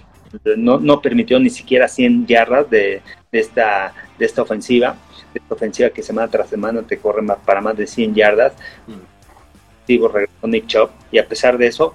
no, 0.56 0.78
no 0.78 1.00
permitió 1.00 1.38
ni 1.38 1.48
siquiera 1.48 1.88
100 1.88 2.26
yardas 2.26 2.68
de, 2.68 3.00
esta, 3.32 3.94
de 4.18 4.26
esta 4.26 4.42
ofensiva, 4.42 4.96
de 5.08 5.13
esta 5.34 5.54
ofensiva 5.54 5.90
que 5.90 6.02
semana 6.02 6.28
tras 6.28 6.48
semana 6.48 6.82
te 6.82 6.98
corre 6.98 7.22
para 7.44 7.60
más 7.60 7.76
de 7.76 7.86
100 7.86 8.14
yardas. 8.14 8.52
Digo, 9.86 10.08
regresó 10.08 10.46
Nick 10.46 10.66
Chop 10.66 10.90
y 11.10 11.18
a 11.18 11.26
pesar 11.26 11.58
de 11.58 11.66
eso, 11.66 11.94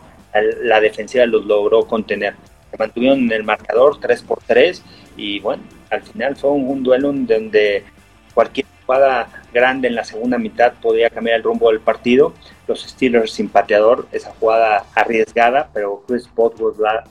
la 0.62 0.80
defensiva 0.80 1.25
los 1.25 1.45
logró 1.45 1.88
contener. 1.88 2.36
Se 2.71 2.78
mantuvieron 2.78 3.19
en 3.19 3.32
el 3.32 3.43
marcador 3.43 3.99
3 3.99 4.21
por 4.23 4.39
3 4.45 4.84
y 5.17 5.39
bueno, 5.39 5.63
al 5.89 6.02
final 6.04 6.36
fue 6.36 6.52
un, 6.52 6.84
duelo 6.84 7.12
donde 7.12 7.84
cualquier 8.34 8.67
jugada 8.86 9.28
grande 9.52 9.88
en 9.88 9.95
la 9.95 10.04
segunda 10.04 10.38
mitad 10.38 10.73
podía 10.82 11.10
cambiar 11.10 11.38
el 11.38 11.43
rumbo 11.43 11.69
del 11.69 11.80
partido. 11.80 12.34
Los 12.67 12.82
Steelers 12.82 13.32
sin 13.32 13.49
pateador, 13.49 14.08
esa 14.12 14.32
jugada 14.39 14.86
arriesgada, 14.93 15.69
pero 15.73 16.04
Chris 16.08 16.30
Boswell 16.36 16.73
la, 16.80 17.04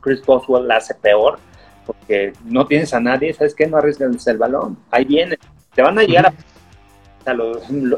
Chris 0.00 0.24
Boswell 0.24 0.66
la 0.66 0.78
hace 0.78 0.94
peor 0.94 1.38
porque 1.86 2.32
no 2.44 2.66
tienes 2.66 2.92
a 2.92 3.00
nadie, 3.00 3.32
¿sabes 3.32 3.54
qué? 3.54 3.66
No 3.66 3.76
arriesgas 3.76 4.26
el 4.26 4.38
balón, 4.38 4.76
ahí 4.90 5.04
viene, 5.04 5.38
te 5.76 5.82
van 5.82 5.98
a 5.98 6.02
llegar 6.02 6.26
a... 6.26 7.32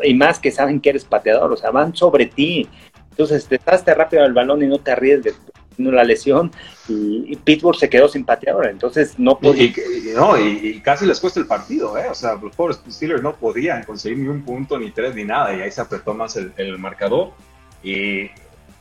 y 0.04 0.14
más 0.14 0.38
que 0.38 0.50
saben 0.50 0.80
que 0.80 0.90
eres 0.90 1.04
pateador, 1.04 1.52
o 1.52 1.56
sea, 1.56 1.70
van 1.70 1.94
sobre 1.94 2.26
ti. 2.26 2.68
Entonces, 3.10 3.46
te 3.46 3.58
pasaste 3.58 3.94
rápido 3.94 4.24
el 4.24 4.34
balón 4.34 4.62
y 4.62 4.66
no 4.66 4.78
te 4.78 4.92
arriesgues 4.92 5.36
la 5.78 6.04
lesión 6.04 6.50
y, 6.88 7.36
Pittsburgh 7.36 7.78
se 7.78 7.88
quedó 7.88 8.08
sin 8.08 8.24
pateador, 8.24 8.66
entonces 8.66 9.18
no 9.18 9.38
podía. 9.38 9.66
Y, 9.66 9.74
no, 10.14 10.38
y, 10.38 10.80
casi 10.80 11.06
les 11.06 11.20
cuesta 11.20 11.38
el 11.38 11.46
partido, 11.46 11.96
¿eh? 11.96 12.08
o 12.10 12.14
sea, 12.14 12.34
los 12.34 12.54
pobres 12.54 12.80
Steelers 12.90 13.22
no 13.22 13.36
podían 13.36 13.84
conseguir 13.84 14.18
ni 14.18 14.28
un 14.28 14.42
punto, 14.42 14.78
ni 14.78 14.90
tres, 14.90 15.14
ni 15.14 15.24
nada, 15.24 15.54
y 15.54 15.60
ahí 15.60 15.70
se 15.70 15.80
apretó 15.80 16.14
más 16.14 16.36
el, 16.36 16.78
marcador. 16.78 17.32
Y 17.82 18.30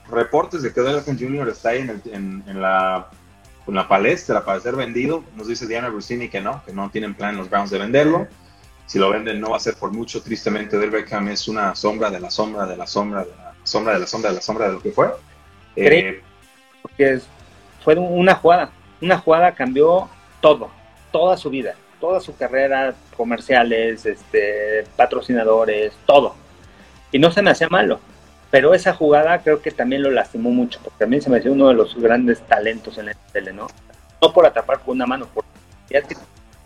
reportes 0.09 0.63
de 0.63 0.73
que 0.73 0.81
Delacon 0.81 1.19
Jr. 1.19 1.49
está 1.49 1.69
ahí 1.69 1.81
en, 1.81 2.43
en, 2.47 2.61
la, 2.61 3.09
en 3.67 3.73
la 3.75 3.87
palestra 3.87 4.43
para 4.43 4.59
ser 4.59 4.75
vendido, 4.75 5.23
nos 5.35 5.47
dice 5.47 5.67
Diana 5.67 5.89
Rossini 5.89 6.29
que 6.29 6.41
no, 6.41 6.63
que 6.65 6.73
no 6.73 6.89
tienen 6.89 7.13
plan 7.13 7.37
los 7.37 7.49
Browns 7.49 7.69
de 7.69 7.77
venderlo. 7.77 8.27
Si 8.87 8.97
lo 8.97 9.09
venden 9.09 9.41
no 9.41 9.49
va 9.49 9.57
a 9.57 9.59
ser 9.59 9.75
por 9.75 9.91
mucho, 9.91 10.21
tristemente 10.21 10.77
Del 10.77 10.89
Beckham 10.89 11.27
es 11.27 11.49
una 11.49 11.75
sombra 11.75 12.09
de 12.09 12.21
la 12.21 12.31
sombra 12.31 12.65
de 12.65 12.77
la 12.77 12.87
sombra 12.87 13.25
de 13.25 13.31
la 13.31 13.53
sombra 13.63 13.93
de 13.93 13.99
la 13.99 14.07
sombra 14.07 14.29
de 14.29 14.35
la 14.35 14.41
sombra 14.41 14.67
de 14.67 14.73
lo 14.73 14.79
que 14.81 14.91
fue. 14.91 15.09
Eh, 15.75 16.23
porque 16.81 17.19
fue 17.83 17.95
una 17.95 18.35
jugada, 18.35 18.71
una 19.01 19.17
jugada 19.17 19.53
cambió 19.53 20.09
todo, 20.39 20.69
toda 21.11 21.35
su 21.35 21.49
vida, 21.49 21.75
toda 21.99 22.21
su 22.21 22.35
carrera, 22.35 22.95
comerciales, 23.17 24.05
este, 24.05 24.85
patrocinadores, 24.95 25.93
todo. 26.05 26.35
Y 27.11 27.19
no 27.19 27.29
se 27.29 27.41
me 27.41 27.51
hacía 27.51 27.67
malo, 27.67 27.99
pero 28.49 28.73
esa 28.73 28.93
jugada 28.93 29.39
creo 29.43 29.61
que 29.61 29.71
también 29.71 30.01
lo 30.01 30.11
lastimó 30.11 30.49
mucho, 30.49 30.79
porque 30.81 30.99
también 30.99 31.21
se 31.21 31.29
me 31.29 31.39
hacía 31.39 31.51
uno 31.51 31.67
de 31.67 31.73
los 31.73 31.95
grandes 31.95 32.39
talentos 32.41 32.97
en 32.97 33.07
la 33.07 33.13
tele, 33.33 33.51
¿no? 33.51 33.67
No 34.21 34.33
por 34.33 34.45
atrapar 34.45 34.79
con 34.79 34.95
una 34.95 35.05
mano, 35.05 35.27
por 35.27 35.43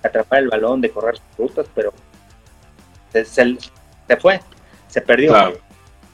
atrapar 0.03 0.39
el 0.39 0.49
balón, 0.49 0.82
de 0.82 0.91
correr 0.91 1.17
sus 1.17 1.38
rutas, 1.38 1.65
pero 1.74 1.91
se, 3.12 3.57
fue, 4.20 4.39
se 4.88 5.01
perdió. 5.01 5.34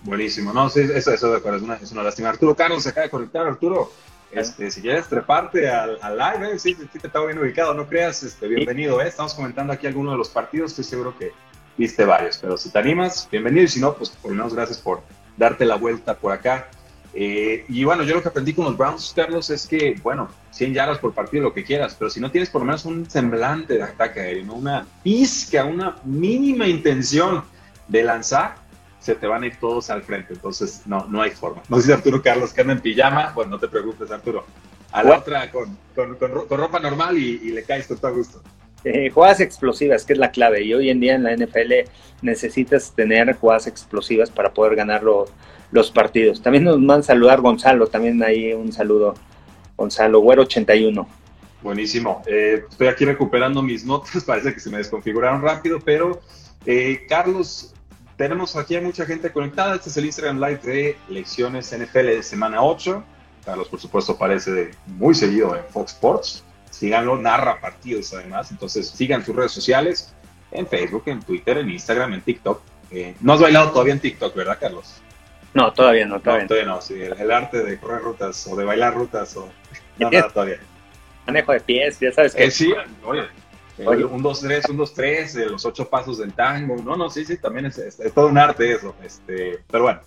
Buenísimo, 0.03 0.53
no, 0.53 0.69
sí, 0.69 0.81
eso, 0.93 1.11
eso 1.11 1.31
de 1.31 1.37
acuerdo, 1.37 1.57
es 1.57 1.63
una, 1.63 1.75
es 1.75 1.91
una 1.91 2.03
lástima. 2.03 2.29
Arturo 2.29 2.55
Carlos 2.55 2.83
se 2.83 2.89
acaba 2.89 3.05
de 3.05 3.11
conectar, 3.11 3.45
Arturo. 3.45 3.91
Este, 4.31 4.69
si 4.71 4.81
quieres 4.81 5.07
treparte 5.07 5.69
al, 5.69 5.97
al 6.01 6.17
live, 6.17 6.53
eh, 6.53 6.59
sí, 6.59 6.75
sí, 6.75 6.99
te 6.99 7.07
estaba 7.07 7.25
bien 7.25 7.39
ubicado, 7.39 7.73
no 7.73 7.87
creas, 7.87 8.23
este, 8.23 8.47
bienvenido. 8.47 9.01
Eh. 9.01 9.07
Estamos 9.07 9.33
comentando 9.33 9.71
aquí 9.73 9.87
algunos 9.87 10.13
de 10.13 10.17
los 10.17 10.29
partidos, 10.29 10.71
estoy 10.71 10.83
seguro 10.83 11.17
que 11.17 11.31
viste 11.77 12.03
varios, 12.05 12.37
pero 12.37 12.57
si 12.57 12.69
te 12.69 12.79
animas, 12.79 13.27
bienvenido, 13.31 13.63
y 13.63 13.67
si 13.69 13.79
no, 13.79 13.93
pues 13.93 14.09
por 14.09 14.31
lo 14.31 14.37
menos 14.37 14.53
gracias 14.53 14.79
por 14.79 15.01
darte 15.37 15.65
la 15.65 15.75
vuelta 15.75 16.15
por 16.15 16.33
acá. 16.33 16.69
Eh, 17.19 17.65
y 17.67 17.83
bueno, 17.83 18.03
yo 18.03 18.13
lo 18.13 18.21
que 18.21 18.29
aprendí 18.29 18.53
con 18.53 18.65
los 18.65 18.77
Browns, 18.77 19.11
Carlos, 19.15 19.49
es 19.49 19.65
que, 19.65 19.99
bueno, 20.03 20.29
100 20.51 20.75
yardas 20.75 20.99
por 20.99 21.15
partido, 21.15 21.45
lo 21.45 21.53
que 21.53 21.63
quieras, 21.63 21.95
pero 21.97 22.11
si 22.11 22.19
no 22.19 22.29
tienes 22.29 22.51
por 22.51 22.61
lo 22.61 22.65
menos 22.65 22.85
un 22.85 23.09
semblante 23.09 23.73
de 23.73 23.81
ataque 23.81 24.19
aéreo, 24.19 24.53
una 24.53 24.85
pizca, 25.01 25.65
una 25.65 25.95
mínima 26.03 26.67
intención 26.67 27.43
de 27.87 28.03
lanzar, 28.03 28.57
se 28.99 29.15
te 29.15 29.25
van 29.25 29.41
a 29.41 29.47
ir 29.47 29.55
todos 29.55 29.89
al 29.89 30.03
frente. 30.03 30.33
Entonces, 30.33 30.83
no, 30.85 31.07
no 31.09 31.23
hay 31.23 31.31
forma. 31.31 31.63
No 31.69 31.77
sé 31.77 31.87
si 31.87 31.91
Arturo 31.91 32.21
Carlos 32.21 32.53
que 32.53 32.61
anda 32.61 32.73
en 32.73 32.81
pijama, 32.81 33.31
pues 33.33 33.47
no 33.47 33.57
te 33.57 33.67
preocupes, 33.67 34.11
Arturo. 34.11 34.45
A 34.91 35.01
la 35.01 35.17
otra 35.17 35.49
con, 35.49 35.75
con, 35.95 36.17
con, 36.17 36.59
ropa 36.59 36.79
normal 36.79 37.17
y, 37.17 37.49
le 37.49 37.63
caes 37.63 37.87
con 37.87 37.97
todo 37.97 38.13
gusto. 38.13 38.43
Eh, 38.83 39.09
jugadas 39.09 39.39
explosivas, 39.39 40.05
que 40.05 40.13
es 40.13 40.19
la 40.19 40.31
clave. 40.31 40.63
Y 40.63 40.73
hoy 40.73 40.89
en 40.89 40.99
día 40.99 41.15
en 41.15 41.23
la 41.23 41.35
NFL 41.35 41.89
necesitas 42.21 42.93
tener 42.95 43.35
jugadas 43.35 43.67
explosivas 43.67 44.29
para 44.29 44.53
poder 44.53 44.75
ganar 44.75 45.03
los, 45.03 45.91
partidos. 45.91 46.41
También 46.41 46.63
nos 46.63 46.83
van 46.85 47.01
a 47.01 47.03
saludar 47.03 47.41
Gonzalo, 47.41 47.87
también 47.87 48.21
hay 48.23 48.53
un 48.53 48.71
saludo. 48.71 49.15
Gonzalo, 49.75 50.19
Güero 50.21 50.43
81. 50.43 51.07
Buenísimo. 51.61 52.21
Eh, 52.27 52.63
estoy 52.69 52.87
aquí 52.87 53.05
recuperando 53.05 53.61
mis 53.61 53.83
notas, 53.83 54.23
parece 54.25 54.53
que 54.53 54.59
se 54.59 54.69
me 54.69 54.77
desconfiguraron 54.77 55.41
rápido, 55.41 55.79
pero 55.83 56.21
eh, 56.65 57.05
Carlos 57.09 57.73
tenemos 58.15 58.55
aquí 58.55 58.75
a 58.75 58.81
mucha 58.81 59.05
gente 59.05 59.31
conectada. 59.31 59.75
Este 59.75 59.89
es 59.89 59.97
el 59.97 60.05
Instagram 60.05 60.39
Live 60.39 60.59
de 60.63 60.97
Lecciones 61.09 61.75
NFL 61.77 62.05
de 62.05 62.23
semana 62.23 62.63
8. 62.63 63.03
Carlos, 63.45 63.67
por 63.69 63.79
supuesto, 63.79 64.13
aparece 64.13 64.51
de 64.51 64.71
muy 64.85 65.13
seguido 65.13 65.55
en 65.55 65.63
Fox 65.69 65.93
Sports. 65.93 66.43
Síganlo, 66.77 67.17
narra 67.17 67.59
partidos 67.59 68.13
además. 68.13 68.51
Entonces, 68.51 68.87
sigan 68.87 69.25
sus 69.25 69.35
redes 69.35 69.51
sociales 69.51 70.13
en 70.51 70.67
Facebook, 70.67 71.03
en 71.07 71.21
Twitter, 71.21 71.57
en 71.57 71.71
Instagram, 71.71 72.13
en 72.13 72.21
TikTok. 72.21 72.61
Eh, 72.91 73.15
no 73.19 73.33
has 73.33 73.41
bailado 73.41 73.71
todavía 73.71 73.93
en 73.93 73.99
TikTok, 73.99 74.35
¿verdad, 74.35 74.59
Carlos? 74.59 75.01
No, 75.55 75.73
todavía 75.73 76.05
no, 76.05 76.19
todavía 76.19 76.43
no. 76.43 76.47
Todavía 76.49 76.69
no, 76.69 76.81
sí, 76.81 76.93
el, 77.01 77.31
arte 77.31 77.63
de 77.63 77.79
correr 77.79 78.03
rutas 78.03 78.45
o 78.45 78.55
de 78.55 78.63
bailar 78.63 78.93
rutas 78.93 79.35
o. 79.37 79.49
No, 79.97 80.11
nada, 80.11 80.29
todavía. 80.33 80.59
Manejo 81.25 81.51
de 81.51 81.61
pies, 81.61 81.99
ya 81.99 82.11
sabes 82.11 82.35
que. 82.35 82.43
Eh, 82.43 82.51
sí, 82.51 82.71
oye, 83.03 83.25
un 83.79 84.23
2-3, 84.23 84.69
un 84.69 84.77
2-3, 84.77 85.49
los 85.49 85.65
ocho 85.65 85.89
pasos 85.89 86.19
del 86.19 86.31
tango. 86.33 86.75
No, 86.75 86.95
no, 86.95 87.09
sí, 87.09 87.25
sí, 87.25 87.37
también 87.37 87.65
es, 87.65 87.97
todo 88.13 88.27
un 88.27 88.37
arte 88.37 88.71
eso. 88.71 88.95
Este, 89.03 89.63
pero 89.67 89.85
bueno. 89.85 90.01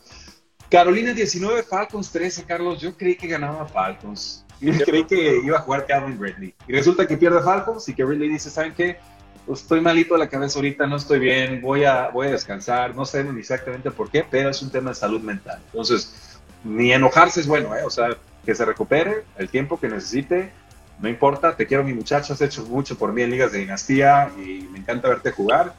Carolina 0.71 1.13
19, 1.13 1.65
Falcons 1.65 2.13
13, 2.13 2.45
Carlos. 2.45 2.81
Yo 2.81 2.97
creí 2.97 3.17
que 3.17 3.27
ganaba 3.27 3.67
Falcons. 3.67 4.47
Yo 4.61 4.73
creí 4.85 5.05
que 5.05 5.41
iba 5.45 5.59
a 5.59 5.63
jugar 5.63 5.87
Calvin 5.87 6.21
Ridley. 6.21 6.55
Y 6.69 6.73
resulta 6.73 7.07
que 7.07 7.17
pierde 7.17 7.43
Falcons 7.43 7.89
y 7.89 7.95
que 7.95 8.05
Ridley 8.05 8.29
dice, 8.29 8.51
¿saben 8.51 8.75
qué? 8.75 8.99
Pues 9.47 9.63
estoy 9.63 9.81
malito 9.81 10.15
de 10.15 10.21
la 10.21 10.29
cabeza 10.29 10.59
ahorita, 10.59 10.87
no 10.87 10.97
estoy 10.97 11.19
bien, 11.19 11.61
voy 11.61 11.85
a, 11.85 12.09
voy 12.11 12.29
a 12.29 12.33
descansar. 12.33 12.95
No 12.95 13.05
sé 13.05 13.21
exactamente 13.39 13.91
por 13.91 14.11
qué, 14.11 14.25
pero 14.31 14.51
es 14.51 14.61
un 14.63 14.71
tema 14.71 14.91
de 14.91 14.97
salud 14.97 15.21
mental. 15.23 15.61
Entonces, 15.67 16.41
ni 16.63 16.93
enojarse 16.93 17.41
es 17.41 17.47
bueno, 17.47 17.75
¿eh? 17.75 17.83
O 17.85 17.91
sea, 17.91 18.17
que 18.45 18.55
se 18.55 18.65
recupere 18.65 19.25
el 19.39 19.49
tiempo 19.49 19.81
que 19.81 19.89
necesite 19.89 20.53
no 21.01 21.09
importa, 21.09 21.57
te 21.57 21.67
quiero 21.67 21.83
mi 21.83 21.95
muchacho, 21.95 22.35
has 22.35 22.43
hecho 22.43 22.63
mucho 22.65 22.97
por 22.97 23.13
mí 23.13 23.23
en 23.23 23.31
ligas 23.31 23.53
de 23.53 23.59
dinastía 23.59 24.31
y 24.37 24.69
me 24.71 24.81
encanta 24.81 25.09
verte 25.09 25.31
jugar. 25.31 25.73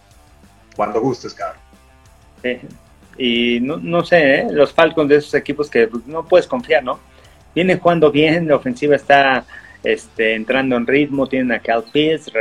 Cuando 0.75 1.01
gustes, 1.01 1.33
cabrón. 1.33 1.61
y 3.17 3.59
no, 3.59 3.77
no 3.77 4.03
sé, 4.03 4.35
¿eh? 4.35 4.47
los 4.49 4.73
Falcons 4.73 5.09
de 5.09 5.17
esos 5.17 5.33
equipos 5.33 5.69
que 5.69 5.89
no 6.05 6.25
puedes 6.25 6.47
confiar, 6.47 6.83
¿no? 6.83 6.99
Vienen 7.53 7.79
jugando 7.79 8.11
bien, 8.11 8.47
la 8.47 8.55
ofensiva 8.55 8.95
está 8.95 9.45
este, 9.83 10.35
entrando 10.35 10.75
en 10.75 10.87
ritmo, 10.87 11.27
tienen 11.27 11.51
a 11.51 11.59
Cal 11.59 11.83
Pitts, 11.91 12.31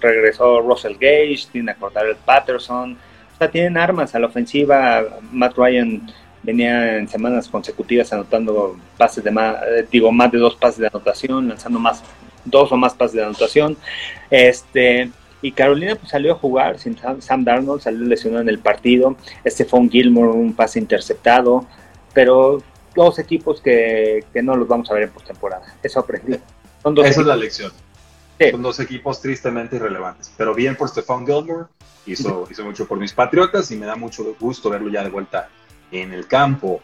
regresó, 0.00 0.60
Russell 0.60 0.94
Gage, 0.94 1.48
tienen 1.52 1.70
a 1.70 1.74
Cordell 1.74 2.16
Patterson, 2.24 2.92
o 2.92 3.38
sea, 3.38 3.50
tienen 3.50 3.76
armas 3.76 4.14
a 4.14 4.18
la 4.18 4.26
ofensiva, 4.26 5.04
Matt 5.32 5.56
Ryan 5.56 6.02
venía 6.42 6.96
en 6.96 7.08
semanas 7.08 7.48
consecutivas 7.48 8.12
anotando 8.12 8.76
pases 8.96 9.24
de 9.24 9.30
más, 9.30 9.56
eh, 9.62 9.86
digo, 9.90 10.10
más 10.12 10.30
de 10.32 10.38
dos 10.38 10.54
pases 10.56 10.78
de 10.78 10.86
anotación, 10.86 11.48
lanzando 11.48 11.78
más, 11.78 12.02
dos 12.44 12.70
o 12.72 12.76
más 12.76 12.94
pases 12.94 13.16
de 13.16 13.24
anotación. 13.24 13.76
Este, 14.30 15.10
y 15.42 15.52
Carolina 15.52 15.94
pues, 15.94 16.10
salió 16.10 16.32
a 16.32 16.36
jugar 16.36 16.78
sin 16.78 16.96
Sam 17.20 17.44
Darnold, 17.44 17.82
salió 17.82 18.06
lesionado 18.06 18.42
en 18.42 18.48
el 18.48 18.58
partido. 18.58 19.16
Stephon 19.46 19.90
Gilmore, 19.90 20.30
un 20.30 20.52
pase 20.52 20.78
interceptado, 20.78 21.66
pero 22.12 22.62
dos 22.98 23.18
equipos 23.18 23.60
que, 23.60 24.24
que 24.32 24.42
no 24.42 24.56
los 24.56 24.68
vamos 24.68 24.90
a 24.90 24.94
ver 24.94 25.04
en 25.04 25.10
postemporada. 25.10 25.76
Eso 25.82 26.00
aprendí. 26.00 26.38
Esa 27.04 27.20
es 27.20 27.26
la 27.26 27.36
lección. 27.36 27.72
Son 28.50 28.62
dos 28.62 28.78
equipos 28.80 29.20
tristemente 29.20 29.76
irrelevantes, 29.76 30.32
pero 30.36 30.54
bien 30.54 30.76
por 30.76 30.88
Stephon 30.88 31.26
Gilmore, 31.26 31.66
hizo, 32.06 32.46
hizo 32.50 32.64
mucho 32.64 32.86
por 32.86 32.98
mis 32.98 33.12
Patriotas 33.12 33.70
y 33.70 33.76
me 33.76 33.86
da 33.86 33.96
mucho 33.96 34.36
gusto 34.38 34.70
verlo 34.70 34.90
ya 34.90 35.02
de 35.02 35.10
vuelta 35.10 35.48
en 35.90 36.12
el 36.12 36.26
campo. 36.26 36.80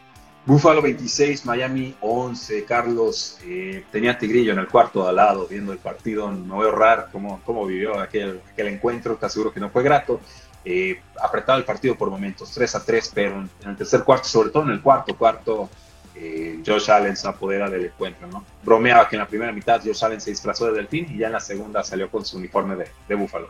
Buffalo 0.46 0.82
26, 0.82 1.46
Miami 1.46 1.94
11. 2.00 2.64
Carlos 2.64 3.38
eh, 3.44 3.84
tenía 3.90 4.18
Tigrillo 4.18 4.52
en 4.52 4.58
el 4.58 4.68
cuarto 4.68 5.04
de 5.04 5.10
al 5.10 5.16
lado 5.16 5.46
viendo 5.46 5.72
el 5.72 5.78
partido. 5.78 6.30
No 6.30 6.58
veo 6.58 6.72
raro 6.72 7.06
cómo, 7.10 7.40
cómo 7.44 7.64
vivió 7.66 7.98
aquel, 7.98 8.40
aquel 8.52 8.68
encuentro. 8.68 9.16
Te 9.16 9.26
aseguro 9.26 9.52
que 9.52 9.60
no 9.60 9.70
fue 9.70 9.82
grato. 9.82 10.20
Eh, 10.66 11.00
apretado 11.22 11.58
el 11.58 11.64
partido 11.64 11.94
por 11.94 12.08
momentos, 12.08 12.50
3 12.52 12.74
a 12.74 12.84
3, 12.84 13.12
pero 13.14 13.36
en, 13.36 13.50
el 13.68 13.76
tercer 13.76 14.02
cuarto, 14.02 14.26
sobre 14.26 14.48
todo 14.48 14.62
en 14.62 14.70
el 14.70 14.80
cuarto 14.80 15.14
cuarto, 15.14 15.68
eh, 16.14 16.60
Josh 16.64 16.90
Allen 16.90 17.16
se 17.16 17.28
apodera 17.28 17.68
del 17.68 17.86
encuentro. 17.86 18.26
¿no? 18.28 18.44
Bromeaba 18.62 19.08
que 19.08 19.16
en 19.16 19.20
la 19.20 19.28
primera 19.28 19.52
mitad 19.52 19.80
Josh 19.84 20.04
Allen 20.04 20.20
se 20.20 20.30
disfrazó 20.30 20.66
de 20.66 20.72
delfín 20.72 21.06
y 21.10 21.18
ya 21.18 21.26
en 21.26 21.32
la 21.32 21.40
segunda 21.40 21.82
salió 21.82 22.10
con 22.10 22.24
su 22.24 22.36
uniforme 22.36 22.76
de, 22.76 22.88
de 23.08 23.14
Buffalo 23.14 23.48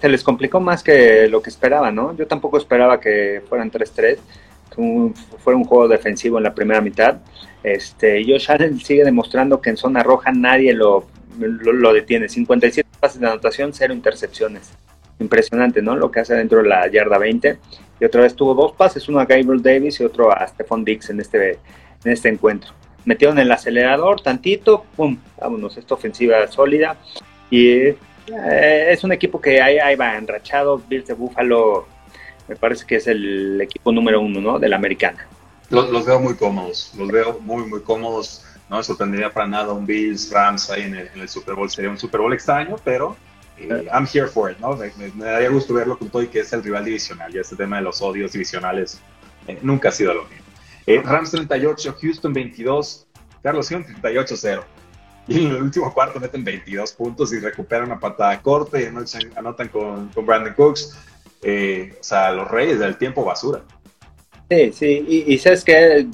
se 0.00 0.08
les 0.08 0.22
complicó 0.22 0.60
más 0.60 0.82
que 0.82 1.28
lo 1.28 1.42
que 1.42 1.50
esperaba, 1.50 1.90
¿no? 1.90 2.14
Yo 2.16 2.26
tampoco 2.26 2.58
esperaba 2.58 3.00
que 3.00 3.42
fueran 3.48 3.70
3-3, 3.70 4.18
que 4.74 5.12
fuera 5.38 5.56
un 5.56 5.64
juego 5.64 5.88
defensivo 5.88 6.38
en 6.38 6.44
la 6.44 6.54
primera 6.54 6.80
mitad. 6.80 7.18
Este, 7.62 8.24
Josh 8.24 8.50
Allen 8.50 8.78
sigue 8.80 9.04
demostrando 9.04 9.60
que 9.60 9.70
en 9.70 9.76
zona 9.76 10.02
roja 10.02 10.32
nadie 10.32 10.72
lo, 10.74 11.06
lo, 11.38 11.92
detiene. 11.92 12.28
57 12.28 12.88
pases 12.98 13.20
de 13.20 13.26
anotación, 13.26 13.72
cero 13.72 13.94
intercepciones. 13.94 14.70
Impresionante, 15.18 15.82
¿no? 15.82 15.96
Lo 15.96 16.10
que 16.10 16.20
hace 16.20 16.34
dentro 16.34 16.62
de 16.62 16.68
la 16.68 16.86
yarda 16.88 17.18
20. 17.18 17.58
Y 18.00 18.04
otra 18.04 18.22
vez 18.22 18.34
tuvo 18.34 18.54
dos 18.54 18.72
pases, 18.72 19.08
uno 19.08 19.20
a 19.20 19.26
Gabriel 19.26 19.62
Davis 19.62 20.00
y 20.00 20.04
otro 20.04 20.32
a 20.32 20.46
Stephon 20.46 20.84
Dix 20.84 21.10
en 21.10 21.20
este, 21.20 21.58
en 22.04 22.12
este 22.12 22.28
encuentro. 22.28 22.72
Metieron 23.04 23.38
el 23.38 23.52
acelerador 23.52 24.22
tantito, 24.22 24.84
pum, 24.96 25.18
vámonos, 25.38 25.76
esta 25.76 25.94
ofensiva 25.94 26.46
sólida. 26.48 26.96
Y 27.50 27.94
eh, 28.32 28.88
es 28.90 29.04
un 29.04 29.12
equipo 29.12 29.40
que 29.40 29.60
ahí, 29.60 29.96
va 29.96 30.16
enrachado. 30.16 30.78
Bills 30.88 31.06
de 31.06 31.14
Buffalo 31.14 31.86
me 32.48 32.56
parece 32.56 32.86
que 32.86 32.96
es 32.96 33.06
el 33.06 33.60
equipo 33.60 33.92
número 33.92 34.20
uno 34.20 34.40
¿no? 34.40 34.58
de 34.58 34.68
la 34.68 34.76
americana. 34.76 35.26
Los, 35.70 36.04
veo 36.04 36.18
muy 36.18 36.34
cómodos, 36.34 36.92
los 36.98 37.08
veo 37.08 37.38
muy, 37.40 37.64
muy 37.64 37.80
cómodos. 37.82 38.44
No 38.68 38.78
me 38.78 38.82
sorprendería 38.82 39.32
para 39.32 39.46
nada 39.46 39.72
un 39.72 39.86
Bills 39.86 40.30
Rams 40.32 40.68
ahí 40.70 40.82
en 40.82 40.94
el, 40.96 41.28
Super 41.28 41.54
Bowl. 41.54 41.70
Sería 41.70 41.90
un 41.90 41.98
Super 41.98 42.20
Bowl 42.20 42.32
extraño, 42.32 42.76
pero 42.84 43.16
I'm 43.92 44.06
here 44.06 44.26
for 44.26 44.50
it. 44.50 44.58
¿no? 44.58 44.76
Me, 44.76 45.24
daría 45.24 45.50
gusto 45.50 45.74
verlo 45.74 45.98
con 45.98 46.08
todo 46.08 46.22
y 46.22 46.28
que 46.28 46.40
es 46.40 46.52
el 46.52 46.62
rival 46.62 46.84
divisional. 46.84 47.34
Y 47.34 47.38
este 47.38 47.56
tema 47.56 47.76
de 47.76 47.82
los 47.82 48.00
odios 48.00 48.32
divisionales 48.32 49.00
eh, 49.46 49.58
nunca 49.62 49.90
ha 49.90 49.92
sido 49.92 50.14
lo 50.14 50.24
mismo. 50.24 50.46
Rams 51.04 51.30
38, 51.30 51.96
Houston 52.00 52.32
22. 52.32 53.06
Carlos, 53.42 53.70
38-0 53.70 54.64
y 55.30 55.46
en 55.46 55.50
el 55.52 55.62
último 55.62 55.92
cuarto 55.94 56.18
meten 56.18 56.42
22 56.42 56.92
puntos 56.92 57.32
y 57.32 57.38
recuperan 57.38 57.86
una 57.86 58.00
patada 58.00 58.40
corta 58.42 58.80
y 58.80 58.86
anotan, 58.86 59.68
con, 59.68 60.08
con, 60.08 60.26
Brandon 60.26 60.54
Cooks. 60.54 60.98
Eh, 61.42 61.94
o 61.98 62.02
sea, 62.02 62.32
los 62.32 62.50
reyes 62.50 62.80
del 62.80 62.96
tiempo 62.96 63.24
basura. 63.24 63.62
Sí, 64.50 64.72
sí, 64.72 65.24
y, 65.28 65.38
sabes 65.38 65.62
que 65.62 66.08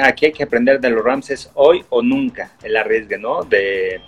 aquí 0.00 0.26
hay 0.26 0.32
que 0.32 0.44
aprender 0.44 0.80
de 0.80 0.90
los 0.90 1.04
Rams 1.04 1.28
es 1.30 1.50
hoy 1.54 1.84
o 1.88 2.00
nunca 2.02 2.52
el 2.62 2.76
arriesgue, 2.76 3.18
¿no? 3.18 3.42
De, 3.42 4.00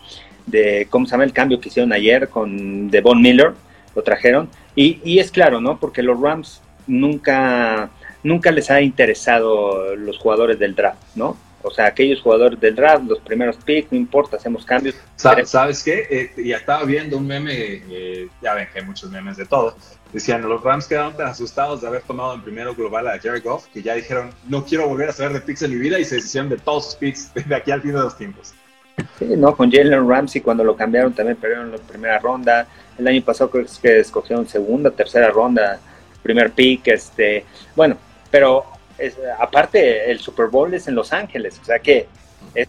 de 0.46 0.86
cómo 0.90 1.06
se 1.06 1.12
llama 1.12 1.24
el 1.24 1.32
cambio 1.32 1.60
que 1.60 1.68
hicieron 1.68 1.92
ayer 1.92 2.28
con 2.28 2.90
Devon 2.90 3.20
Miller, 3.20 3.52
lo 3.94 4.02
trajeron, 4.02 4.48
y, 4.74 5.00
y 5.04 5.18
es 5.18 5.30
claro, 5.30 5.60
¿no? 5.60 5.78
Porque 5.78 6.02
los 6.02 6.20
Rams 6.20 6.62
nunca, 6.86 7.90
nunca 8.22 8.50
les 8.50 8.70
ha 8.70 8.80
interesado 8.80 9.94
los 9.96 10.18
jugadores 10.18 10.58
del 10.58 10.74
draft, 10.74 11.02
¿no? 11.14 11.36
O 11.62 11.70
sea, 11.70 11.86
aquellos 11.86 12.20
jugadores 12.20 12.58
del 12.60 12.74
draft, 12.74 13.04
los 13.04 13.20
primeros 13.20 13.56
picks, 13.56 13.92
no 13.92 13.98
importa, 13.98 14.36
hacemos 14.36 14.64
cambios. 14.64 14.96
¿Sabes, 15.14 15.82
qué? 15.84 16.06
Eh, 16.10 16.44
ya 16.44 16.56
estaba 16.56 16.84
viendo 16.84 17.16
un 17.16 17.26
meme, 17.26 17.52
eh, 17.54 18.28
ya 18.42 18.54
ven 18.54 18.66
que 18.72 18.80
hay 18.80 18.84
muchos 18.84 19.10
memes 19.10 19.36
de 19.36 19.46
todo. 19.46 19.76
Decían, 20.12 20.42
los 20.42 20.62
Rams 20.62 20.86
quedaron 20.86 21.16
tan 21.16 21.28
asustados 21.28 21.80
de 21.80 21.86
haber 21.86 22.02
tomado 22.02 22.34
en 22.34 22.42
primero 22.42 22.74
global 22.74 23.06
a 23.08 23.18
Jerry 23.18 23.40
Goff 23.40 23.66
que 23.72 23.80
ya 23.80 23.94
dijeron, 23.94 24.30
no 24.48 24.64
quiero 24.64 24.88
volver 24.88 25.08
a 25.08 25.12
saber 25.12 25.32
de 25.32 25.40
picks 25.40 25.62
en 25.62 25.70
mi 25.70 25.78
vida 25.78 25.98
y 25.98 26.04
se 26.04 26.16
deshicieron 26.16 26.50
de 26.50 26.58
todos 26.58 26.86
sus 26.86 26.94
picks 26.96 27.32
de 27.32 27.54
aquí 27.54 27.70
al 27.70 27.80
fin 27.80 27.92
de 27.92 28.00
los 28.00 28.18
tiempos. 28.18 28.52
Sí, 29.18 29.26
no, 29.36 29.56
con 29.56 29.70
Jalen 29.70 30.08
Ramsey 30.08 30.40
cuando 30.40 30.64
lo 30.64 30.76
cambiaron 30.76 31.12
también 31.12 31.36
perdieron 31.36 31.70
la 31.70 31.78
primera 31.78 32.18
ronda. 32.18 32.66
El 32.98 33.06
año 33.08 33.22
pasado 33.22 33.50
creo 33.50 33.66
que 33.80 34.00
escogieron 34.00 34.48
segunda, 34.48 34.90
tercera 34.90 35.30
ronda, 35.30 35.80
primer 36.22 36.52
pick. 36.52 36.88
Este, 36.88 37.44
bueno, 37.74 37.96
pero 38.30 38.64
aparte 39.38 40.10
el 40.10 40.18
Super 40.18 40.46
Bowl 40.46 40.72
es 40.74 40.88
en 40.88 40.94
Los 40.94 41.12
Ángeles, 41.12 41.58
o 41.60 41.64
sea 41.64 41.78
que 41.78 42.06
es 42.54 42.68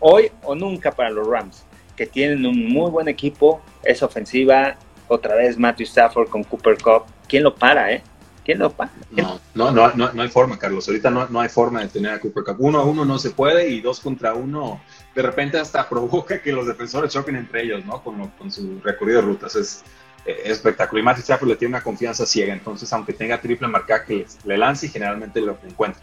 hoy 0.00 0.30
o 0.42 0.54
nunca 0.54 0.92
para 0.92 1.10
los 1.10 1.26
Rams, 1.26 1.64
que 1.96 2.06
tienen 2.06 2.46
un 2.46 2.68
muy 2.68 2.90
buen 2.90 3.08
equipo, 3.08 3.60
es 3.82 4.02
ofensiva, 4.02 4.76
otra 5.08 5.34
vez 5.34 5.58
Matthew 5.58 5.86
Stafford 5.86 6.28
con 6.28 6.44
Cooper 6.44 6.78
Cup, 6.78 7.04
¿quién 7.28 7.42
lo 7.42 7.54
para, 7.54 7.92
eh? 7.92 8.02
¿Quién 8.44 8.60
lo 8.60 8.70
para? 8.70 8.90
No, 9.10 9.38
no, 9.54 9.70
no, 9.70 9.92
no, 9.94 10.22
hay 10.22 10.28
forma, 10.28 10.58
Carlos. 10.58 10.88
Ahorita 10.88 11.10
no, 11.10 11.28
no 11.28 11.40
hay 11.40 11.50
forma 11.50 11.82
de 11.82 11.88
tener 11.88 12.12
a 12.12 12.18
Cooper 12.18 12.44
Cup. 12.44 12.56
Uno 12.60 12.78
a 12.78 12.84
uno 12.84 13.04
no 13.04 13.18
se 13.18 13.30
puede 13.30 13.68
y 13.68 13.82
dos 13.82 14.00
contra 14.00 14.32
uno 14.32 14.80
de 15.18 15.22
repente 15.22 15.58
hasta 15.58 15.88
provoca 15.88 16.40
que 16.40 16.52
los 16.52 16.64
defensores 16.64 17.12
choquen 17.12 17.34
entre 17.34 17.64
ellos, 17.64 17.84
¿no? 17.84 18.00
Con, 18.04 18.28
con 18.28 18.52
su 18.52 18.80
recorrido 18.84 19.20
de 19.20 19.26
rutas. 19.26 19.56
Es, 19.56 19.84
espectacular. 20.24 21.00
Y 21.00 21.04
Matthew 21.04 21.22
Stafford 21.22 21.48
le 21.48 21.56
tiene 21.56 21.74
una 21.74 21.82
confianza 21.82 22.24
ciega, 22.24 22.52
entonces 22.52 22.92
aunque 22.92 23.12
tenga 23.14 23.40
triple 23.40 23.66
marcaje, 23.66 24.26
le 24.44 24.58
lance 24.58 24.86
y 24.86 24.88
generalmente 24.90 25.40
lo 25.40 25.56
encuentra. 25.66 26.02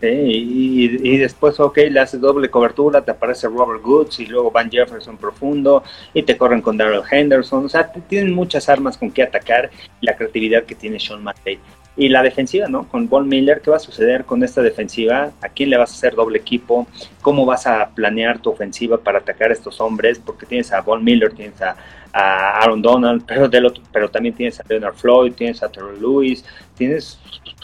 Sí, 0.00 0.08
y, 0.08 1.16
después, 1.16 1.60
ok, 1.60 1.78
le 1.88 2.00
hace 2.00 2.18
doble 2.18 2.50
cobertura, 2.50 3.02
te 3.02 3.12
aparece 3.12 3.46
Robert 3.46 3.82
Woods 3.84 4.18
y 4.18 4.26
luego 4.26 4.50
Van 4.50 4.68
Jefferson 4.68 5.16
profundo 5.16 5.82
y 6.12 6.24
te 6.24 6.36
corren 6.36 6.60
con 6.60 6.76
Darrell 6.76 7.04
Henderson. 7.08 7.66
O 7.66 7.68
sea, 7.68 7.90
tienen 8.08 8.34
muchas 8.34 8.68
armas 8.68 8.98
con 8.98 9.12
que 9.12 9.22
atacar 9.22 9.70
la 10.00 10.16
creatividad 10.16 10.64
que 10.64 10.74
tiene 10.74 10.98
Sean 10.98 11.22
McVay. 11.22 11.60
Y 11.94 12.08
la 12.08 12.22
defensiva, 12.22 12.68
¿no? 12.68 12.88
Con 12.88 13.08
Von 13.08 13.28
Miller, 13.28 13.60
¿qué 13.60 13.70
va 13.70 13.76
a 13.76 13.80
suceder 13.80 14.24
con 14.24 14.42
esta 14.42 14.62
defensiva? 14.62 15.32
¿A 15.42 15.48
quién 15.50 15.68
le 15.68 15.76
vas 15.76 15.90
a 15.90 15.94
hacer 15.94 16.14
doble 16.14 16.38
equipo? 16.38 16.86
¿Cómo 17.20 17.44
vas 17.44 17.66
a 17.66 17.90
planear 17.90 18.40
tu 18.40 18.50
ofensiva 18.50 18.96
para 18.96 19.18
atacar 19.18 19.50
a 19.50 19.52
estos 19.52 19.78
hombres? 19.80 20.18
Porque 20.18 20.46
tienes 20.46 20.72
a 20.72 20.80
Von 20.80 21.04
Miller, 21.04 21.32
tienes 21.34 21.60
a, 21.60 21.76
Aaron 22.14 22.80
Donald, 22.80 23.24
pero, 23.50 23.50
pero 23.92 24.10
también 24.10 24.34
tienes 24.34 24.58
a 24.60 24.64
Leonard 24.68 24.94
Floyd, 24.94 25.32
tienes 25.32 25.62
a 25.62 25.70
Terrell 25.70 26.00
Lewis, 26.00 26.44
tienes 26.76 27.18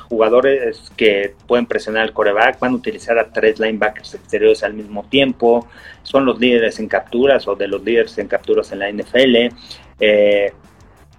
jugadores 0.09 0.91
que 0.97 1.35
pueden 1.47 1.67
presionar 1.67 2.03
al 2.03 2.13
coreback, 2.13 2.59
van 2.59 2.73
a 2.73 2.77
utilizar 2.77 3.19
a 3.19 3.31
tres 3.31 3.61
linebackers 3.61 4.15
exteriores 4.15 4.63
al 4.63 4.75
mismo 4.75 5.05
tiempo, 5.05 5.69
son 6.03 6.25
los 6.25 6.39
líderes 6.39 6.79
en 6.81 6.89
capturas 6.89 7.47
o 7.47 7.55
de 7.55 7.69
los 7.69 7.83
líderes 7.83 8.17
en 8.19 8.27
capturas 8.27 8.73
en 8.73 8.79
la 8.79 8.91
NFL. 8.91 9.55
Eh, 10.01 10.53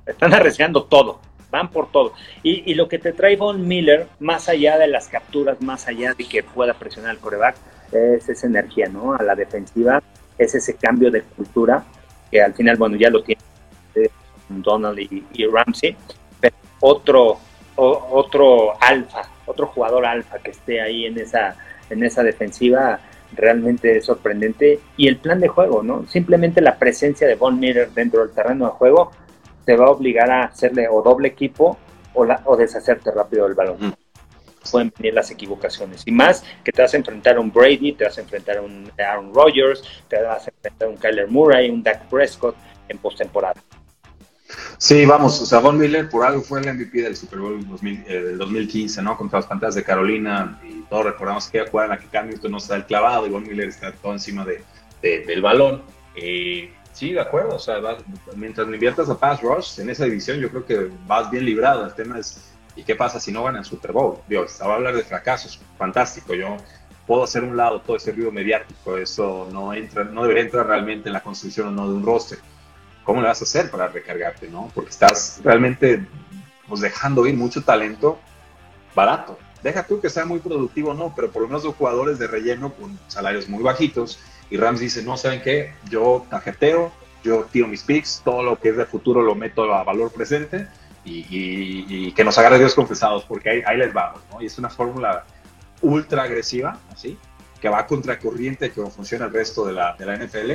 están 0.07 0.33
arriesgando 0.33 0.85
todo, 0.85 1.19
van 1.51 1.69
por 1.69 1.91
todo. 1.91 2.13
Y, 2.43 2.73
lo 2.73 2.87
que 2.87 2.99
te 2.99 3.13
trae 3.13 3.35
Von 3.35 3.67
Miller, 3.67 4.07
más 4.19 4.49
allá 4.49 4.77
de 4.77 4.87
las 4.87 5.07
capturas, 5.07 5.61
más 5.61 5.87
allá 5.87 6.13
de 6.13 6.25
que 6.25 6.43
pueda 6.43 6.73
presionar 6.73 7.11
al 7.11 7.19
coreback, 7.19 7.55
es 7.91 8.29
esa 8.29 8.47
energía, 8.47 8.87
¿no? 8.87 9.13
A 9.13 9.23
la 9.23 9.35
defensiva, 9.35 10.01
es 10.37 10.55
ese 10.55 10.75
cambio 10.75 11.11
de 11.11 11.21
cultura, 11.23 11.83
que 12.31 12.41
al 12.41 12.53
final, 12.53 12.77
bueno, 12.77 12.97
ya 12.97 13.09
lo 13.09 13.23
tiene 13.23 13.41
Donald 14.49 14.99
y, 14.99 15.45
Ramsey, 15.45 15.95
pero 16.39 16.55
otro, 16.79 17.39
otro 17.75 18.81
alfa, 18.81 19.29
otro 19.45 19.67
jugador 19.67 20.05
alfa 20.05 20.39
que 20.39 20.51
esté 20.51 20.81
ahí 20.81 21.05
en 21.05 21.19
esa, 21.19 21.55
en 21.89 22.03
esa 22.03 22.23
defensiva, 22.23 22.99
realmente 23.35 23.97
es 23.97 24.05
sorprendente. 24.05 24.79
Y 24.97 25.07
el 25.07 25.17
plan 25.17 25.39
de 25.39 25.47
juego, 25.47 25.83
¿no? 25.83 26.05
Simplemente 26.07 26.61
la 26.61 26.77
presencia 26.77 27.27
de 27.27 27.35
Von 27.35 27.59
Miller 27.59 27.89
dentro 27.91 28.21
del 28.21 28.33
terreno 28.33 28.65
de 28.65 28.71
juego 28.71 29.11
te 29.69 29.77
va 29.77 29.85
a 29.85 29.91
obligar 29.91 30.31
a 30.31 30.45
hacerle 30.45 30.87
o 30.89 31.03
doble 31.03 31.27
equipo 31.27 31.77
o, 32.15 32.25
la, 32.25 32.41
o 32.45 32.57
deshacerte 32.57 33.11
rápido 33.11 33.45
del 33.45 33.53
balón. 33.53 33.95
Pueden 34.71 34.91
venir 34.97 35.13
las 35.13 35.29
equivocaciones. 35.29 36.01
Y 36.07 36.11
más 36.11 36.43
que 36.63 36.71
te 36.71 36.81
vas 36.81 36.91
a 36.95 36.97
enfrentar 36.97 37.35
a 37.35 37.39
un 37.39 37.51
Brady, 37.51 37.93
te 37.93 38.05
vas 38.05 38.17
a 38.17 38.21
enfrentar 38.21 38.57
a 38.57 38.63
un 38.63 38.91
Aaron 38.97 39.31
Rodgers, 39.31 39.83
te 40.07 40.19
vas 40.23 40.47
a 40.47 40.49
enfrentar 40.49 40.87
a 40.87 40.89
un 40.89 40.97
Kyler 40.97 41.27
Murray, 41.27 41.69
un 41.69 41.83
Dak 41.83 42.09
Prescott 42.09 42.55
en 42.87 42.97
postemporada. 42.97 43.61
Sí, 44.79 45.05
vamos, 45.05 45.39
o 45.39 45.45
sea, 45.45 45.59
Von 45.59 45.77
Miller 45.77 46.09
por 46.09 46.25
algo 46.25 46.41
fue 46.41 46.61
el 46.61 46.73
MVP 46.73 47.03
del 47.03 47.15
Super 47.15 47.37
Bowl 47.37 47.63
2000, 47.67 48.05
eh, 48.07 48.21
del 48.21 48.39
2015, 48.39 49.03
¿no? 49.03 49.15
Contra 49.15 49.37
las 49.37 49.45
pantallas 49.45 49.75
de 49.75 49.83
Carolina 49.83 50.59
y 50.67 50.81
todos 50.89 51.05
recordamos 51.05 51.47
que 51.47 51.63
jugada 51.67 51.93
en 51.93 51.99
la 51.99 52.03
que 52.03 52.07
Cam 52.07 52.27
Newton 52.27 52.53
no 52.53 52.57
da 52.57 52.75
el 52.75 52.87
clavado 52.87 53.27
y 53.27 53.29
Von 53.29 53.43
Miller 53.43 53.69
está 53.69 53.91
todo 53.91 54.13
encima 54.13 54.43
de, 54.45 54.63
del 55.03 55.43
balón. 55.43 55.83
Eh, 56.15 56.73
Sí, 56.99 57.13
de 57.13 57.21
acuerdo. 57.21 57.55
O 57.55 57.59
sea, 57.59 57.79
mientras 58.35 58.67
le 58.67 58.73
inviertas 58.73 59.09
a 59.09 59.17
Pass 59.17 59.41
Rush 59.41 59.79
en 59.79 59.89
esa 59.89 60.03
división, 60.03 60.37
yo 60.37 60.49
creo 60.49 60.65
que 60.65 60.91
vas 61.07 61.31
bien 61.31 61.45
librado. 61.45 61.85
El 61.85 61.93
tema 61.93 62.19
es, 62.19 62.51
¿y 62.75 62.83
qué 62.83 62.93
pasa 62.93 63.21
si 63.21 63.31
no 63.31 63.41
ganan 63.41 63.63
Super 63.63 63.93
Bowl? 63.93 64.17
Dios, 64.27 64.51
estaba 64.51 64.73
a 64.73 64.75
hablar 64.75 64.97
de 64.97 65.03
fracasos. 65.03 65.61
Fantástico. 65.77 66.33
Yo 66.33 66.57
puedo 67.07 67.23
hacer 67.23 67.45
un 67.45 67.55
lado 67.55 67.79
todo 67.79 67.95
ese 67.95 68.11
ruido 68.11 68.33
mediático. 68.33 68.97
Eso 68.97 69.47
no 69.49 69.73
entra, 69.73 70.03
no 70.03 70.23
debería 70.23 70.43
entrar 70.43 70.67
realmente 70.67 71.07
en 71.07 71.13
la 71.13 71.21
construcción 71.21 71.69
o 71.69 71.71
no 71.71 71.87
de 71.87 71.93
un 71.93 72.05
roster. 72.05 72.39
¿Cómo 73.05 73.21
le 73.21 73.29
vas 73.29 73.39
a 73.39 73.45
hacer 73.45 73.71
para 73.71 73.87
recargarte, 73.87 74.49
no? 74.49 74.69
Porque 74.75 74.89
estás 74.89 75.39
realmente 75.41 76.05
pues, 76.67 76.81
dejando 76.81 77.25
ir 77.25 77.37
mucho 77.37 77.63
talento 77.63 78.19
barato. 78.93 79.39
Deja 79.63 79.87
tú 79.87 80.01
que 80.01 80.09
sea 80.09 80.25
muy 80.25 80.39
productivo, 80.39 80.93
no, 80.93 81.13
pero 81.15 81.31
por 81.31 81.43
lo 81.43 81.47
menos 81.47 81.63
son 81.63 81.71
jugadores 81.71 82.19
de 82.19 82.27
relleno 82.27 82.73
con 82.73 82.99
salarios 83.07 83.47
muy 83.47 83.63
bajitos 83.63 84.19
y 84.49 84.57
Rams 84.57 84.79
dice, 84.79 85.03
no, 85.03 85.17
¿saben 85.17 85.41
qué? 85.41 85.73
Yo 85.89 86.25
tarjeteo, 86.29 86.91
yo 87.23 87.45
tiro 87.51 87.67
mis 87.67 87.83
picks, 87.83 88.21
todo 88.23 88.43
lo 88.43 88.59
que 88.59 88.69
es 88.69 88.77
de 88.77 88.85
futuro 88.85 89.21
lo 89.21 89.35
meto 89.35 89.73
a 89.73 89.83
valor 89.83 90.11
presente 90.11 90.67
y, 91.05 92.11
que 92.11 92.23
nos 92.23 92.37
agarre 92.37 92.59
Dios 92.59 92.75
confesados, 92.75 93.23
porque 93.25 93.63
ahí, 93.65 93.77
les 93.77 93.93
vamos, 93.93 94.21
¿no? 94.31 94.41
Y 94.41 94.45
es 94.45 94.57
una 94.57 94.69
fórmula 94.69 95.23
ultra 95.81 96.23
agresiva, 96.23 96.77
así, 96.91 97.17
que 97.61 97.69
va 97.69 97.85
contra 97.87 98.19
corriente 98.19 98.71
que 98.71 98.81
funciona 98.87 99.25
el 99.25 99.33
resto 99.33 99.65
de 99.65 99.73
la, 99.73 99.95
de 99.97 100.05
la 100.05 100.17
NFL 100.17 100.51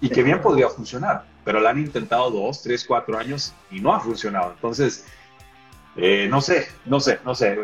y 0.00 0.08
que 0.08 0.22
bien 0.22 0.40
podría 0.40 0.68
funcionar, 0.68 1.24
pero 1.44 1.60
la 1.60 1.70
han 1.70 1.78
intentado 1.78 2.30
dos, 2.30 2.62
tres, 2.62 2.84
cuatro 2.84 3.18
años 3.18 3.54
y 3.70 3.80
no 3.80 3.94
ha 3.94 4.00
funcionado. 4.00 4.52
Entonces, 4.52 5.06
eh, 5.96 6.26
no 6.28 6.40
sé, 6.40 6.66
no 6.86 6.98
sé, 6.98 7.20
no 7.24 7.34
sé. 7.36 7.56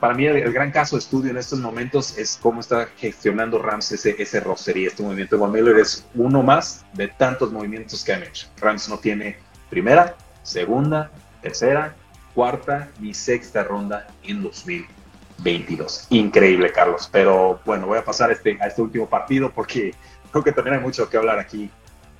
para 0.00 0.14
mí 0.14 0.24
el, 0.24 0.50
gran 0.52 0.70
caso 0.70 0.96
de 0.96 1.00
estudio 1.00 1.30
en 1.30 1.36
estos 1.36 1.58
momentos 1.58 2.16
es 2.16 2.38
cómo 2.40 2.60
está 2.60 2.88
gestionando 2.96 3.60
Rams 3.60 3.92
ese, 3.92 4.16
ese 4.18 4.38
este 4.38 5.02
movimiento 5.02 5.36
de 5.36 5.40
Von 5.40 5.52
Miller 5.52 5.76
es 5.76 6.06
uno 6.14 6.42
más 6.42 6.86
de 6.94 7.08
tantos 7.08 7.52
movimientos 7.52 8.02
que 8.02 8.14
han 8.14 8.22
hecho. 8.22 8.48
Rams 8.56 8.88
no 8.88 8.98
tiene 8.98 9.36
primera, 9.68 10.16
segunda, 10.42 11.10
tercera, 11.42 11.94
cuarta 12.34 12.88
ni 12.98 13.12
sexta 13.12 13.62
ronda 13.62 14.06
en 14.22 14.42
2022. 14.42 16.06
Increíble, 16.10 16.72
Carlos. 16.72 17.10
Pero 17.12 17.60
bueno, 17.66 17.86
voy 17.86 17.98
a 17.98 18.04
pasar 18.04 18.30
este, 18.30 18.56
a 18.60 18.68
este 18.68 18.80
último 18.80 19.06
partido 19.06 19.50
porque 19.52 19.94
creo 20.30 20.42
que 20.42 20.52
también 20.52 20.76
hay 20.76 20.82
mucho 20.82 21.10
que 21.10 21.18
hablar 21.18 21.38
aquí. 21.38 21.70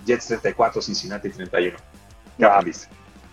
Jets 0.05 0.27
34, 0.27 0.83
Cincinnati 0.83 1.31
31. 1.31 1.79
¿Qué 2.37 2.47
visto? 2.63 2.89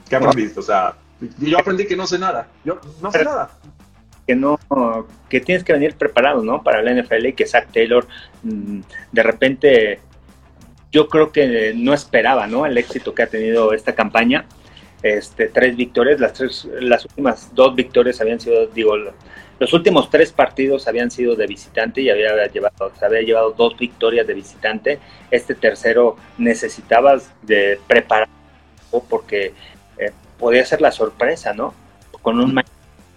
¿Qué 0.07 0.19
visto? 0.35 0.61
O 0.61 0.63
sea, 0.63 0.95
yo 1.39 1.59
aprendí 1.59 1.85
que 1.85 1.95
no 1.95 2.07
sé 2.07 2.19
nada. 2.19 2.47
Yo 2.63 2.79
no 3.01 3.11
sé 3.11 3.23
nada. 3.23 3.51
Que 4.27 4.35
no, 4.35 4.59
que 5.29 5.41
tienes 5.41 5.63
que 5.63 5.73
venir 5.73 5.95
preparado, 5.95 6.43
¿no? 6.43 6.63
Para 6.63 6.81
la 6.81 6.93
NFL 6.93 7.27
y 7.27 7.33
que 7.33 7.45
Zach 7.45 7.67
Taylor 7.71 8.07
mm, 8.43 8.81
de 9.11 9.23
repente 9.23 9.99
yo 10.91 11.07
creo 11.07 11.31
que 11.31 11.73
no 11.75 11.93
esperaba, 11.93 12.47
¿no? 12.47 12.65
El 12.65 12.77
éxito 12.77 13.13
que 13.15 13.23
ha 13.23 13.27
tenido 13.27 13.73
esta 13.73 13.95
campaña. 13.95 14.45
Este, 15.01 15.47
tres 15.47 15.75
victorias, 15.75 16.19
las 16.19 16.33
tres, 16.33 16.67
las 16.79 17.05
últimas 17.05 17.55
dos 17.55 17.75
victorias 17.75 18.21
habían 18.21 18.39
sido, 18.39 18.67
digo, 18.67 18.95
los 19.59 19.73
últimos 19.73 20.09
tres 20.11 20.31
partidos 20.31 20.87
habían 20.87 21.09
sido 21.09 21.35
de 21.35 21.47
visitante 21.47 22.01
y 22.01 22.09
había 22.09 22.45
llevado, 22.47 22.91
se 22.99 23.05
había 23.05 23.21
llevado 23.21 23.51
dos 23.51 23.77
victorias 23.77 24.27
de 24.27 24.33
visitante. 24.33 24.99
Este 25.31 25.55
tercero 25.55 26.17
necesitabas 26.37 27.31
de 27.41 27.79
preparar 27.87 28.27
porque 29.09 29.53
podía 30.41 30.65
ser 30.65 30.81
la 30.81 30.91
sorpresa, 30.91 31.53
¿no? 31.53 31.73
Con 32.21 32.39
un 32.41 32.61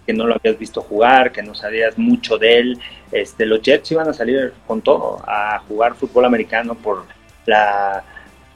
que 0.05 0.13
no 0.13 0.27
lo 0.27 0.35
habías 0.35 0.59
visto 0.59 0.81
jugar, 0.81 1.31
que 1.31 1.41
no 1.41 1.55
sabías 1.55 1.97
mucho 1.97 2.37
de 2.37 2.59
él. 2.59 2.79
Este, 3.11 3.45
los 3.45 3.61
Jets 3.61 3.91
iban 3.91 4.07
a 4.07 4.13
salir 4.13 4.53
con 4.67 4.81
todo 4.81 5.19
a 5.27 5.59
jugar 5.67 5.95
fútbol 5.95 6.25
americano 6.25 6.75
por 6.75 7.05
la, 7.47 8.03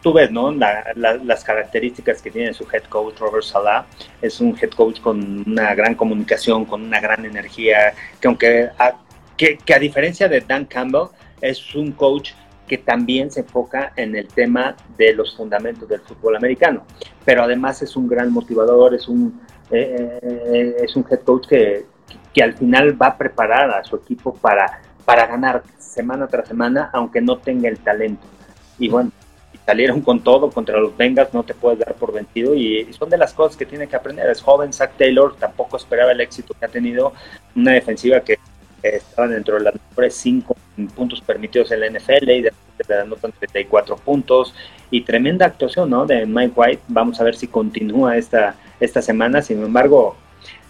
tú 0.02 0.14
ves, 0.14 0.30
¿no? 0.32 0.52
las 0.52 1.44
características 1.44 2.22
que 2.22 2.30
tiene 2.32 2.54
su 2.54 2.68
head 2.72 2.84
coach 2.84 3.18
Robert 3.18 3.44
Salah. 3.44 3.86
Es 4.22 4.40
un 4.40 4.56
head 4.62 4.70
coach 4.70 5.02
con 5.02 5.44
una 5.48 5.74
gran 5.74 5.96
comunicación, 5.96 6.66
con 6.66 6.84
una 6.84 7.00
gran 7.00 7.26
energía, 7.26 7.94
que 8.22 8.28
aunque 8.28 8.70
que, 9.36 9.58
que 9.58 9.74
a 9.74 9.80
diferencia 9.80 10.28
de 10.28 10.42
Dan 10.42 10.66
Campbell, 10.66 11.08
es 11.42 11.74
un 11.74 11.94
coach 11.94 12.34
que 12.70 12.78
también 12.78 13.32
se 13.32 13.42
enfoca 13.42 13.92
en 13.96 14.16
el 14.16 14.28
tema 14.28 14.76
de 14.98 15.14
los 15.14 15.36
fundamentos 15.36 15.90
del 15.90 16.00
fútbol 16.02 16.38
americano. 16.38 16.84
Pero 17.26 17.44
además 17.44 17.82
es 17.82 17.98
un 17.98 18.08
gran 18.08 18.32
motivador, 18.32 18.94
es 18.94 19.10
un, 19.10 19.42
eh, 19.72 20.20
eh, 20.22 20.76
es 20.80 20.96
un 20.96 21.06
head 21.10 21.22
coach 21.22 21.48
que, 21.48 21.86
que, 22.34 22.44
al 22.44 22.54
final 22.54 23.02
va 23.02 23.08
a 23.08 23.18
preparar 23.18 23.72
a 23.72 23.84
su 23.84 23.96
equipo 23.98 24.34
para, 24.36 24.82
para 25.04 25.26
ganar 25.26 25.64
semana 25.80 26.28
tras 26.28 26.48
semana, 26.48 26.90
aunque 26.94 27.20
no 27.20 27.40
tenga 27.40 27.68
el 27.68 27.80
talento. 27.80 28.26
Y 28.78 28.88
bueno, 28.88 29.12
salieron 29.66 30.02
con 30.02 30.22
todo 30.22 30.50
contra 30.50 30.80
los 30.80 30.96
Bengals, 30.96 31.34
no 31.34 31.44
te 31.44 31.54
puedes 31.54 31.80
dar 31.80 31.94
por 31.96 32.14
vencido 32.14 32.56
y, 32.56 32.92
son 32.94 33.10
de 33.10 33.18
las 33.18 33.34
cosas 33.34 33.58
que 33.58 33.66
tiene 33.66 33.88
que 33.88 33.96
aprender. 33.96 34.30
Es 34.30 34.42
joven, 34.42 34.72
Zach 34.74 34.92
Taylor 34.98 35.36
tampoco 35.36 35.78
esperaba 35.78 36.12
el 36.12 36.22
éxito 36.22 36.54
que 36.58 36.66
ha 36.66 36.70
tenido, 36.70 37.14
una 37.56 37.74
defensiva 37.74 38.20
que 38.22 38.40
estaba 38.84 39.28
dentro 39.28 39.58
de 39.58 39.64
las 39.64 39.74
mejores 39.74 40.16
cinco 40.16 40.56
puntos 40.96 41.22
permitidos 41.22 41.72
en 41.72 41.80
la 41.82 41.90
NFL 41.90 42.30
y 42.30 42.42
de 42.42 42.54
le 42.88 42.96
anotan 42.96 43.32
34 43.32 43.98
puntos 43.98 44.54
y 44.90 45.02
tremenda 45.02 45.46
actuación 45.46 45.90
¿no? 45.90 46.06
de 46.06 46.26
Mike 46.26 46.54
White. 46.56 46.84
Vamos 46.88 47.20
a 47.20 47.24
ver 47.24 47.36
si 47.36 47.48
continúa 47.48 48.18
esta, 48.18 48.56
esta 48.80 49.02
semana. 49.02 49.42
Sin 49.42 49.62
embargo, 49.62 50.16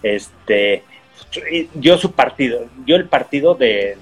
este 0.02 0.84
yo 1.76 1.98
su 1.98 2.14
partido, 2.14 2.68
yo 2.86 2.96
el 2.96 3.06
partido 3.06 3.54
de, 3.54 3.98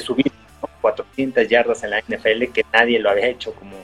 subir 0.00 0.32
400 0.80 1.46
yardas 1.48 1.84
en 1.84 1.90
la 1.90 2.00
NFL 2.00 2.52
que 2.52 2.64
nadie 2.72 2.98
lo 2.98 3.10
había 3.10 3.28
hecho 3.28 3.52
como 3.54 3.76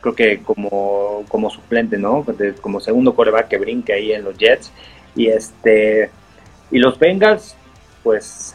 creo 0.00 0.14
que 0.14 0.42
como, 0.42 1.24
como 1.28 1.50
suplente, 1.50 1.98
¿no? 1.98 2.24
como 2.60 2.80
segundo 2.80 3.14
coreback 3.14 3.48
que 3.48 3.58
brinque 3.58 3.92
ahí 3.92 4.12
en 4.12 4.24
los 4.24 4.36
Jets. 4.36 4.72
Y 5.14 5.28
este 5.28 6.10
y 6.70 6.78
los 6.78 6.98
Bengals, 6.98 7.56
pues 8.02 8.54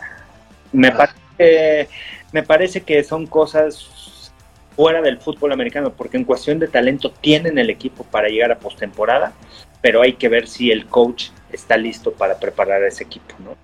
me, 0.72 0.92
parece, 0.92 1.90
me 2.32 2.44
parece 2.44 2.82
que 2.82 3.04
son 3.04 3.28
cosas 3.28 4.32
fuera 4.76 5.02
del 5.02 5.20
fútbol 5.20 5.52
americano, 5.52 5.94
porque 5.94 6.18
en 6.18 6.24
cuestión 6.24 6.60
de 6.60 6.68
talento 6.68 7.12
tienen 7.12 7.58
el 7.58 7.70
equipo 7.70 8.04
para 8.04 8.30
llegar 8.30 8.52
a 8.52 8.60
postemporada, 8.60 9.34
pero 9.82 10.02
hay 10.02 10.14
que 10.14 10.30
ver 10.30 10.48
si 10.48 10.72
el 10.72 10.86
coach 10.88 11.30
está 11.52 11.78
listo 11.78 12.12
para 12.14 12.40
preparar 12.40 12.84
a 12.84 12.88
ese 12.88 13.04
equipo, 13.04 13.36
¿no? 13.40 13.56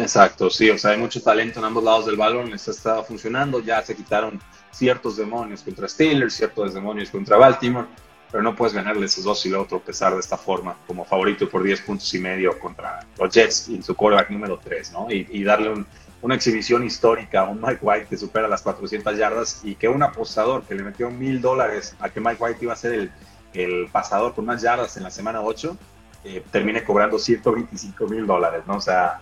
Exacto, 0.00 0.48
sí, 0.48 0.70
o 0.70 0.78
sea, 0.78 0.92
hay 0.92 0.98
mucho 0.98 1.20
talento 1.20 1.58
en 1.58 1.64
ambos 1.64 1.82
lados 1.82 2.06
del 2.06 2.16
balón, 2.16 2.52
está, 2.52 2.70
está 2.70 3.02
funcionando, 3.02 3.60
ya 3.60 3.82
se 3.82 3.96
quitaron 3.96 4.40
ciertos 4.70 5.16
demonios 5.16 5.62
contra 5.62 5.88
Steelers, 5.88 6.34
ciertos 6.34 6.74
demonios 6.74 7.10
contra 7.10 7.36
Baltimore, 7.36 7.88
pero 8.30 8.42
no 8.42 8.54
puedes 8.54 8.74
ganarle 8.74 9.06
esos 9.06 9.24
dos 9.24 9.44
y 9.46 9.48
luego 9.48 9.66
tropezar 9.66 10.14
de 10.14 10.20
esta 10.20 10.36
forma 10.36 10.76
como 10.86 11.04
favorito 11.04 11.48
por 11.48 11.62
10 11.62 11.80
puntos 11.80 12.12
y 12.14 12.18
medio 12.18 12.58
contra 12.58 13.00
los 13.18 13.34
Jets 13.34 13.68
y 13.70 13.82
su 13.82 13.94
quarterback 13.94 14.30
número 14.30 14.58
3, 14.62 14.92
¿no? 14.92 15.08
Y, 15.10 15.42
darle 15.42 15.84
una 16.20 16.34
exhibición 16.34 16.84
histórica 16.84 17.44
un 17.44 17.60
Mike 17.60 17.78
White 17.80 18.06
que 18.10 18.16
supera 18.16 18.48
las 18.48 18.62
400 18.62 19.16
yardas 19.16 19.60
y 19.64 19.74
que 19.74 19.88
un 19.88 20.02
apostador 20.02 20.64
que 20.64 20.74
le 20.74 20.82
metió 20.82 21.10
mil 21.10 21.40
dólares 21.40 21.94
a 22.00 22.08
que 22.08 22.20
Mike 22.20 22.42
White 22.42 22.58
iba 22.62 22.72
a 22.72 22.76
ser 22.76 22.92
el, 22.92 23.12
el 23.54 23.88
pasador 23.90 24.34
con 24.34 24.44
más 24.44 24.62
yardas 24.62 24.96
en 24.96 25.04
la 25.04 25.10
semana 25.10 25.40
8, 25.40 25.76
eh, 26.24 26.42
termine 26.50 26.82
cobrando 26.82 27.18
125 27.18 28.06
mil 28.08 28.26
dólares, 28.26 28.62
¿no? 28.66 28.76
O 28.76 28.80
sea, 28.80 29.20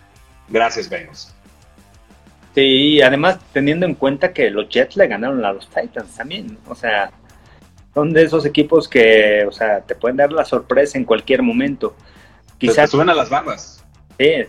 gracias, 0.48 0.88
Venus. 0.88 1.32
Sí, 2.54 3.02
además 3.02 3.38
teniendo 3.52 3.84
en 3.84 3.94
cuenta 3.94 4.32
que 4.32 4.48
los 4.50 4.68
Jets 4.70 4.96
le 4.96 5.06
ganaron 5.06 5.44
a 5.44 5.52
los 5.52 5.68
Titans 5.68 6.14
también, 6.16 6.58
o 6.66 6.74
sea, 6.74 7.10
son 7.92 8.12
de 8.12 8.22
esos 8.22 8.46
equipos 8.46 8.88
que, 8.88 9.44
o 9.46 9.52
sea, 9.52 9.80
te 9.82 9.94
pueden 9.94 10.16
dar 10.16 10.32
la 10.32 10.44
sorpresa 10.44 10.96
en 10.96 11.04
cualquier 11.04 11.42
momento. 11.42 11.94
Quizás 12.58 12.90
suben 12.90 13.10
a 13.10 13.14
las 13.14 13.28
barbas. 13.28 13.84
Sí, 14.18 14.44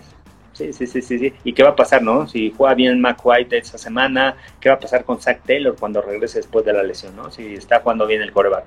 sí, 0.57 0.87
sí, 0.87 1.01
sí, 1.01 1.19
sí, 1.19 1.33
¿Y 1.43 1.53
qué 1.53 1.63
va 1.63 1.69
a 1.69 1.75
pasar, 1.75 2.01
no? 2.01 2.27
Si 2.27 2.53
juega 2.55 2.73
bien 2.73 2.99
Mac 2.99 3.19
White 3.23 3.57
esta 3.57 3.77
semana, 3.77 4.35
¿qué 4.59 4.69
va 4.69 4.75
a 4.75 4.79
pasar 4.79 5.05
con 5.05 5.21
Zach 5.21 5.41
Taylor 5.45 5.75
cuando 5.77 6.01
regrese 6.01 6.39
después 6.39 6.65
de 6.65 6.73
la 6.73 6.83
lesión, 6.83 7.15
no? 7.15 7.31
Si 7.31 7.55
está 7.55 7.79
jugando 7.79 8.07
bien 8.07 8.21
el 8.21 8.31
coreback. 8.31 8.65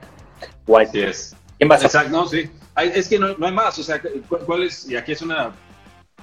White. 0.67 0.93
Sí 0.93 1.01
es. 1.01 1.37
¿Quién 1.59 1.71
va 1.71 1.77
a 1.77 1.79
Exacto, 1.79 2.11
no, 2.11 2.27
sí. 2.27 2.51
es 2.77 3.09
que 3.09 3.19
no, 3.19 3.37
no 3.37 3.47
hay 3.47 3.53
más, 3.53 3.79
o 3.79 3.83
sea, 3.83 4.01
¿cuál 4.47 4.63
es? 4.63 4.89
Y 4.89 4.97
aquí 4.97 5.13
es 5.13 5.21
una 5.21 5.53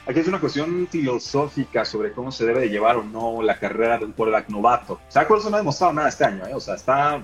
Aquí 0.08 0.22
es 0.22 0.28
una 0.28 0.40
cuestión 0.40 0.88
filosófica 0.90 1.84
sobre 1.84 2.14
cómo 2.14 2.32
se 2.32 2.46
debe 2.46 2.62
de 2.62 2.70
llevar 2.70 2.96
o 2.96 3.04
no 3.04 3.42
la 3.42 3.60
carrera 3.60 3.98
de 3.98 4.06
un 4.06 4.14
quarterback 4.14 4.48
novato. 4.48 4.94
O 4.94 5.12
sea, 5.12 5.28
no 5.28 5.56
ha 5.56 5.58
demostrado 5.58 5.92
nada 5.92 6.08
este 6.08 6.24
año, 6.24 6.48
¿eh? 6.48 6.54
O 6.54 6.62
sea, 6.62 6.76
está, 6.76 7.22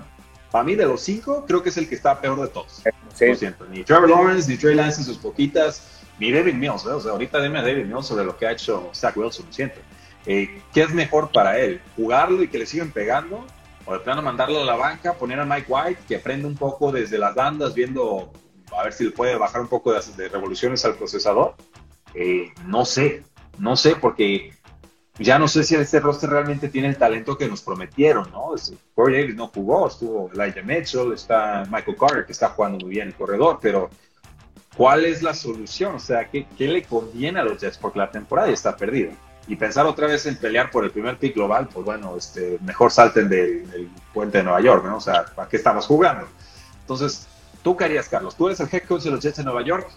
para 0.50 0.64
mí 0.64 0.74
de 0.74 0.84
los 0.84 1.00
cinco, 1.00 1.46
creo 1.46 1.62
que 1.62 1.70
es 1.70 1.76
el 1.78 1.88
que 1.88 1.94
está 1.94 2.20
peor 2.20 2.38
de 2.42 2.48
todos. 2.48 2.82
Sí. 3.14 3.26
Lo 3.26 3.34
siento. 3.36 3.64
Ni 3.70 3.84
Trevor 3.84 4.10
Lawrence, 4.10 4.50
ni 4.50 4.58
Trey 4.58 4.74
Lance 4.74 5.00
en 5.00 5.06
sus 5.06 5.16
poquitas, 5.16 6.03
ni 6.18 6.32
David 6.32 6.54
Mills, 6.54 6.84
¿eh? 6.86 6.90
O 6.90 7.00
sea, 7.00 7.12
ahorita 7.12 7.42
dime 7.42 7.58
a 7.58 7.62
David 7.62 7.86
Mills 7.86 8.06
sobre 8.06 8.24
lo 8.24 8.36
que 8.36 8.46
ha 8.46 8.52
hecho 8.52 8.90
Zach 8.94 9.16
Wilson, 9.16 9.46
siento. 9.50 9.80
Eh, 10.26 10.62
¿Qué 10.72 10.82
es 10.82 10.90
mejor 10.90 11.30
para 11.32 11.58
él? 11.58 11.80
¿Jugarlo 11.96 12.42
y 12.42 12.48
que 12.48 12.58
le 12.58 12.66
sigan 12.66 12.90
pegando? 12.90 13.44
¿O 13.84 13.92
de 13.92 14.00
plano 14.00 14.22
mandarlo 14.22 14.62
a 14.62 14.64
la 14.64 14.76
banca, 14.76 15.12
poner 15.14 15.38
a 15.40 15.44
Mike 15.44 15.66
White, 15.68 16.00
que 16.08 16.16
aprende 16.16 16.46
un 16.46 16.56
poco 16.56 16.90
desde 16.90 17.18
las 17.18 17.34
bandas, 17.34 17.74
viendo 17.74 18.32
a 18.76 18.84
ver 18.84 18.92
si 18.92 19.04
le 19.04 19.10
puede 19.10 19.36
bajar 19.36 19.60
un 19.60 19.68
poco 19.68 19.92
de, 19.92 20.00
de 20.16 20.28
revoluciones 20.28 20.84
al 20.84 20.94
procesador? 20.94 21.54
Eh, 22.14 22.52
no 22.66 22.84
sé, 22.84 23.24
no 23.58 23.76
sé, 23.76 23.96
porque 23.96 24.52
ya 25.18 25.38
no 25.38 25.46
sé 25.46 25.62
si 25.62 25.74
este 25.76 26.00
roster 26.00 26.30
realmente 26.30 26.68
tiene 26.68 26.88
el 26.88 26.96
talento 26.96 27.38
que 27.38 27.48
nos 27.48 27.62
prometieron, 27.62 28.30
¿no? 28.30 28.54
Corey 28.94 29.20
Davis 29.20 29.36
no 29.36 29.48
jugó, 29.48 29.86
estuvo 29.86 30.30
Elijah 30.32 30.62
Mitchell, 30.62 31.12
está 31.12 31.64
Michael 31.70 31.96
Carter, 31.96 32.26
que 32.26 32.32
está 32.32 32.48
jugando 32.50 32.78
muy 32.84 32.94
bien 32.94 33.08
el 33.08 33.14
corredor, 33.14 33.58
pero 33.60 33.90
¿cuál 34.76 35.04
es 35.04 35.22
la 35.22 35.34
solución? 35.34 35.96
O 35.96 35.98
sea, 35.98 36.28
¿qué, 36.28 36.46
le 36.58 36.82
conviene 36.82 37.40
a 37.40 37.44
los 37.44 37.60
Jets? 37.60 37.78
Porque 37.78 37.98
la 37.98 38.10
temporada 38.10 38.48
está 38.48 38.76
perdida. 38.76 39.12
Y 39.46 39.56
pensar 39.56 39.86
otra 39.86 40.06
vez 40.06 40.24
en 40.26 40.36
pelear 40.36 40.70
por 40.70 40.84
el 40.84 40.90
primer 40.90 41.18
pick 41.18 41.34
global, 41.34 41.68
pues 41.72 41.84
bueno, 41.84 42.16
este, 42.16 42.58
mejor 42.62 42.90
salten 42.90 43.28
del, 43.28 43.90
puente 44.12 44.38
de 44.38 44.44
Nueva 44.44 44.60
York, 44.60 44.84
¿no? 44.86 44.96
O 44.96 45.00
sea, 45.00 45.26
¿para 45.26 45.48
qué 45.48 45.56
estamos 45.56 45.86
jugando? 45.86 46.26
Entonces, 46.80 47.26
¿tú 47.62 47.76
qué 47.76 47.84
harías, 47.84 48.08
Carlos? 48.08 48.34
Tú 48.36 48.46
eres 48.46 48.60
el 48.60 48.68
head 48.72 48.84
coach 48.84 49.02
de 49.02 49.10
los 49.10 49.20
Jets 49.20 49.36
de 49.36 49.44
Nueva 49.44 49.62
York, 49.62 49.90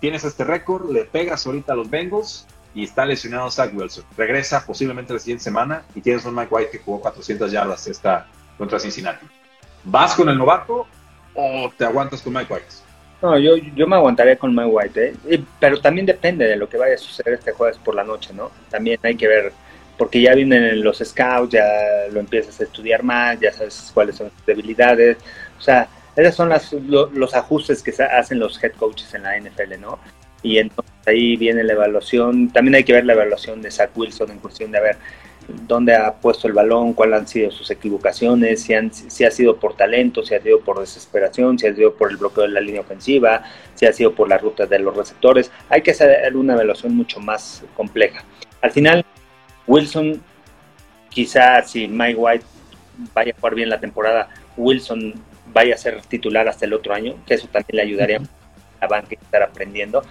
tienes 0.00 0.24
este 0.24 0.44
récord, 0.44 0.90
le 0.90 1.04
pegas 1.04 1.46
ahorita 1.46 1.74
a 1.74 1.76
los 1.76 1.90
Bengals 1.90 2.46
y 2.74 2.84
está 2.84 3.04
lesionado 3.04 3.50
Zach 3.50 3.72
Wilson. 3.74 4.04
Regresa 4.16 4.64
posiblemente 4.64 5.12
la 5.12 5.18
siguiente 5.18 5.44
semana 5.44 5.82
y 5.94 6.00
tienes 6.00 6.24
un 6.24 6.34
Mike 6.34 6.54
White 6.54 6.70
que 6.70 6.78
jugó 6.78 7.00
400 7.00 7.52
yardas 7.52 7.86
esta 7.86 8.26
contra 8.56 8.78
Cincinnati. 8.78 9.26
¿Vas 9.84 10.14
con 10.14 10.28
el 10.28 10.38
novato 10.38 10.86
o 11.34 11.70
te 11.76 11.84
aguantas 11.84 12.22
con 12.22 12.32
Mike 12.32 12.52
White? 12.52 12.87
No, 13.20 13.38
yo, 13.38 13.56
yo 13.56 13.86
me 13.86 13.96
aguantaría 13.96 14.38
con 14.38 14.54
Mike 14.54 14.68
White, 14.68 15.14
¿eh? 15.28 15.42
pero 15.58 15.80
también 15.80 16.06
depende 16.06 16.46
de 16.46 16.56
lo 16.56 16.68
que 16.68 16.76
vaya 16.76 16.94
a 16.94 16.98
suceder 16.98 17.34
este 17.34 17.52
jueves 17.52 17.76
por 17.78 17.94
la 17.94 18.04
noche, 18.04 18.32
¿no? 18.32 18.50
También 18.70 19.00
hay 19.02 19.16
que 19.16 19.26
ver, 19.26 19.52
porque 19.96 20.20
ya 20.20 20.34
vienen 20.34 20.84
los 20.84 20.98
scouts, 20.98 21.52
ya 21.52 21.64
lo 22.12 22.20
empiezas 22.20 22.60
a 22.60 22.64
estudiar 22.64 23.02
más, 23.02 23.40
ya 23.40 23.52
sabes 23.52 23.90
cuáles 23.92 24.14
son 24.14 24.30
sus 24.30 24.46
debilidades, 24.46 25.16
o 25.58 25.60
sea, 25.60 25.88
esos 26.14 26.34
son 26.34 26.48
las, 26.48 26.72
los 26.72 27.34
ajustes 27.34 27.82
que 27.82 27.92
hacen 28.02 28.38
los 28.38 28.62
head 28.62 28.72
coaches 28.72 29.12
en 29.14 29.22
la 29.22 29.38
NFL, 29.38 29.80
¿no? 29.80 29.98
Y 30.42 30.58
entonces 30.58 30.94
ahí 31.06 31.36
viene 31.36 31.62
la 31.64 31.74
evaluación. 31.74 32.50
También 32.50 32.76
hay 32.76 32.84
que 32.84 32.92
ver 32.92 33.04
la 33.04 33.12
evaluación 33.12 33.62
de 33.62 33.70
Zach 33.70 33.90
Wilson 33.96 34.30
en 34.32 34.38
cuestión 34.38 34.70
de 34.70 34.78
a 34.78 34.80
ver 34.80 34.96
dónde 35.48 35.94
ha 35.96 36.14
puesto 36.14 36.46
el 36.46 36.52
balón, 36.52 36.92
cuáles 36.92 37.20
han 37.20 37.28
sido 37.28 37.50
sus 37.50 37.70
equivocaciones, 37.70 38.62
si, 38.62 38.74
han, 38.74 38.92
si 38.92 39.24
ha 39.24 39.30
sido 39.30 39.56
por 39.56 39.76
talento, 39.76 40.22
si 40.22 40.34
ha 40.34 40.42
sido 40.42 40.60
por 40.60 40.78
desesperación, 40.78 41.58
si 41.58 41.66
ha 41.66 41.74
sido 41.74 41.94
por 41.94 42.10
el 42.10 42.18
bloqueo 42.18 42.44
de 42.44 42.50
la 42.50 42.60
línea 42.60 42.82
ofensiva, 42.82 43.42
si 43.74 43.86
ha 43.86 43.92
sido 43.92 44.14
por 44.14 44.28
la 44.28 44.38
ruta 44.38 44.66
de 44.66 44.78
los 44.78 44.96
receptores. 44.96 45.50
Hay 45.68 45.82
que 45.82 45.92
hacer 45.92 46.36
una 46.36 46.54
evaluación 46.54 46.94
mucho 46.94 47.20
más 47.20 47.64
compleja. 47.74 48.24
Al 48.60 48.70
final, 48.70 49.04
Wilson, 49.66 50.22
quizás 51.08 51.70
si 51.70 51.88
Mike 51.88 52.16
White 52.16 52.44
vaya 53.14 53.32
a 53.32 53.40
jugar 53.40 53.54
bien 53.54 53.68
la 53.70 53.80
temporada, 53.80 54.28
Wilson 54.56 55.14
vaya 55.52 55.74
a 55.74 55.78
ser 55.78 56.02
titular 56.02 56.46
hasta 56.48 56.66
el 56.66 56.74
otro 56.74 56.92
año, 56.92 57.16
que 57.26 57.34
eso 57.34 57.48
también 57.48 57.76
le 57.76 57.82
ayudaría 57.82 58.20
a 58.80 58.86
banca 58.86 59.16
a 59.18 59.24
estar 59.24 59.42
aprendiendo. 59.42 60.02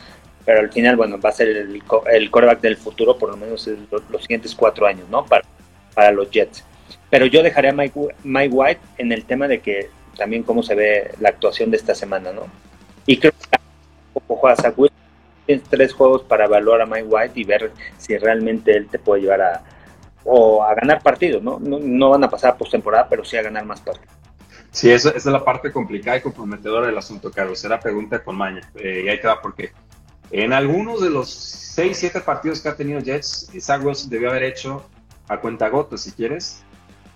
Pero 0.47 0.61
al 0.61 0.71
final, 0.71 0.95
bueno, 0.95 1.19
va 1.19 1.29
a 1.29 1.33
ser 1.33 1.49
el, 1.49 1.83
el 2.13 2.31
del 2.61 2.77
futuro, 2.77 3.17
por 3.17 3.29
lo 3.29 3.35
menos 3.35 3.69
los, 4.09 4.21
siguientes 4.21 4.55
cuatro 4.55 4.87
años, 4.87 5.09
¿no? 5.09 5.25
Para, 5.25 5.43
para 5.93 6.13
los 6.13 6.31
Jets. 6.31 6.63
Pero 7.09 7.25
yo 7.25 7.43
dejaría 7.43 7.71
a 7.71 7.73
Mike, 7.73 8.15
Mike 8.23 8.55
White 8.55 8.81
en 8.97 9.11
el 9.11 9.25
tema 9.25 9.49
de 9.49 9.59
que 9.59 9.89
también 10.17 10.43
cómo 10.43 10.63
se 10.63 10.73
ve 10.73 11.11
la 11.19 11.27
actuación 11.27 11.69
de 11.69 11.75
esta 11.75 11.93
semana, 11.93 12.31
¿no? 12.31 12.47
Y 13.05 13.17
creo 13.17 13.33
que 13.33 13.57
juegas 14.25 14.63
a 14.63 14.73
tienes 15.45 15.65
tres 15.69 15.93
juegos 15.93 16.23
para 16.23 16.45
evaluar 16.45 16.79
a 16.79 16.85
Mike 16.85 17.07
White 17.09 17.39
y 17.41 17.43
ver 17.43 17.73
si 17.97 18.17
realmente 18.17 18.71
él 18.71 18.87
te 18.87 18.99
puede 18.99 19.23
llevar 19.23 19.41
a, 19.41 19.63
o 20.23 20.63
a 20.63 20.73
ganar 20.75 21.03
partidos, 21.03 21.43
¿no? 21.43 21.59
No, 21.59 21.77
no 21.77 22.11
van 22.11 22.23
a 22.23 22.29
pasar 22.29 22.55
postemporada, 22.55 23.09
pero 23.09 23.25
sí 23.25 23.35
a 23.35 23.41
ganar 23.41 23.65
más 23.65 23.81
partidos. 23.81 24.15
Sí, 24.71 24.91
esa, 24.91 25.09
es 25.09 25.25
la 25.25 25.43
parte 25.43 25.73
complicada 25.73 26.15
y 26.15 26.21
comprometedora 26.21 26.87
del 26.87 26.97
asunto, 26.97 27.31
Carlos. 27.31 27.65
Era 27.65 27.81
pregunta 27.81 28.23
con 28.23 28.37
maña. 28.37 28.61
Eh, 28.75 29.03
y 29.05 29.09
ahí 29.09 29.19
te 29.19 29.27
va 29.27 29.41
porque 29.41 29.71
en 30.31 30.53
algunos 30.53 31.01
de 31.01 31.09
los 31.09 31.29
6, 31.29 31.97
7 31.97 32.21
partidos 32.21 32.59
que 32.61 32.69
ha 32.69 32.75
tenido 32.75 32.99
Jets, 32.99 33.49
Zach 33.59 33.83
Wilson 33.83 34.09
debió 34.09 34.29
haber 34.29 34.43
hecho 34.43 34.83
a 35.27 35.37
cuenta 35.37 35.69
gota, 35.69 35.97
si 35.97 36.11
quieres, 36.11 36.63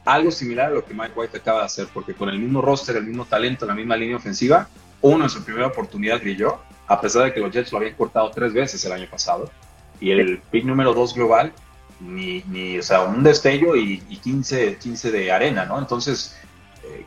algo 0.05 0.31
similar 0.31 0.67
a 0.67 0.75
lo 0.75 0.85
que 0.85 0.93
Mike 0.93 1.13
White 1.15 1.37
acaba 1.37 1.59
de 1.59 1.65
hacer, 1.65 1.87
porque 1.93 2.13
con 2.13 2.29
el 2.29 2.39
mismo 2.39 2.61
roster, 2.61 2.95
el 2.95 3.05
mismo 3.05 3.25
talento, 3.25 3.65
la 3.65 3.75
misma 3.75 3.95
línea 3.95 4.17
ofensiva, 4.17 4.67
uno 5.01 5.25
en 5.25 5.29
su 5.29 5.43
primera 5.43 5.67
oportunidad 5.67 6.19
brilló, 6.19 6.59
a 6.87 6.99
pesar 6.99 7.23
de 7.25 7.33
que 7.33 7.39
los 7.39 7.51
Jets 7.51 7.71
lo 7.71 7.79
habían 7.79 7.95
cortado 7.95 8.29
tres 8.31 8.53
veces 8.53 8.83
el 8.85 8.91
año 8.91 9.07
pasado. 9.09 9.49
Y 9.99 10.11
el 10.11 10.39
pick 10.51 10.65
número 10.65 10.93
2 10.93 11.13
global, 11.15 11.53
ni, 11.99 12.43
ni, 12.47 12.77
o 12.79 12.83
sea, 12.83 13.03
un 13.03 13.23
destello 13.23 13.75
y, 13.75 14.03
y 14.09 14.17
15, 14.17 14.77
15 14.77 15.11
de 15.11 15.31
arena, 15.31 15.65
¿no? 15.65 15.77
Entonces, 15.79 16.35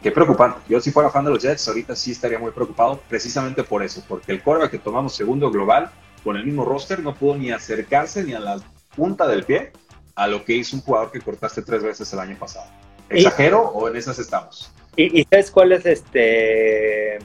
qué 0.03 0.11
preocupante. 0.11 0.61
Yo 0.69 0.81
si 0.81 0.91
fuera 0.91 1.11
fan 1.11 1.25
de 1.25 1.31
los 1.31 1.43
Jets, 1.43 1.67
ahorita 1.69 1.97
sí 1.97 2.13
estaría 2.13 2.39
muy 2.39 2.51
preocupado 2.53 3.01
precisamente 3.09 3.65
por 3.65 3.83
eso, 3.83 4.03
porque 4.09 4.33
el 4.33 4.43
quarterback 4.43 4.73
que 4.73 4.79
tomamos 4.79 5.15
segundo 5.15 5.51
global 5.51 5.91
con 6.23 6.37
el 6.37 6.45
mismo 6.45 6.65
roster 6.65 7.01
no 7.01 7.15
pudo 7.15 7.37
ni 7.37 7.51
acercarse 7.51 8.25
ni 8.25 8.35
a 8.35 8.41
la 8.41 8.61
punta 8.97 9.27
del 9.27 9.45
pie 9.45 9.73
a 10.15 10.27
lo 10.27 10.45
que 10.45 10.55
hizo 10.55 10.77
un 10.77 10.83
jugador 10.83 11.11
que 11.11 11.21
cortaste 11.21 11.63
tres 11.63 11.83
veces 11.83 12.13
el 12.13 12.19
año 12.21 12.37
pasado. 12.39 12.67
¿Exagero 13.09 13.63
o 13.63 13.89
en 13.89 13.97
esas 13.97 14.19
estamos? 14.19 14.73
¿Y, 14.97 15.25
sabes 15.25 15.51
cuál 15.51 15.73
es 15.73 15.85
este... 15.87 17.19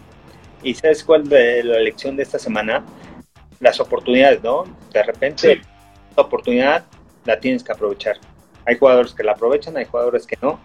¿Y 0.63 0.73
sabes 0.73 1.03
cuál 1.03 1.29
de 1.29 1.63
la 1.63 1.77
elección 1.77 2.17
de 2.17 2.23
esta 2.23 2.39
semana? 2.39 2.85
Las 3.59 3.79
oportunidades, 3.79 4.43
¿no? 4.43 4.63
De 4.91 5.03
repente, 5.03 5.61
la 6.17 6.23
oportunidad 6.23 6.85
la 7.25 7.39
tienes 7.39 7.63
que 7.63 7.71
aprovechar. 7.71 8.17
Hay 8.65 8.77
jugadores 8.77 9.13
que 9.13 9.23
la 9.23 9.33
aprovechan, 9.33 9.77
hay 9.77 9.85
jugadores 9.85 10.25
que 10.25 10.37
no 10.41 10.59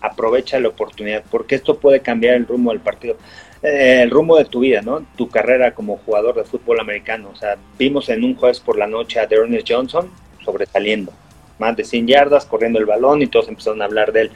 aprovecha 0.00 0.60
la 0.60 0.68
oportunidad, 0.68 1.24
porque 1.30 1.54
esto 1.54 1.78
puede 1.78 2.00
cambiar 2.00 2.34
el 2.34 2.46
rumbo 2.46 2.70
del 2.70 2.80
partido. 2.80 3.16
eh, 3.62 4.02
el 4.02 4.10
rumbo 4.10 4.36
de 4.36 4.44
tu 4.44 4.60
vida, 4.60 4.82
¿no? 4.82 5.06
Tu 5.16 5.28
carrera 5.28 5.74
como 5.74 5.96
jugador 5.96 6.34
de 6.34 6.44
fútbol 6.44 6.80
americano. 6.80 7.30
O 7.32 7.36
sea, 7.36 7.56
vimos 7.78 8.08
en 8.10 8.22
un 8.22 8.36
jueves 8.36 8.60
por 8.60 8.76
la 8.76 8.86
noche 8.86 9.18
a 9.18 9.26
Dearness 9.26 9.64
Johnson 9.66 10.10
sobresaliendo. 10.44 11.12
Más 11.58 11.76
de 11.76 11.84
100 11.84 12.06
yardas, 12.06 12.44
corriendo 12.44 12.78
el 12.78 12.84
balón 12.84 13.22
y 13.22 13.26
todos 13.26 13.48
empezaron 13.48 13.80
a 13.82 13.86
hablar 13.86 14.12
de 14.12 14.22
él. 14.22 14.30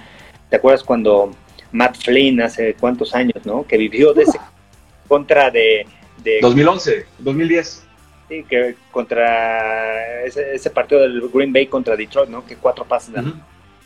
¿Te 0.48 0.56
acuerdas 0.56 0.82
cuando 0.82 1.30
Matt 1.72 1.96
Flynn 1.96 2.40
hace 2.40 2.74
cuántos 2.74 3.14
años, 3.14 3.44
¿no? 3.44 3.66
Que 3.66 3.76
vivió 3.76 4.14
de 4.14 4.22
ese 4.22 4.38
contra 5.08 5.50
de, 5.50 5.86
2011, 6.40 7.06
2010. 7.18 7.84
Sí, 8.28 8.44
que 8.48 8.74
contra 8.90 10.24
ese, 10.24 10.70
partido 10.70 11.00
del 11.00 11.28
Green 11.32 11.52
Bay 11.52 11.66
contra 11.66 11.96
Detroit, 11.96 12.28
¿no? 12.28 12.44
Que 12.44 12.56
cuatro 12.56 12.84
pases, 12.84 13.14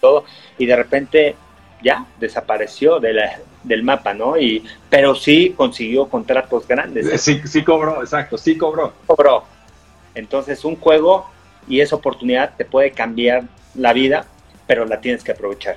todo. 0.01 0.25
Y 0.59 0.67
de 0.67 0.75
repente 0.75 1.37
ya 1.83 2.07
desapareció 2.19 3.01
de 3.01 3.13
la, 3.13 3.39
del 3.63 3.83
mapa, 3.83 4.15
¿no? 4.15 4.39
Y, 4.39 4.65
pero 4.89 5.15
sí 5.15 5.55
consiguió 5.57 6.09
contratos 6.09 6.67
grandes. 6.67 7.21
Sí, 7.21 7.41
sí 7.45 7.63
cobró, 7.63 8.01
exacto, 8.01 8.39
sí 8.39 8.57
cobró. 8.57 8.93
Cobró. 9.07 9.45
Entonces 10.15 10.65
un 10.65 10.77
juego 10.77 11.31
y 11.69 11.81
esa 11.81 11.97
oportunidad 11.97 12.55
te 12.57 12.65
puede 12.65 12.91
cambiar 12.93 13.45
la 13.75 13.93
vida, 13.93 14.27
pero 14.67 14.85
la 14.85 15.01
tienes 15.01 15.23
que 15.25 15.33
aprovechar. 15.33 15.77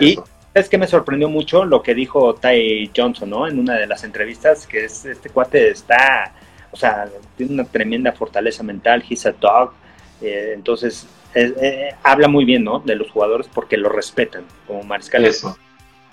Y 0.00 0.18
es 0.52 0.68
que 0.68 0.78
me 0.78 0.86
sorprendió 0.86 1.28
mucho 1.28 1.64
lo 1.64 1.82
que 1.82 1.94
dijo 1.94 2.34
Ty 2.34 2.90
Johnson, 2.94 3.30
¿no? 3.30 3.46
En 3.46 3.58
una 3.58 3.74
de 3.74 3.86
las 3.86 4.04
entrevistas, 4.04 4.66
que 4.66 4.84
es 4.84 5.04
este 5.04 5.30
cuate 5.30 5.70
está, 5.70 6.32
o 6.70 6.76
sea, 6.76 7.08
tiene 7.36 7.54
una 7.54 7.64
tremenda 7.64 8.12
fortaleza 8.12 8.62
mental, 8.62 9.04
he's 9.08 9.26
a 9.26 9.32
dog, 9.32 9.72
eh, 10.20 10.52
entonces 10.54 11.06
eh, 11.34 11.90
habla 12.02 12.28
muy 12.28 12.44
bien, 12.44 12.64
¿no? 12.64 12.80
De 12.80 12.96
los 12.96 13.10
jugadores 13.10 13.48
porque 13.52 13.76
lo 13.76 13.88
respetan 13.88 14.44
como 14.66 14.82
mariscal. 14.82 15.24
Eso. 15.24 15.56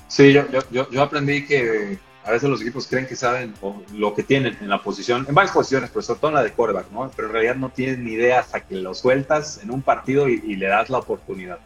Sí, 0.08 0.34
yo, 0.34 0.44
yo, 0.72 0.90
yo 0.90 1.02
aprendí 1.02 1.46
que 1.46 1.98
a 2.26 2.32
veces 2.32 2.50
los 2.50 2.62
equipos 2.62 2.88
creen 2.88 3.06
que 3.06 3.16
saben 3.16 3.54
lo 3.94 4.14
que 4.14 4.24
tienen 4.24 4.58
en 4.62 4.70
la 4.70 4.82
posición, 4.82 5.26
en 5.28 5.36
varias 5.36 5.54
posiciones, 5.54 5.90
pero 5.90 6.02
sobre 6.02 6.20
todo 6.22 6.32
la 6.32 6.44
de 6.44 6.52
quarterback, 6.52 6.90
¿no? 6.92 7.12
Pero 7.16 7.28
en 7.28 7.34
realidad 7.34 7.56
no 7.56 7.70
tienen 7.70 8.06
ni 8.06 8.14
idea 8.14 8.40
hasta 8.40 8.62
que 8.62 8.76
lo 8.76 8.94
sueltas 8.94 9.62
en 9.62 9.72
un 9.72 9.82
partido 9.82 10.30
y, 10.30 10.56
le 10.56 10.68
das 10.68 10.90
la 10.90 11.00
oportunidad. 11.00 11.60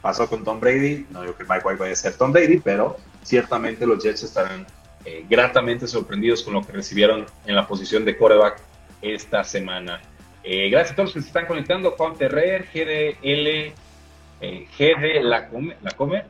Pasó 0.00 0.28
con 0.28 0.44
Tom 0.44 0.60
Brady, 0.60 1.06
no 1.10 1.22
digo 1.22 1.36
que 1.36 1.42
Mike 1.42 1.62
White 1.64 1.80
vaya 1.80 1.92
a 1.92 1.96
ser 1.96 2.14
Tom 2.14 2.32
Brady, 2.32 2.58
pero 2.58 2.96
ciertamente 3.22 3.84
los 3.86 4.02
Jets 4.02 4.22
estarán 4.22 4.66
eh, 5.04 5.24
gratamente 5.28 5.88
sorprendidos 5.88 6.44
con 6.44 6.54
lo 6.54 6.64
que 6.64 6.72
recibieron 6.72 7.26
en 7.44 7.56
la 7.56 7.66
posición 7.66 8.04
de 8.04 8.16
quarterback 8.16 8.60
esta 9.02 9.42
semana. 9.42 10.00
Eh, 10.48 10.70
gracias 10.70 10.92
a 10.92 10.94
todos 10.94 11.08
los 11.08 11.14
que 11.14 11.20
se 11.22 11.26
están 11.26 11.46
conectando. 11.46 11.90
Juan 11.90 12.14
Terrer, 12.14 12.66
GDL, 12.72 13.74
eh, 14.40 14.68
GD 14.78 15.20
La 15.24 15.48
Comer, 15.48 16.26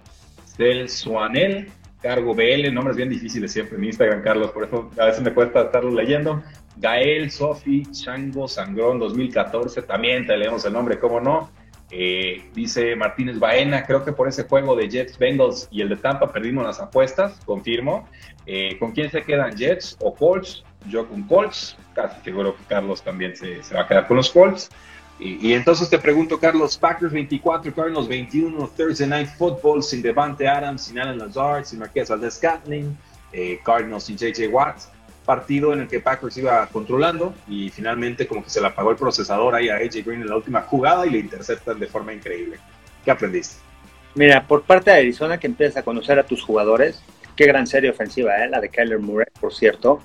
Del 0.57 0.89
Suanel, 0.89 1.69
Cargo 2.01 2.35
BL, 2.35 2.73
nombres 2.73 2.97
bien 2.97 3.11
difíciles 3.11 3.53
siempre 3.53 3.77
en 3.77 3.85
Instagram, 3.85 4.23
Carlos, 4.23 4.53
por 4.53 4.65
eso 4.65 4.91
a 4.99 5.05
veces 5.05 5.23
me 5.23 5.35
cuesta 5.35 5.65
estarlo 5.65 5.91
leyendo. 5.91 6.43
Gael, 6.79 7.31
Sofi, 7.31 7.83
Chango, 7.93 8.49
Sangrón 8.49 8.99
2014, 8.99 9.83
también 9.83 10.27
te 10.27 10.35
leemos 10.35 10.65
el 10.65 10.73
nombre, 10.73 10.99
cómo 10.99 11.21
no. 11.21 11.51
Eh, 11.91 12.43
dice 12.55 12.97
Martínez 12.97 13.39
Baena, 13.39 13.85
creo 13.85 14.03
que 14.03 14.13
por 14.13 14.29
ese 14.29 14.45
juego 14.45 14.75
de 14.75 14.89
Jets, 14.89 15.19
Bengals 15.19 15.69
y 15.71 15.83
el 15.83 15.91
de 15.91 15.97
Tampa 15.97 16.33
perdimos 16.33 16.65
las 16.65 16.81
apuestas, 16.81 17.39
confirmo. 17.45 18.09
Eh, 18.47 18.79
¿Con 18.79 18.93
quién 18.93 19.11
se 19.11 19.21
quedan 19.21 19.55
Jets 19.55 19.99
o 20.01 20.15
Colts? 20.15 20.65
Yo 20.89 21.09
con 21.09 21.23
Colts, 21.25 21.77
casi 21.95 22.21
seguro 22.23 22.57
que 22.57 22.63
Carlos 22.65 23.03
también 23.03 23.37
se, 23.37 23.63
se 23.63 23.75
va 23.75 23.83
a 23.83 23.89
quedar 23.89 24.07
con 24.07 24.17
los 24.17 24.31
Colts. 24.31 24.71
Y, 25.19 25.55
entonces 25.55 25.89
te 25.89 25.99
pregunto, 25.99 26.39
Carlos, 26.39 26.77
Packers 26.77 27.11
24, 27.11 27.75
Cardinals 27.75 28.07
21, 28.07 28.71
Thursday 28.77 29.09
Night 29.09 29.29
Football 29.39 29.83
sin 29.83 30.03
Devante 30.03 30.47
Adams, 30.47 30.83
sin 30.83 30.99
Alan 30.99 31.19
Lazard, 31.19 31.65
sin 31.65 31.79
Marquez 31.79 32.11
Valdez 32.11 32.35
Scantling, 32.35 32.97
eh, 33.33 33.59
Cardinals 33.65 34.05
sin 34.05 34.19
JJ 34.19 34.49
Watts. 34.49 34.91
Partido 35.25 35.73
en 35.73 35.81
el 35.81 35.89
que 35.89 36.01
Packers 36.01 36.37
iba 36.37 36.67
controlando 36.69 37.35
y 37.49 37.71
finalmente 37.71 38.29
como 38.29 38.45
que 38.45 38.51
se 38.51 38.61
le 38.61 38.69
apagó 38.69 38.91
el 38.93 38.97
procesador 38.97 39.57
ahí 39.57 39.69
a 39.69 39.77
AJ 39.77 40.05
Green 40.05 40.21
en 40.21 40.29
la 40.29 40.37
última 40.37 40.63
jugada 40.63 41.05
y 41.05 41.11
le 41.11 41.19
interceptan 41.19 41.81
de 41.81 41.87
forma 41.89 42.13
increíble. 42.13 42.59
¿Qué 43.05 43.11
aprendiste? 43.11 43.57
Mira, 44.15 44.47
por 44.47 44.63
parte 44.63 44.91
de 44.91 44.99
Arizona 44.99 45.39
que 45.39 45.49
empiezas 45.49 45.79
a 45.79 45.83
conocer 45.83 46.19
a 46.19 46.23
tus 46.23 46.45
jugadores, 46.45 47.03
qué 47.35 47.45
gran 47.47 47.67
serie 47.67 47.91
ofensiva, 47.91 48.37
¿eh? 48.37 48.49
la 48.49 48.61
de 48.61 48.69
Kyler 48.69 49.01
Murray, 49.01 49.27
por 49.41 49.53
cierto 49.53 50.01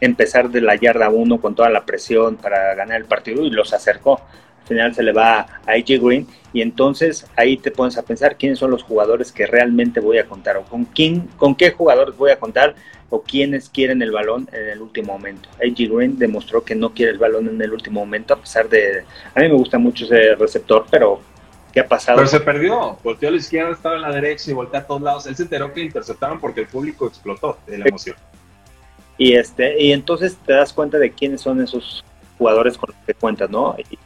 empezar 0.00 0.50
de 0.50 0.60
la 0.60 0.76
yarda 0.76 1.08
1 1.08 1.40
con 1.40 1.54
toda 1.54 1.70
la 1.70 1.84
presión 1.84 2.36
para 2.36 2.74
ganar 2.74 2.98
el 3.00 3.06
partido 3.06 3.44
y 3.44 3.50
los 3.50 3.72
acercó. 3.72 4.20
Al 4.62 4.68
final 4.68 4.94
se 4.94 5.02
le 5.02 5.12
va 5.12 5.40
a 5.40 5.72
AJ 5.72 6.00
Green 6.00 6.26
y 6.52 6.60
entonces 6.60 7.26
ahí 7.36 7.56
te 7.56 7.70
pones 7.70 7.96
a 7.96 8.02
pensar 8.02 8.36
quiénes 8.36 8.58
son 8.58 8.70
los 8.70 8.82
jugadores 8.82 9.32
que 9.32 9.46
realmente 9.46 10.00
voy 10.00 10.18
a 10.18 10.26
contar 10.26 10.58
o 10.58 10.64
con 10.64 10.84
quién, 10.84 11.28
con 11.36 11.54
qué 11.54 11.70
jugadores 11.70 12.16
voy 12.16 12.30
a 12.30 12.38
contar 12.38 12.74
o 13.10 13.22
quiénes 13.22 13.70
quieren 13.70 14.02
el 14.02 14.12
balón 14.12 14.48
en 14.52 14.68
el 14.68 14.82
último 14.82 15.14
momento. 15.14 15.48
AJ 15.54 15.90
Green 15.90 16.18
demostró 16.18 16.62
que 16.62 16.74
no 16.74 16.92
quiere 16.92 17.12
el 17.12 17.18
balón 17.18 17.48
en 17.48 17.60
el 17.62 17.72
último 17.72 18.00
momento 18.00 18.34
a 18.34 18.40
pesar 18.40 18.68
de 18.68 19.04
a 19.34 19.40
mí 19.40 19.48
me 19.48 19.54
gusta 19.54 19.78
mucho 19.78 20.04
ese 20.04 20.34
receptor, 20.34 20.84
pero 20.90 21.20
¿qué 21.72 21.80
ha 21.80 21.88
pasado? 21.88 22.18
Pero 22.18 22.28
se 22.28 22.40
perdió, 22.40 22.98
volteó 23.02 23.30
a 23.30 23.32
la 23.32 23.38
izquierda, 23.38 23.72
estaba 23.72 23.96
en 23.96 24.02
la 24.02 24.12
derecha 24.12 24.50
y 24.50 24.54
volteó 24.54 24.80
a 24.80 24.84
todos 24.84 25.00
lados. 25.00 25.26
Él 25.26 25.36
se 25.36 25.44
enteró 25.44 25.72
que 25.72 25.80
interceptaron 25.80 26.40
porque 26.40 26.60
el 26.60 26.66
público 26.66 27.06
explotó 27.06 27.58
de 27.66 27.78
la 27.78 27.86
emoción. 27.86 28.16
Y, 29.18 29.34
este, 29.34 29.82
y 29.82 29.92
entonces 29.92 30.36
te 30.46 30.52
das 30.52 30.72
cuenta 30.72 30.96
de 30.96 31.10
quiénes 31.10 31.40
son 31.40 31.60
esos 31.60 32.04
jugadores 32.38 32.78
con 32.78 32.94
los 32.94 33.04
que 33.04 33.14
cuentas, 33.14 33.50
¿no? 33.50 33.76
Y 33.90 33.98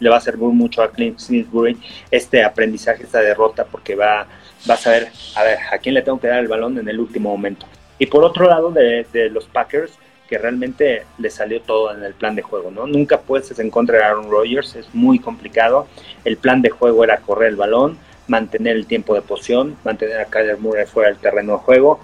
le 0.00 0.10
va 0.10 0.16
a 0.16 0.20
servir 0.20 0.48
mucho 0.48 0.82
a 0.82 0.90
Clint 0.90 1.18
Smithbury 1.18 1.78
este 2.10 2.42
aprendizaje, 2.42 3.04
esta 3.04 3.20
derrota, 3.20 3.64
porque 3.64 3.94
va, 3.94 4.26
va 4.68 4.74
a 4.74 4.78
saber, 4.78 5.08
a 5.36 5.44
ver, 5.44 5.58
a 5.70 5.78
quién 5.78 5.94
le 5.94 6.02
tengo 6.02 6.18
que 6.18 6.28
dar 6.28 6.40
el 6.40 6.48
balón 6.48 6.78
en 6.78 6.88
el 6.88 6.98
último 6.98 7.30
momento. 7.30 7.66
Y 7.98 8.06
por 8.06 8.24
otro 8.24 8.48
lado, 8.48 8.72
de, 8.72 9.06
de 9.12 9.30
los 9.30 9.44
Packers, 9.44 9.92
que 10.28 10.38
realmente 10.38 11.04
le 11.18 11.30
salió 11.30 11.60
todo 11.60 11.94
en 11.94 12.02
el 12.02 12.14
plan 12.14 12.34
de 12.34 12.42
juego, 12.42 12.70
¿no? 12.70 12.86
Nunca 12.86 13.20
puedes 13.20 13.56
en 13.58 13.70
contra 13.70 13.98
de 13.98 14.04
Aaron 14.04 14.30
Rodgers, 14.30 14.74
es 14.74 14.92
muy 14.94 15.18
complicado. 15.18 15.86
El 16.24 16.38
plan 16.38 16.62
de 16.62 16.70
juego 16.70 17.04
era 17.04 17.18
correr 17.18 17.50
el 17.50 17.56
balón, 17.56 17.98
mantener 18.26 18.76
el 18.76 18.86
tiempo 18.86 19.14
de 19.14 19.20
posición, 19.20 19.76
mantener 19.84 20.20
a 20.20 20.24
Kyler 20.24 20.58
Murray 20.58 20.86
fuera 20.86 21.10
del 21.10 21.18
terreno 21.18 21.52
de 21.52 21.58
juego. 21.58 22.00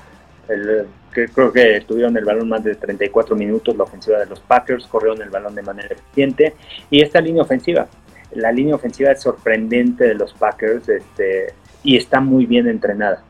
El, 0.49 0.87
que 1.13 1.29
creo 1.29 1.53
que 1.53 1.83
tuvieron 1.87 2.17
el 2.17 2.25
balón 2.25 2.49
más 2.49 2.63
de 2.65 2.75
34 2.75 3.37
minutos 3.37 3.77
la 3.77 3.85
ofensiva 3.85 4.19
de 4.19 4.27
los 4.27 4.41
Packers, 4.41 4.87
corrieron 4.87 5.21
el 5.23 5.31
balón 5.31 5.55
de 5.55 5.63
manera 5.63 5.89
eficiente 5.95 6.55
y 6.91 7.03
esta 7.03 7.21
línea 7.21 7.43
ofensiva, 7.43 7.89
la 8.33 8.53
línea 8.53 8.75
ofensiva 8.75 9.11
es 9.11 9.21
sorprendente 9.21 10.05
de 10.05 10.15
los 10.15 10.33
Packers 10.35 10.89
este, 10.89 11.55
y 11.83 11.97
está 11.97 12.21
muy 12.21 12.47
bien 12.47 12.69
entrenada 12.69 13.25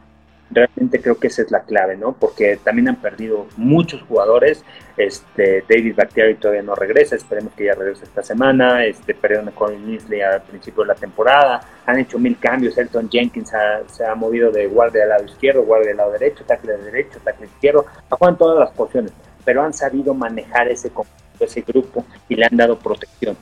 realmente 0.51 1.01
creo 1.01 1.19
que 1.19 1.29
esa 1.29 1.43
es 1.43 1.51
la 1.51 1.61
clave, 1.61 1.97
¿no? 1.97 2.13
Porque 2.13 2.59
también 2.63 2.89
han 2.89 2.97
perdido 2.97 3.47
muchos 3.57 4.03
jugadores. 4.03 4.65
Este, 4.97 5.65
David 5.69 5.95
Bakhtiari 5.97 6.35
todavía 6.35 6.63
no 6.63 6.75
regresa, 6.75 7.17
esperemos 7.17 7.53
que 7.55 7.67
ya 7.67 7.75
regrese 7.75 8.05
esta 8.05 8.23
semana. 8.23 8.85
Este, 8.85 9.15
perdieron 9.15 9.49
a 9.49 9.53
Colin 9.53 9.87
Nisley 9.87 10.21
al 10.21 10.43
principio 10.43 10.83
de 10.83 10.89
la 10.89 10.95
temporada. 10.95 11.61
Han 11.87 12.01
hecho 12.01 12.19
mil 12.19 12.37
cambios. 12.39 12.77
Elton 12.77 13.09
Jenkins 13.09 13.53
se 13.87 14.05
ha 14.05 14.15
movido 14.15 14.51
de 14.51 14.67
guardia 14.67 15.05
al 15.05 15.11
lado 15.11 15.25
izquierdo, 15.25 15.63
guardia 15.63 15.93
al 15.93 15.97
lado 15.99 16.13
derecho, 16.13 16.45
tackle 16.45 16.77
de 16.77 16.85
derecho, 16.85 17.21
tackle 17.23 17.47
izquierdo. 17.47 17.87
Ha 18.11 18.33
todas 18.35 18.59
las 18.59 18.71
posiciones, 18.73 19.13
pero 19.45 19.63
han 19.63 19.73
sabido 19.73 20.15
manejar 20.15 20.69
ese, 20.69 20.91
ese 21.39 21.61
grupo 21.63 22.05
y 22.29 22.35
le 22.35 22.47
han 22.47 22.57
dado 22.57 22.79
protección. 22.79 23.37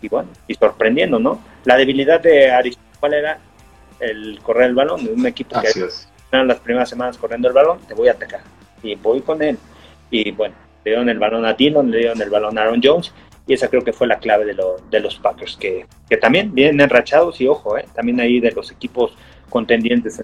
Y 0.00 0.08
bueno, 0.08 0.28
y 0.46 0.54
sorprendiendo, 0.54 1.18
¿no? 1.18 1.40
La 1.64 1.76
debilidad 1.76 2.20
de 2.20 2.50
Arizona, 2.50 2.84
¿cuál 3.00 3.14
era? 3.14 3.38
El 3.98 4.38
correr 4.42 4.68
el 4.68 4.74
balón 4.76 5.04
de 5.04 5.12
un 5.12 5.26
equipo 5.26 5.60
que 5.60 5.68
las 6.30 6.58
primeras 6.60 6.88
semanas 6.88 7.16
corriendo 7.16 7.48
el 7.48 7.54
balón, 7.54 7.78
te 7.86 7.94
voy 7.94 8.08
a 8.08 8.12
atacar. 8.12 8.40
Y 8.82 8.94
voy 8.94 9.20
con 9.20 9.42
él. 9.42 9.58
Y 10.10 10.30
bueno, 10.32 10.54
le 10.84 10.90
dieron 10.90 11.08
el 11.08 11.18
balón 11.18 11.44
a 11.44 11.54
Dillon, 11.54 11.90
le 11.90 11.98
dieron 11.98 12.20
el 12.20 12.30
balón 12.30 12.58
a 12.58 12.62
Aaron 12.62 12.80
Jones. 12.82 13.12
Y 13.46 13.54
esa 13.54 13.68
creo 13.68 13.82
que 13.82 13.94
fue 13.94 14.06
la 14.06 14.18
clave 14.18 14.44
de, 14.44 14.54
lo, 14.54 14.76
de 14.90 15.00
los 15.00 15.16
Packers, 15.16 15.56
que, 15.56 15.86
que 16.08 16.16
también 16.18 16.54
vienen 16.54 16.80
enrachados 16.80 17.40
y 17.40 17.48
ojo, 17.48 17.78
eh, 17.78 17.86
también 17.94 18.20
ahí 18.20 18.40
de 18.40 18.52
los 18.52 18.70
equipos 18.70 19.16
contendientes. 19.48 20.22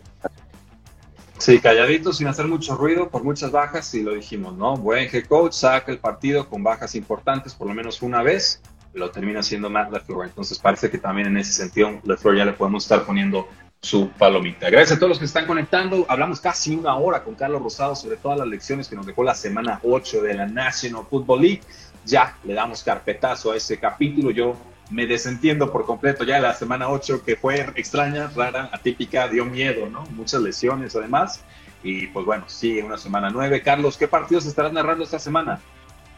Sí, 1.39 1.59
calladitos, 1.59 2.19
sin 2.19 2.27
hacer 2.27 2.47
mucho 2.47 2.77
ruido, 2.77 3.09
por 3.09 3.25
muchas 3.25 3.51
bajas, 3.51 3.95
y 3.95 4.03
lo 4.03 4.15
dijimos, 4.15 4.55
¿no? 4.57 4.77
Buen 4.77 5.09
head 5.11 5.25
coach, 5.25 5.53
saca 5.53 5.91
el 5.91 5.99
partido 5.99 6.49
con 6.49 6.63
bajas 6.63 6.95
importantes, 6.95 7.55
por 7.55 7.67
lo 7.67 7.75
menos 7.75 8.03
una 8.03 8.23
vez, 8.23 8.63
lo 8.93 9.11
termina 9.11 9.43
siendo 9.43 9.71
Matt 9.71 9.91
LaFleur. 9.91 10.27
Entonces 10.27 10.59
parece 10.59 10.91
que 10.91 10.99
también 10.99 11.29
en 11.29 11.39
ese 11.39 11.53
sentido 11.53 12.01
LaFleur 12.05 12.37
ya 12.37 12.45
le 12.45 12.53
podemos 12.53 12.85
estar 12.85 13.05
poniendo 13.05 13.49
su 13.85 14.09
palomita. 14.09 14.71
Gracias 14.71 14.97
a 14.97 14.99
todos 14.99 15.11
los 15.11 15.19
que 15.19 15.27
están 15.27 15.47
conectando. 15.47 16.07
Hablamos 16.09 16.41
casi 16.41 16.75
una 16.75 16.97
hora 16.97 17.23
con 17.23 17.35
Carlos 17.35 17.63
Rosado 17.63 17.95
sobre 17.95 18.17
todas 18.17 18.39
las 18.39 18.49
lecciones 18.49 18.89
que 18.89 18.97
nos 18.97 19.05
dejó 19.05 19.23
la 19.23 19.35
semana 19.35 19.79
8 19.83 20.23
de 20.23 20.35
la 20.35 20.47
National 20.47 21.05
Football 21.09 21.43
League. 21.43 21.61
Ya 22.07 22.37
le 22.45 22.55
damos 22.55 22.83
carpetazo 22.83 23.53
a 23.53 23.57
ese 23.57 23.79
capítulo. 23.79 24.31
Yo 24.31 24.57
me 24.91 25.07
desentiendo 25.07 25.71
por 25.71 25.85
completo 25.85 26.25
ya 26.25 26.37
de 26.37 26.43
la 26.43 26.55
semana 26.55 26.89
8 26.89 27.25
que 27.25 27.37
fue 27.37 27.61
extraña, 27.77 28.31
rara, 28.35 28.71
atípica, 28.73 29.29
dio 29.29 29.45
miedo, 29.45 29.87
¿no? 29.91 30.05
Muchas 30.13 30.41
lesiones 30.41 30.97
además. 30.97 31.45
Y 31.83 32.07
pues 32.07 32.25
bueno, 32.25 32.45
sigue 32.49 32.83
una 32.83 32.97
semana 32.97 33.29
9. 33.31 33.61
Carlos, 33.61 33.99
¿qué 33.99 34.09
partidos 34.09 34.47
estarás 34.47 34.73
narrando 34.73 35.05
esta 35.05 35.19
semana? 35.19 35.61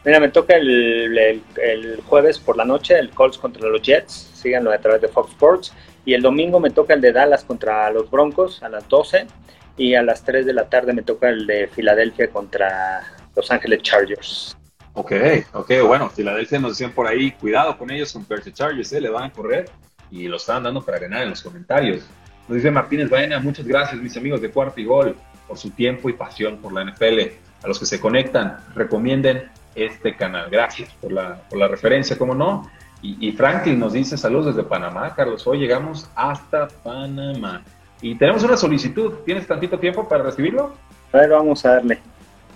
Mira, 0.05 0.21
me 0.21 0.29
toca 0.29 0.55
el, 0.55 1.17
el, 1.17 2.01
jueves 2.05 2.39
por 2.39 2.55
la 2.55 2.63
noche 2.63 2.97
el 2.97 3.09
Colts 3.09 3.37
contra 3.37 3.67
los 3.67 3.81
Jets. 3.81 4.31
Síganlo 4.35 4.71
a 4.71 4.77
través 4.77 5.01
de 5.01 5.09
Fox 5.09 5.31
Sports. 5.31 5.73
Y 6.07 6.13
el 6.13 6.21
domingo 6.21 6.61
me 6.61 6.69
toca 6.69 6.93
el 6.93 7.01
de 7.01 7.11
Dallas 7.11 7.43
contra 7.43 7.91
los 7.91 8.09
Broncos 8.09 8.63
a 8.63 8.69
las 8.69 8.87
12. 8.87 9.27
y 9.75 9.93
a 9.93 10.01
las 10.01 10.23
3 10.23 10.45
de 10.45 10.53
la 10.53 10.69
tarde 10.69 10.93
me 10.93 11.01
toca 11.01 11.27
el 11.27 11.45
de 11.45 11.67
Filadelfia 11.67 12.29
contra 12.29 13.03
Los 13.35 13.51
Ángeles 13.51 13.81
Chargers. 13.81 14.57
Ok, 14.93 15.11
ok, 15.51 15.69
bueno, 15.85 16.09
Filadelfia 16.09 16.59
nos 16.59 16.71
decían 16.71 16.93
por 16.93 17.07
ahí, 17.07 17.31
cuidado 17.31 17.77
con 17.77 17.91
ellos, 17.91 18.13
con 18.13 18.23
Percy 18.23 18.53
Chargers, 18.53 18.93
¿eh? 18.93 19.01
le 19.01 19.09
van 19.09 19.25
a 19.25 19.33
correr 19.33 19.69
y 20.09 20.29
lo 20.29 20.37
estaban 20.37 20.63
dando 20.63 20.81
para 20.81 20.97
ganar 20.97 21.23
en 21.23 21.31
los 21.31 21.41
comentarios. 21.41 22.05
Nos 22.47 22.55
dice 22.55 22.71
Martínez 22.71 23.09
Baena, 23.09 23.41
muchas 23.41 23.67
gracias 23.67 24.01
mis 24.01 24.15
amigos 24.15 24.39
de 24.39 24.49
Cuarto 24.49 24.79
y 24.79 24.85
Gol 24.85 25.13
por 25.45 25.57
su 25.57 25.71
tiempo 25.71 26.09
y 26.09 26.13
pasión 26.13 26.55
por 26.59 26.71
la 26.71 26.85
NFL. 26.85 27.19
A 27.63 27.67
los 27.67 27.79
que 27.79 27.85
se 27.85 27.99
conectan, 27.99 28.59
recomienden 28.75 29.51
este 29.75 30.15
canal. 30.15 30.49
Gracias 30.49 30.89
por 31.01 31.11
la, 31.11 31.35
por 31.49 31.59
la 31.59 31.67
referencia, 31.67 32.17
como 32.17 32.33
no. 32.33 32.71
Y, 33.01 33.27
y, 33.27 33.31
Franklin 33.31 33.79
nos 33.79 33.93
dice 33.93 34.17
saludos 34.17 34.55
desde 34.55 34.67
Panamá, 34.67 35.13
Carlos. 35.13 35.45
Hoy 35.45 35.59
llegamos 35.59 36.09
hasta 36.15 36.67
Panamá. 36.67 37.63
Y 38.01 38.15
tenemos 38.15 38.43
una 38.43 38.57
solicitud. 38.57 39.13
¿Tienes 39.25 39.47
tantito 39.47 39.79
tiempo 39.79 40.07
para 40.07 40.23
recibirlo? 40.23 40.73
A 41.13 41.17
ver, 41.17 41.29
vamos 41.29 41.65
a 41.65 41.73
darle. 41.73 41.99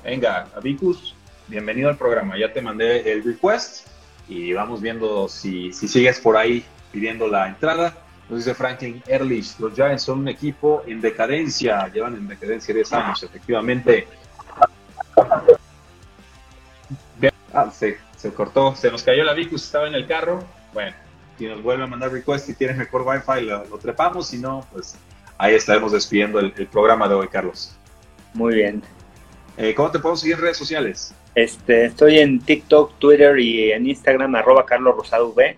Venga, 0.04 0.48
Abicus, 0.56 1.16
bienvenido 1.48 1.90
al 1.90 1.98
programa. 1.98 2.38
Ya 2.38 2.52
te 2.52 2.62
mandé 2.62 3.12
el 3.12 3.24
request 3.24 3.88
y 4.28 4.54
vamos 4.54 4.82
viendo 4.82 5.28
si, 5.28 5.72
si 5.74 5.88
sigues 5.88 6.20
por 6.20 6.38
ahí 6.38 6.66
pidiendo 6.92 7.28
la 7.28 7.48
entrada. 7.48 7.94
Nos 8.30 8.40
dice 8.40 8.56
Franklin 8.56 9.04
Ehrlich, 9.08 9.60
los 9.60 9.74
Giants 9.74 10.04
son 10.04 10.20
un 10.20 10.28
equipo 10.30 10.84
en 10.88 11.02
decadencia, 11.02 11.88
llevan 11.90 12.16
en 12.16 12.28
decadencia 12.28 12.74
10 12.74 12.94
años, 12.94 13.24
efectivamente. 13.24 14.08
Ah, 17.54 17.70
se, 17.70 17.98
se 18.22 18.32
cortó, 18.32 18.76
se 18.76 18.92
nos 18.92 19.04
cayó 19.04 19.24
la 19.24 19.34
Vicus, 19.34 19.64
estaba 19.64 19.88
en 19.88 19.96
el 19.96 20.06
carro. 20.06 20.44
Bueno, 20.74 20.96
si 21.38 21.48
nos 21.48 21.62
vuelve 21.64 21.84
a 21.84 21.88
mandar 21.88 22.12
request 22.12 22.50
y 22.50 22.54
tienes 22.54 22.78
mejor 22.78 23.02
wifi, 23.02 23.46
lo, 23.46 23.66
lo 23.66 23.78
trepamos, 23.80 24.28
si 24.28 24.38
no, 24.38 24.66
pues 24.72 24.96
ahí 25.38 25.56
estaremos 25.56 25.92
despidiendo 25.92 26.40
el, 26.40 26.54
el 26.56 26.68
programa 26.68 27.08
de 27.08 27.16
hoy, 27.16 27.28
Carlos. 27.28 27.76
Muy 28.34 28.56
bien. 28.56 28.84
Eh, 29.58 29.74
¿Cómo 29.74 29.90
te 29.90 30.00
puedo 30.00 30.16
seguir 30.16 30.36
en 30.36 30.42
redes 30.42 30.58
sociales? 30.58 31.14
Este, 31.34 31.86
estoy 31.86 32.20
en 32.20 32.40
TikTok, 32.40 33.00
Twitter 33.00 33.40
y 33.40 33.72
en 33.72 33.88
Instagram, 33.88 34.36
arroba 34.36 34.66
Carlos 34.66 34.96
Rosado 34.96 35.30
V, 35.30 35.58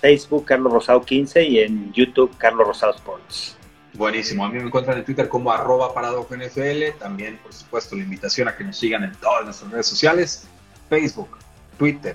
Facebook 0.00 0.46
Carlos 0.46 0.72
Rosado 0.72 1.02
15 1.02 1.44
y 1.44 1.58
en 1.60 1.92
YouTube 1.92 2.34
Carlos 2.38 2.66
Rosado 2.66 2.94
Sports. 2.94 3.56
Buenísimo. 3.92 4.44
A 4.46 4.48
mí 4.48 4.58
me 4.58 4.64
encuentran 4.64 4.96
en 4.98 5.04
Twitter 5.04 5.28
como 5.28 5.52
arroba 5.52 5.92
NFL. 5.92 6.98
También, 6.98 7.38
por 7.42 7.52
supuesto, 7.52 7.96
la 7.96 8.04
invitación 8.04 8.48
a 8.48 8.56
que 8.56 8.64
nos 8.64 8.78
sigan 8.78 9.04
en 9.04 9.12
todas 9.16 9.44
nuestras 9.44 9.70
redes 9.70 9.86
sociales. 9.86 10.48
Facebook, 10.88 11.36
Twitter, 11.80 12.14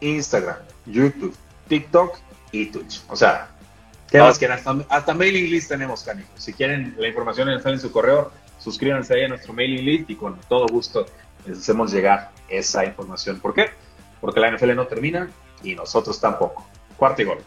Instagram, 0.00 0.56
YouTube, 0.86 1.36
TikTok 1.68 2.18
y 2.50 2.66
Twitch. 2.66 3.00
O 3.08 3.14
sea, 3.14 3.48
¿qué 4.10 4.18
más 4.18 4.40
quieren? 4.40 4.56
Hasta, 4.58 4.76
hasta, 4.88 5.14
mailing 5.14 5.48
list 5.52 5.68
tenemos, 5.68 6.02
Canijo. 6.02 6.28
Si 6.36 6.52
quieren 6.52 6.96
la 6.98 7.06
información 7.06 7.48
en 7.48 7.78
su 7.78 7.92
correo, 7.92 8.32
suscríbanse 8.58 9.14
ahí 9.14 9.22
a 9.22 9.28
nuestro 9.28 9.52
mailing 9.52 9.84
list 9.84 10.10
y 10.10 10.16
con 10.16 10.36
todo 10.48 10.66
gusto 10.66 11.06
les 11.46 11.58
hacemos 11.58 11.92
llegar 11.92 12.32
esa 12.48 12.84
información. 12.84 13.38
¿Por 13.38 13.54
qué? 13.54 13.66
Porque 14.20 14.40
la 14.40 14.50
NFL 14.50 14.74
no 14.74 14.88
termina 14.88 15.30
y 15.62 15.76
nosotros 15.76 16.20
tampoco. 16.20 16.66
Cuarto 16.96 17.22
y 17.22 17.24
gol. 17.26 17.38